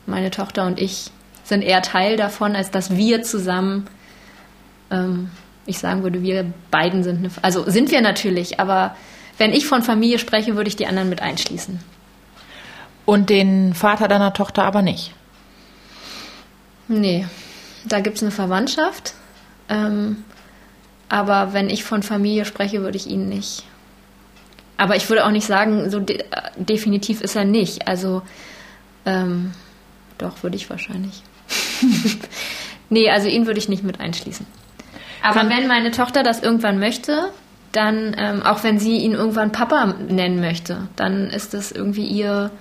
meine 0.05 0.31
Tochter 0.31 0.65
und 0.65 0.79
ich 0.79 1.11
sind 1.43 1.61
eher 1.61 1.81
Teil 1.81 2.17
davon, 2.17 2.55
als 2.55 2.71
dass 2.71 2.95
wir 2.95 3.21
zusammen, 3.23 3.87
ähm, 4.91 5.29
ich 5.65 5.79
sagen 5.79 6.03
würde, 6.03 6.21
wir 6.21 6.45
beiden 6.71 7.03
sind 7.03 7.17
eine, 7.17 7.29
also 7.41 7.69
sind 7.69 7.91
wir 7.91 8.01
natürlich, 8.01 8.59
aber 8.59 8.95
wenn 9.37 9.51
ich 9.51 9.65
von 9.65 9.81
Familie 9.81 10.19
spreche, 10.19 10.55
würde 10.55 10.69
ich 10.69 10.75
die 10.75 10.87
anderen 10.87 11.09
mit 11.09 11.21
einschließen. 11.21 11.79
Und 13.05 13.29
den 13.29 13.73
Vater 13.73 14.07
deiner 14.07 14.33
Tochter 14.33 14.63
aber 14.63 14.81
nicht? 14.81 15.13
Nee, 16.87 17.25
da 17.85 17.99
gibt 17.99 18.17
es 18.17 18.23
eine 18.23 18.31
Verwandtschaft. 18.31 19.13
Ähm, 19.69 20.23
aber 21.09 21.53
wenn 21.53 21.69
ich 21.69 21.83
von 21.83 22.03
Familie 22.03 22.45
spreche, 22.45 22.81
würde 22.81 22.97
ich 22.97 23.07
ihn 23.07 23.29
nicht. 23.29 23.63
Aber 24.77 24.95
ich 24.95 25.09
würde 25.09 25.25
auch 25.25 25.31
nicht 25.31 25.47
sagen, 25.47 25.89
so 25.89 25.99
de 25.99 26.23
definitiv 26.57 27.21
ist 27.21 27.35
er 27.35 27.45
nicht. 27.45 27.87
Also, 27.87 28.21
ähm, 29.05 29.53
doch, 30.17 30.43
würde 30.43 30.57
ich 30.57 30.69
wahrscheinlich. 30.69 31.23
nee, 32.89 33.09
also 33.09 33.27
ihn 33.27 33.45
würde 33.45 33.59
ich 33.59 33.69
nicht 33.69 33.83
mit 33.83 33.99
einschließen. 33.99 34.45
Aber 35.21 35.39
Kann 35.39 35.49
wenn 35.49 35.67
meine 35.67 35.91
Tochter 35.91 36.23
das 36.23 36.41
irgendwann 36.41 36.79
möchte, 36.79 37.29
dann, 37.71 38.15
ähm, 38.17 38.43
auch 38.43 38.63
wenn 38.63 38.79
sie 38.79 38.97
ihn 38.97 39.13
irgendwann 39.13 39.51
Papa 39.51 39.95
nennen 40.07 40.39
möchte, 40.39 40.87
dann 40.95 41.27
ist 41.27 41.53
das 41.53 41.71
irgendwie 41.71 42.05
ihr 42.05 42.51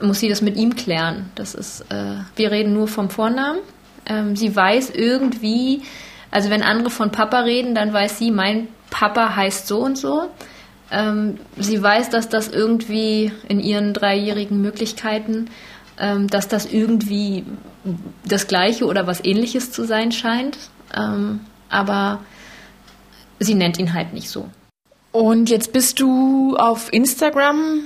muss 0.00 0.20
sie 0.20 0.28
das 0.28 0.42
mit 0.42 0.56
ihm 0.56 0.76
klären. 0.76 1.30
Das 1.34 1.54
ist, 1.54 1.82
äh, 1.90 2.16
wir 2.36 2.50
reden 2.50 2.74
nur 2.74 2.88
vom 2.88 3.10
Vornamen. 3.10 3.60
Ähm, 4.06 4.36
sie 4.36 4.54
weiß 4.54 4.90
irgendwie, 4.90 5.82
also 6.30 6.50
wenn 6.50 6.62
andere 6.62 6.90
von 6.90 7.10
Papa 7.10 7.40
reden, 7.40 7.74
dann 7.74 7.92
weiß 7.92 8.18
sie, 8.18 8.30
mein 8.30 8.68
Papa 8.90 9.34
heißt 9.34 9.66
so 9.66 9.78
und 9.78 9.96
so. 9.96 10.28
Ähm, 10.90 11.38
sie 11.56 11.82
weiß, 11.82 12.10
dass 12.10 12.28
das 12.28 12.48
irgendwie 12.48 13.32
in 13.48 13.60
ihren 13.60 13.92
dreijährigen 13.92 14.60
Möglichkeiten, 14.60 15.50
ähm, 15.98 16.28
dass 16.28 16.46
das 16.48 16.66
irgendwie 16.66 17.44
das 18.24 18.46
Gleiche 18.46 18.86
oder 18.86 19.06
was 19.06 19.24
Ähnliches 19.24 19.72
zu 19.72 19.84
sein 19.84 20.12
scheint. 20.12 20.58
Ähm, 20.96 21.40
aber 21.68 22.20
sie 23.40 23.54
nennt 23.54 23.78
ihn 23.78 23.94
halt 23.94 24.12
nicht 24.12 24.30
so. 24.30 24.48
Und 25.10 25.50
jetzt 25.50 25.72
bist 25.72 25.98
du 26.00 26.56
auf 26.56 26.92
Instagram 26.92 27.80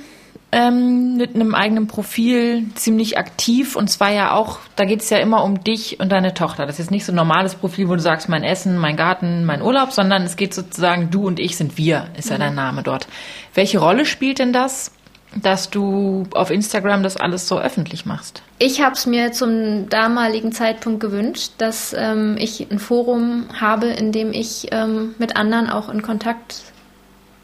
ähm, 0.53 1.17
mit 1.17 1.35
einem 1.35 1.55
eigenen 1.55 1.87
Profil 1.87 2.67
ziemlich 2.75 3.19
aktiv 3.19 3.77
und 3.77 3.89
zwar 3.89 4.11
ja 4.13 4.33
auch, 4.33 4.59
da 4.75 4.85
geht 4.85 5.01
es 5.01 5.11
ja 5.11 5.19
immer 5.19 5.45
um 5.45 5.63
dich 5.63 6.01
und 6.01 6.11
deine 6.11 6.35
Tochter. 6.35 6.67
Das 6.67 6.77
ist 6.77 6.87
jetzt 6.87 6.91
nicht 6.91 7.05
so 7.05 7.13
ein 7.13 7.17
normales 7.17 7.55
Profil, 7.55 7.89
wo 7.89 7.95
du 7.95 8.01
sagst, 8.01 8.29
mein 8.29 8.43
Essen, 8.43 8.77
mein 8.77 8.97
Garten, 8.97 9.45
mein 9.45 9.63
Urlaub, 9.63 9.93
sondern 9.93 10.23
es 10.23 10.37
geht 10.37 10.53
sozusagen, 10.53 11.11
du 11.11 11.27
und 11.27 11.39
ich 11.39 11.57
sind 11.57 11.79
wir, 11.79 12.09
ist 12.17 12.31
ja 12.31 12.37
mhm. 12.37 12.41
dein 12.41 12.55
Name 12.55 12.83
dort. 12.83 13.07
Welche 13.55 13.79
Rolle 13.79 14.05
spielt 14.05 14.41
denn 14.41 14.53
das, 14.53 14.93
dass 15.37 15.71
du 15.71 16.25
auf 16.35 16.51
Instagram 16.51 17.05
das 17.05 17.17
alles 17.17 17.47
so 17.47 17.61
öffentlich 17.61 18.05
machst? 18.05 18.43
Ich 18.59 18.83
habe 18.83 18.95
es 18.95 19.07
mir 19.07 19.31
zum 19.31 19.89
damaligen 19.89 20.51
Zeitpunkt 20.51 20.99
gewünscht, 20.99 21.53
dass 21.59 21.95
ähm, 21.97 22.37
ich 22.39 22.69
ein 22.69 22.81
Forum 22.81 23.45
habe, 23.61 23.87
in 23.87 24.11
dem 24.11 24.33
ich 24.33 24.69
ähm, 24.73 25.15
mit 25.19 25.37
anderen 25.37 25.71
auch 25.71 25.89
in 25.89 26.03
Kontakt 26.03 26.63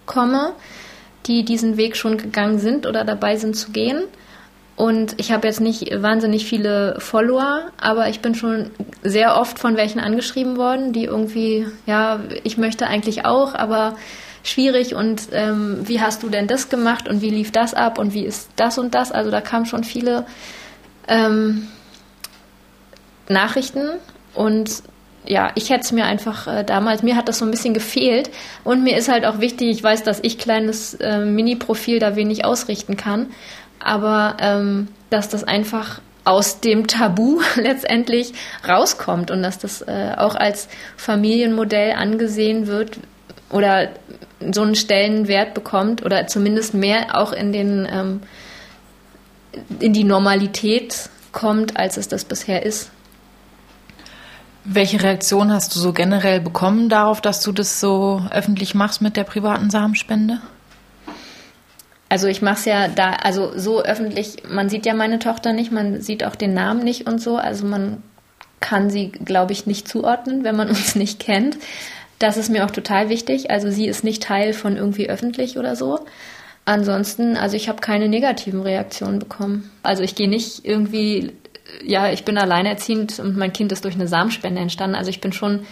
komme 0.06 0.52
die 1.26 1.44
diesen 1.44 1.76
Weg 1.76 1.96
schon 1.96 2.18
gegangen 2.18 2.58
sind 2.58 2.86
oder 2.86 3.04
dabei 3.04 3.36
sind 3.36 3.56
zu 3.56 3.70
gehen. 3.72 4.02
Und 4.76 5.14
ich 5.18 5.32
habe 5.32 5.46
jetzt 5.46 5.60
nicht 5.60 5.90
wahnsinnig 6.02 6.44
viele 6.44 6.96
Follower, 7.00 7.62
aber 7.80 8.08
ich 8.08 8.20
bin 8.20 8.34
schon 8.34 8.70
sehr 9.02 9.36
oft 9.36 9.58
von 9.58 9.76
welchen 9.76 10.00
angeschrieben 10.00 10.58
worden, 10.58 10.92
die 10.92 11.04
irgendwie, 11.04 11.66
ja, 11.86 12.20
ich 12.44 12.58
möchte 12.58 12.86
eigentlich 12.86 13.24
auch, 13.24 13.54
aber 13.54 13.96
schwierig 14.42 14.94
und 14.94 15.28
ähm, 15.32 15.88
wie 15.88 16.00
hast 16.00 16.22
du 16.22 16.28
denn 16.28 16.46
das 16.46 16.68
gemacht 16.68 17.08
und 17.08 17.22
wie 17.22 17.30
lief 17.30 17.52
das 17.52 17.74
ab 17.74 17.98
und 17.98 18.12
wie 18.12 18.24
ist 18.24 18.50
das 18.56 18.78
und 18.78 18.94
das? 18.94 19.12
Also 19.12 19.30
da 19.30 19.40
kamen 19.40 19.66
schon 19.66 19.82
viele 19.82 20.26
ähm, 21.08 21.68
Nachrichten 23.28 23.88
und 24.34 24.82
ja, 25.26 25.50
ich 25.54 25.70
hätte 25.70 25.82
es 25.82 25.92
mir 25.92 26.04
einfach 26.04 26.46
äh, 26.46 26.64
damals, 26.64 27.02
mir 27.02 27.16
hat 27.16 27.28
das 27.28 27.38
so 27.38 27.44
ein 27.44 27.50
bisschen 27.50 27.74
gefehlt. 27.74 28.30
Und 28.64 28.82
mir 28.82 28.96
ist 28.96 29.08
halt 29.08 29.24
auch 29.24 29.40
wichtig, 29.40 29.70
ich 29.70 29.82
weiß, 29.82 30.02
dass 30.02 30.20
ich 30.22 30.38
kleines 30.38 30.94
äh, 30.94 31.18
Mini-Profil 31.24 31.98
da 31.98 32.16
wenig 32.16 32.44
ausrichten 32.44 32.96
kann, 32.96 33.28
aber 33.78 34.36
ähm, 34.40 34.88
dass 35.10 35.28
das 35.28 35.44
einfach 35.44 36.00
aus 36.24 36.60
dem 36.60 36.86
Tabu 36.86 37.40
letztendlich 37.56 38.32
rauskommt 38.66 39.30
und 39.30 39.42
dass 39.42 39.58
das 39.58 39.82
äh, 39.82 40.14
auch 40.16 40.34
als 40.34 40.68
Familienmodell 40.96 41.92
angesehen 41.92 42.66
wird 42.66 42.98
oder 43.50 43.90
so 44.52 44.62
einen 44.62 44.74
Stellenwert 44.74 45.54
bekommt 45.54 46.04
oder 46.04 46.26
zumindest 46.26 46.74
mehr 46.74 47.16
auch 47.16 47.32
in 47.32 47.52
den 47.52 47.88
ähm, 47.90 48.20
in 49.80 49.92
die 49.92 50.04
Normalität 50.04 51.08
kommt, 51.32 51.78
als 51.78 51.96
es 51.96 52.08
das 52.08 52.24
bisher 52.24 52.64
ist. 52.66 52.90
Welche 54.68 55.00
Reaktion 55.00 55.52
hast 55.52 55.76
du 55.76 55.78
so 55.78 55.92
generell 55.92 56.40
bekommen 56.40 56.88
darauf, 56.88 57.20
dass 57.20 57.40
du 57.40 57.52
das 57.52 57.78
so 57.78 58.22
öffentlich 58.32 58.74
machst 58.74 59.00
mit 59.00 59.16
der 59.16 59.22
privaten 59.22 59.70
Samenspende? 59.70 60.40
Also 62.08 62.26
ich 62.26 62.42
mache 62.42 62.56
es 62.56 62.64
ja 62.64 62.88
da, 62.88 63.12
also 63.12 63.56
so 63.56 63.82
öffentlich, 63.82 64.42
man 64.48 64.68
sieht 64.68 64.84
ja 64.84 64.94
meine 64.94 65.20
Tochter 65.20 65.52
nicht, 65.52 65.70
man 65.70 66.00
sieht 66.00 66.24
auch 66.24 66.34
den 66.34 66.52
Namen 66.52 66.82
nicht 66.82 67.06
und 67.06 67.20
so, 67.20 67.36
also 67.36 67.64
man 67.64 68.02
kann 68.58 68.90
sie, 68.90 69.10
glaube 69.10 69.52
ich, 69.52 69.66
nicht 69.66 69.86
zuordnen, 69.86 70.42
wenn 70.42 70.56
man 70.56 70.68
uns 70.70 70.96
nicht 70.96 71.20
kennt. 71.20 71.56
Das 72.18 72.36
ist 72.36 72.50
mir 72.50 72.64
auch 72.64 72.70
total 72.72 73.08
wichtig. 73.08 73.50
Also 73.50 73.70
sie 73.70 73.86
ist 73.86 74.02
nicht 74.02 74.22
Teil 74.22 74.52
von 74.52 74.76
irgendwie 74.76 75.08
öffentlich 75.08 75.58
oder 75.58 75.76
so. 75.76 76.00
Ansonsten, 76.64 77.36
also 77.36 77.54
ich 77.54 77.68
habe 77.68 77.80
keine 77.80 78.08
negativen 78.08 78.62
Reaktionen 78.62 79.20
bekommen. 79.20 79.70
Also 79.84 80.02
ich 80.02 80.16
gehe 80.16 80.28
nicht 80.28 80.64
irgendwie 80.64 81.34
ja, 81.84 82.10
ich 82.10 82.24
bin 82.24 82.38
alleinerziehend 82.38 83.18
und 83.18 83.36
mein 83.36 83.52
Kind 83.52 83.72
ist 83.72 83.84
durch 83.84 83.94
eine 83.94 84.08
Samenspende 84.08 84.60
entstanden. 84.60 84.96
Also 84.96 85.10
ich 85.10 85.20
bin 85.20 85.32
schon 85.32 85.66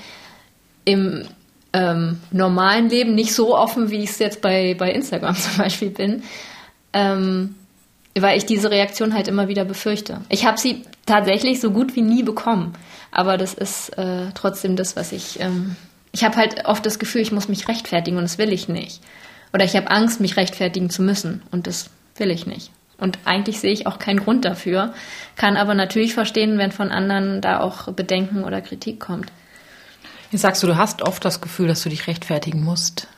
im 0.85 1.25
ähm, 1.73 2.21
normalen 2.31 2.89
Leben 2.89 3.15
nicht 3.15 3.35
so 3.35 3.57
offen, 3.57 3.91
wie 3.91 4.03
ich 4.03 4.11
es 4.11 4.19
jetzt 4.19 4.41
bei, 4.41 4.75
bei 4.75 4.93
Instagram 4.93 5.35
zum 5.37 5.57
Beispiel 5.59 5.91
bin. 5.91 6.23
Ähm, 6.93 7.57
weil 8.19 8.39
ich 8.39 8.47
diese 8.47 8.71
Reaktion 8.71 9.15
halt 9.15 9.27
immer 9.29 9.49
wieder 9.49 9.65
befürchte. 9.65 10.21
Ich 10.29 10.47
habe 10.47 10.59
sie 10.59 10.85
tatsächlich 11.05 11.61
so 11.61 11.71
gut 11.71 11.97
wie 11.97 12.03
nie 12.03 12.23
bekommen, 12.23 12.75
aber 13.11 13.37
das 13.37 13.55
ist 13.55 13.91
äh, 13.99 14.27
trotzdem 14.35 14.77
das, 14.77 14.95
was 14.95 15.11
ich. 15.13 15.41
Ähm, 15.41 15.77
ich 16.13 16.23
habe 16.23 16.37
halt 16.37 16.67
oft 16.67 16.87
das 16.87 17.01
Gefühl, 17.01 17.23
ich 17.23 17.33
muss 17.33 17.49
mich 17.49 17.67
rechtfertigen 17.67 18.17
und 18.17 18.23
das 18.23 18.39
will 18.39 18.53
ich 18.53 18.69
nicht. 18.69 19.01
Oder 19.53 19.65
ich 19.65 19.75
habe 19.75 19.91
Angst, 19.91 20.21
mich 20.21 20.37
rechtfertigen 20.37 20.91
zu 20.91 21.03
müssen 21.03 21.43
und 21.51 21.67
das 21.67 21.91
will 22.17 22.31
ich 22.31 22.47
nicht. 22.47 22.71
Und 22.99 23.19
eigentlich 23.25 23.61
sehe 23.61 23.73
ich 23.73 23.87
auch 23.87 23.99
keinen 23.99 24.21
Grund 24.21 24.45
dafür, 24.45 24.95
kann 25.37 25.57
aber 25.57 25.75
natürlich 25.75 26.15
verstehen, 26.15 26.59
wenn 26.59 26.73
von 26.73 26.91
anderen 26.91 27.41
da 27.41 27.61
auch 27.61 27.93
Bedenken 27.93 28.45
oder 28.45 28.61
Kritik 28.61 29.01
kommt. 29.01 29.33
Jetzt 30.31 30.43
sagst 30.43 30.63
du, 30.63 30.67
du 30.67 30.77
hast 30.77 31.03
oft 31.03 31.25
das 31.25 31.41
Gefühl, 31.41 31.69
dass 31.69 31.83
du 31.83 31.89
dich 31.89 32.07
rechtfertigen 32.07 32.63
musst. 32.63 33.09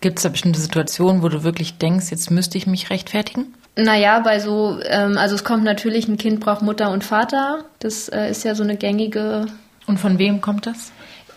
Gibt 0.00 0.18
es 0.18 0.22
da 0.22 0.28
bestimmte 0.28 0.60
Situationen, 0.60 1.22
wo 1.22 1.28
du 1.28 1.44
wirklich 1.44 1.78
denkst, 1.78 2.10
jetzt 2.10 2.30
müsste 2.30 2.58
ich 2.58 2.66
mich 2.66 2.90
rechtfertigen? 2.90 3.54
Naja, 3.76 4.20
bei 4.20 4.38
so, 4.38 4.78
ähm, 4.84 5.18
also 5.18 5.34
es 5.34 5.44
kommt 5.44 5.64
natürlich, 5.64 6.06
ein 6.08 6.18
Kind 6.18 6.40
braucht 6.40 6.62
Mutter 6.62 6.90
und 6.90 7.02
Vater. 7.02 7.64
Das 7.80 8.08
äh, 8.08 8.30
ist 8.30 8.44
ja 8.44 8.54
so 8.54 8.62
eine 8.62 8.76
gängige. 8.76 9.46
Und 9.86 9.98
von 9.98 10.18
wem 10.18 10.40
kommt 10.40 10.66
das? 10.66 10.92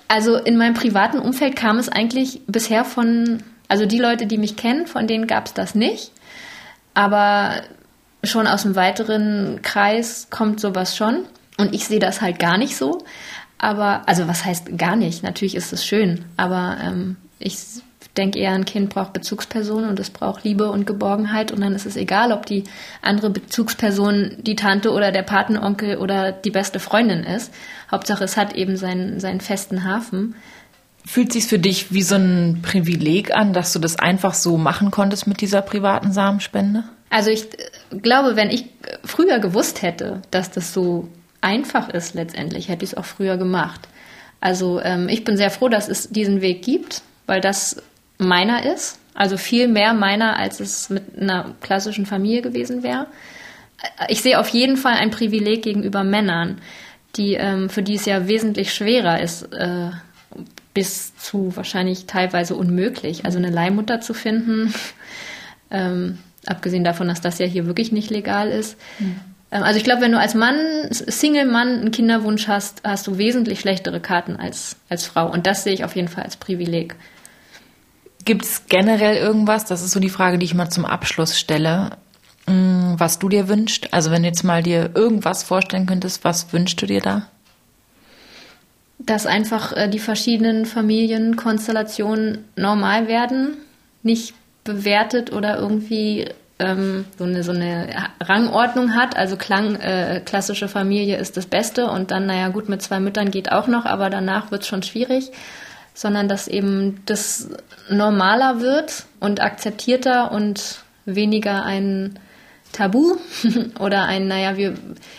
Also 0.07 0.35
in 0.37 0.57
meinem 0.57 0.73
privaten 0.73 1.19
Umfeld 1.19 1.55
kam 1.55 1.77
es 1.77 1.89
eigentlich 1.89 2.41
bisher 2.47 2.85
von, 2.85 3.43
also 3.67 3.85
die 3.85 3.97
Leute, 3.97 4.27
die 4.27 4.37
mich 4.37 4.55
kennen, 4.55 4.87
von 4.87 5.07
denen 5.07 5.27
gab 5.27 5.47
es 5.47 5.53
das 5.53 5.73
nicht. 5.73 6.11
Aber 6.93 7.61
schon 8.23 8.47
aus 8.47 8.63
dem 8.63 8.75
weiteren 8.75 9.61
Kreis 9.61 10.27
kommt 10.29 10.59
sowas 10.59 10.95
schon. 10.95 11.25
Und 11.57 11.73
ich 11.73 11.85
sehe 11.87 11.99
das 11.99 12.21
halt 12.21 12.39
gar 12.39 12.57
nicht 12.57 12.75
so. 12.75 13.03
Aber, 13.57 14.07
also 14.07 14.27
was 14.27 14.45
heißt 14.45 14.77
gar 14.77 14.95
nicht? 14.95 15.23
Natürlich 15.23 15.55
ist 15.55 15.73
es 15.73 15.85
schön, 15.85 16.25
aber 16.37 16.77
ähm, 16.83 17.15
ich 17.39 17.57
denke 18.15 18.39
eher, 18.39 18.51
ein 18.51 18.65
Kind 18.65 18.89
braucht 18.89 19.13
Bezugspersonen 19.13 19.89
und 19.89 19.99
es 19.99 20.09
braucht 20.09 20.43
Liebe 20.43 20.71
und 20.71 20.87
Geborgenheit 20.87 21.51
und 21.51 21.61
dann 21.61 21.75
ist 21.75 21.85
es 21.85 21.95
egal, 21.95 22.31
ob 22.31 22.45
die 22.45 22.63
andere 23.01 23.29
Bezugsperson 23.29 24.37
die 24.39 24.55
Tante 24.55 24.91
oder 24.91 25.11
der 25.11 25.23
Patenonkel 25.23 25.97
oder 25.97 26.31
die 26.31 26.51
beste 26.51 26.79
Freundin 26.79 27.23
ist. 27.23 27.53
Hauptsache, 27.91 28.23
es 28.23 28.37
hat 28.37 28.53
eben 28.53 28.77
seinen, 28.77 29.19
seinen 29.19 29.41
festen 29.41 29.83
Hafen. 29.83 30.35
Fühlt 31.05 31.31
sich 31.31 31.45
für 31.45 31.59
dich 31.59 31.93
wie 31.93 32.01
so 32.01 32.15
ein 32.15 32.61
Privileg 32.61 33.33
an, 33.33 33.53
dass 33.53 33.71
du 33.71 33.79
das 33.79 33.97
einfach 33.97 34.33
so 34.33 34.57
machen 34.57 34.91
konntest 34.91 35.27
mit 35.27 35.39
dieser 35.41 35.61
privaten 35.61 36.11
Samenspende? 36.11 36.83
Also 37.09 37.29
ich 37.29 37.47
glaube, 37.89 38.35
wenn 38.35 38.49
ich 38.49 38.65
früher 39.03 39.39
gewusst 39.39 39.81
hätte, 39.81 40.21
dass 40.31 40.51
das 40.51 40.73
so 40.73 41.07
einfach 41.41 41.89
ist 41.89 42.13
letztendlich, 42.13 42.69
hätte 42.69 42.83
ich 42.83 42.91
es 42.91 42.97
auch 42.97 43.05
früher 43.05 43.37
gemacht. 43.37 43.87
Also 44.39 44.81
ähm, 44.81 45.09
ich 45.09 45.23
bin 45.23 45.37
sehr 45.37 45.51
froh, 45.51 45.69
dass 45.69 45.87
es 45.87 46.09
diesen 46.09 46.41
Weg 46.41 46.61
gibt, 46.61 47.01
weil 47.25 47.41
das 47.41 47.81
meiner 48.17 48.65
ist. 48.65 48.99
Also 49.13 49.37
viel 49.37 49.67
mehr 49.67 49.93
meiner, 49.93 50.37
als 50.37 50.59
es 50.59 50.89
mit 50.89 51.19
einer 51.19 51.55
klassischen 51.61 52.05
Familie 52.05 52.41
gewesen 52.41 52.83
wäre. 52.83 53.07
Ich 54.09 54.21
sehe 54.21 54.39
auf 54.39 54.49
jeden 54.49 54.77
Fall 54.77 54.93
ein 54.93 55.09
Privileg 55.09 55.63
gegenüber 55.63 56.03
Männern, 56.03 56.61
die, 57.15 57.33
ähm, 57.33 57.69
für 57.69 57.81
die 57.81 57.95
es 57.95 58.05
ja 58.05 58.27
wesentlich 58.27 58.73
schwerer 58.73 59.19
ist, 59.19 59.51
äh, 59.53 59.89
bis 60.73 61.15
zu 61.17 61.55
wahrscheinlich 61.55 62.05
teilweise 62.05 62.55
unmöglich. 62.55 63.25
Also 63.25 63.39
eine 63.39 63.49
Leihmutter 63.49 64.01
zu 64.01 64.13
finden, 64.13 64.73
ähm, 65.71 66.19
abgesehen 66.49 66.83
davon, 66.83 67.07
dass 67.07 67.21
das 67.21 67.39
ja 67.39 67.45
hier 67.45 67.65
wirklich 67.65 67.91
nicht 67.91 68.09
legal 68.09 68.49
ist. 68.49 68.77
Mhm. 68.99 69.19
Also 69.49 69.77
ich 69.77 69.85
glaube, 69.85 70.01
wenn 70.01 70.11
du 70.11 70.19
als 70.19 70.33
Mann, 70.33 70.57
Single-Mann 70.91 71.79
einen 71.79 71.91
Kinderwunsch 71.91 72.47
hast, 72.47 72.81
hast 72.83 73.07
du 73.07 73.17
wesentlich 73.17 73.61
schlechtere 73.61 74.01
Karten 74.01 74.35
als, 74.35 74.75
als 74.89 75.05
Frau. 75.05 75.31
Und 75.31 75.47
das 75.47 75.63
sehe 75.63 75.73
ich 75.73 75.85
auf 75.85 75.95
jeden 75.95 76.09
Fall 76.09 76.25
als 76.25 76.35
Privileg. 76.35 76.95
Gibt 78.25 78.43
es 78.43 78.63
generell 78.67 79.15
irgendwas, 79.15 79.63
das 79.63 79.81
ist 79.83 79.91
so 79.91 80.01
die 80.01 80.09
Frage, 80.09 80.37
die 80.37 80.45
ich 80.45 80.53
mal 80.53 80.69
zum 80.69 80.83
Abschluss 80.83 81.39
stelle, 81.39 81.91
mm, 82.45 82.95
was 82.97 83.19
du 83.19 83.29
dir 83.29 83.47
wünschst? 83.47 83.93
Also 83.93 84.11
wenn 84.11 84.23
du 84.23 84.27
jetzt 84.27 84.43
mal 84.43 84.61
dir 84.61 84.91
irgendwas 84.95 85.43
vorstellen 85.43 85.85
könntest, 85.85 86.25
was 86.25 86.51
wünschst 86.51 86.81
du 86.81 86.85
dir 86.85 86.99
da? 86.99 87.27
Dass 88.99 89.25
einfach 89.25 89.71
äh, 89.77 89.87
die 89.87 89.99
verschiedenen 89.99 90.65
Familienkonstellationen 90.65 92.43
normal 92.57 93.07
werden, 93.07 93.53
nicht 94.03 94.33
bewertet 94.67 95.33
oder 95.33 95.57
irgendwie 95.57 96.29
ähm, 96.59 97.05
so, 97.17 97.23
eine, 97.23 97.43
so 97.43 97.51
eine 97.51 97.87
Rangordnung 98.21 98.95
hat. 98.95 99.17
Also 99.17 99.35
Klang, 99.35 99.75
äh, 99.77 100.21
klassische 100.23 100.67
Familie 100.67 101.17
ist 101.17 101.37
das 101.37 101.47
Beste 101.47 101.89
und 101.89 102.11
dann, 102.11 102.27
naja 102.27 102.49
gut, 102.49 102.69
mit 102.69 102.81
zwei 102.83 102.99
Müttern 102.99 103.31
geht 103.31 103.51
auch 103.51 103.67
noch, 103.67 103.85
aber 103.85 104.11
danach 104.11 104.51
wird 104.51 104.61
es 104.61 104.67
schon 104.67 104.83
schwierig 104.83 105.31
sondern 105.97 106.27
dass 106.27 106.47
eben 106.47 107.01
das 107.07 107.49
normaler 107.89 108.61
wird 108.61 109.07
und 109.19 109.41
akzeptierter 109.41 110.31
und 110.31 110.83
weniger 111.05 111.65
ein 111.65 112.19
Tabu 112.71 113.15
oder 113.79 114.03
ein, 114.05 114.27
naja, 114.27 114.57
wir, 114.57 114.75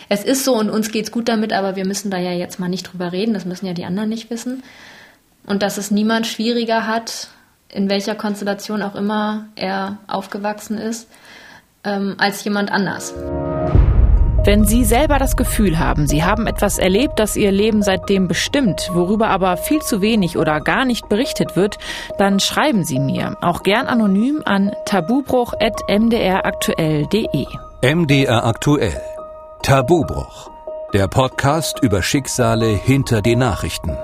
es 0.07 0.23
ist 0.23 0.45
so 0.45 0.55
und 0.55 0.69
uns 0.69 0.93
geht's 0.93 1.11
gut 1.11 1.27
damit, 1.27 1.51
aber 1.51 1.75
wir 1.75 1.85
müssen 1.85 2.09
da 2.09 2.17
ja 2.17 2.31
jetzt 2.31 2.61
mal 2.61 2.69
nicht 2.69 2.83
drüber 2.83 3.11
reden, 3.11 3.33
das 3.33 3.43
müssen 3.43 3.65
ja 3.65 3.73
die 3.73 3.83
anderen 3.83 4.07
nicht 4.07 4.29
wissen. 4.29 4.63
Und 5.45 5.63
dass 5.63 5.77
es 5.77 5.91
niemand 5.91 6.27
schwieriger 6.27 6.87
hat, 6.87 7.27
in 7.71 7.89
welcher 7.89 8.15
Konstellation 8.15 8.81
auch 8.81 8.95
immer 8.95 9.45
er 9.55 9.97
aufgewachsen 10.07 10.77
ist, 10.77 11.09
ähm, 11.83 12.15
als 12.17 12.43
jemand 12.43 12.71
anders. 12.71 13.13
Wenn 14.45 14.63
Sie 14.65 14.85
selber 14.85 15.19
das 15.19 15.35
Gefühl 15.35 15.77
haben, 15.79 16.07
Sie 16.07 16.23
haben 16.23 16.47
etwas 16.47 16.79
erlebt, 16.79 17.19
das 17.19 17.35
Ihr 17.35 17.51
Leben 17.51 17.83
seitdem 17.83 18.27
bestimmt, 18.27 18.89
worüber 18.93 19.27
aber 19.27 19.57
viel 19.57 19.81
zu 19.81 20.01
wenig 20.01 20.37
oder 20.37 20.61
gar 20.61 20.85
nicht 20.85 21.09
berichtet 21.09 21.55
wird, 21.55 21.77
dann 22.17 22.39
schreiben 22.39 22.83
Sie 22.85 22.99
mir, 22.99 23.37
auch 23.41 23.63
gern 23.63 23.87
anonym 23.87 24.41
an 24.45 24.71
tabubruch.mdraktuell.de. 24.85 27.45
MDR 27.83 28.45
aktuell. 28.45 29.01
Tabubruch. 29.61 30.49
Der 30.93 31.07
Podcast 31.07 31.83
über 31.83 32.01
Schicksale 32.01 32.67
hinter 32.67 33.21
den 33.21 33.39
Nachrichten. 33.39 33.97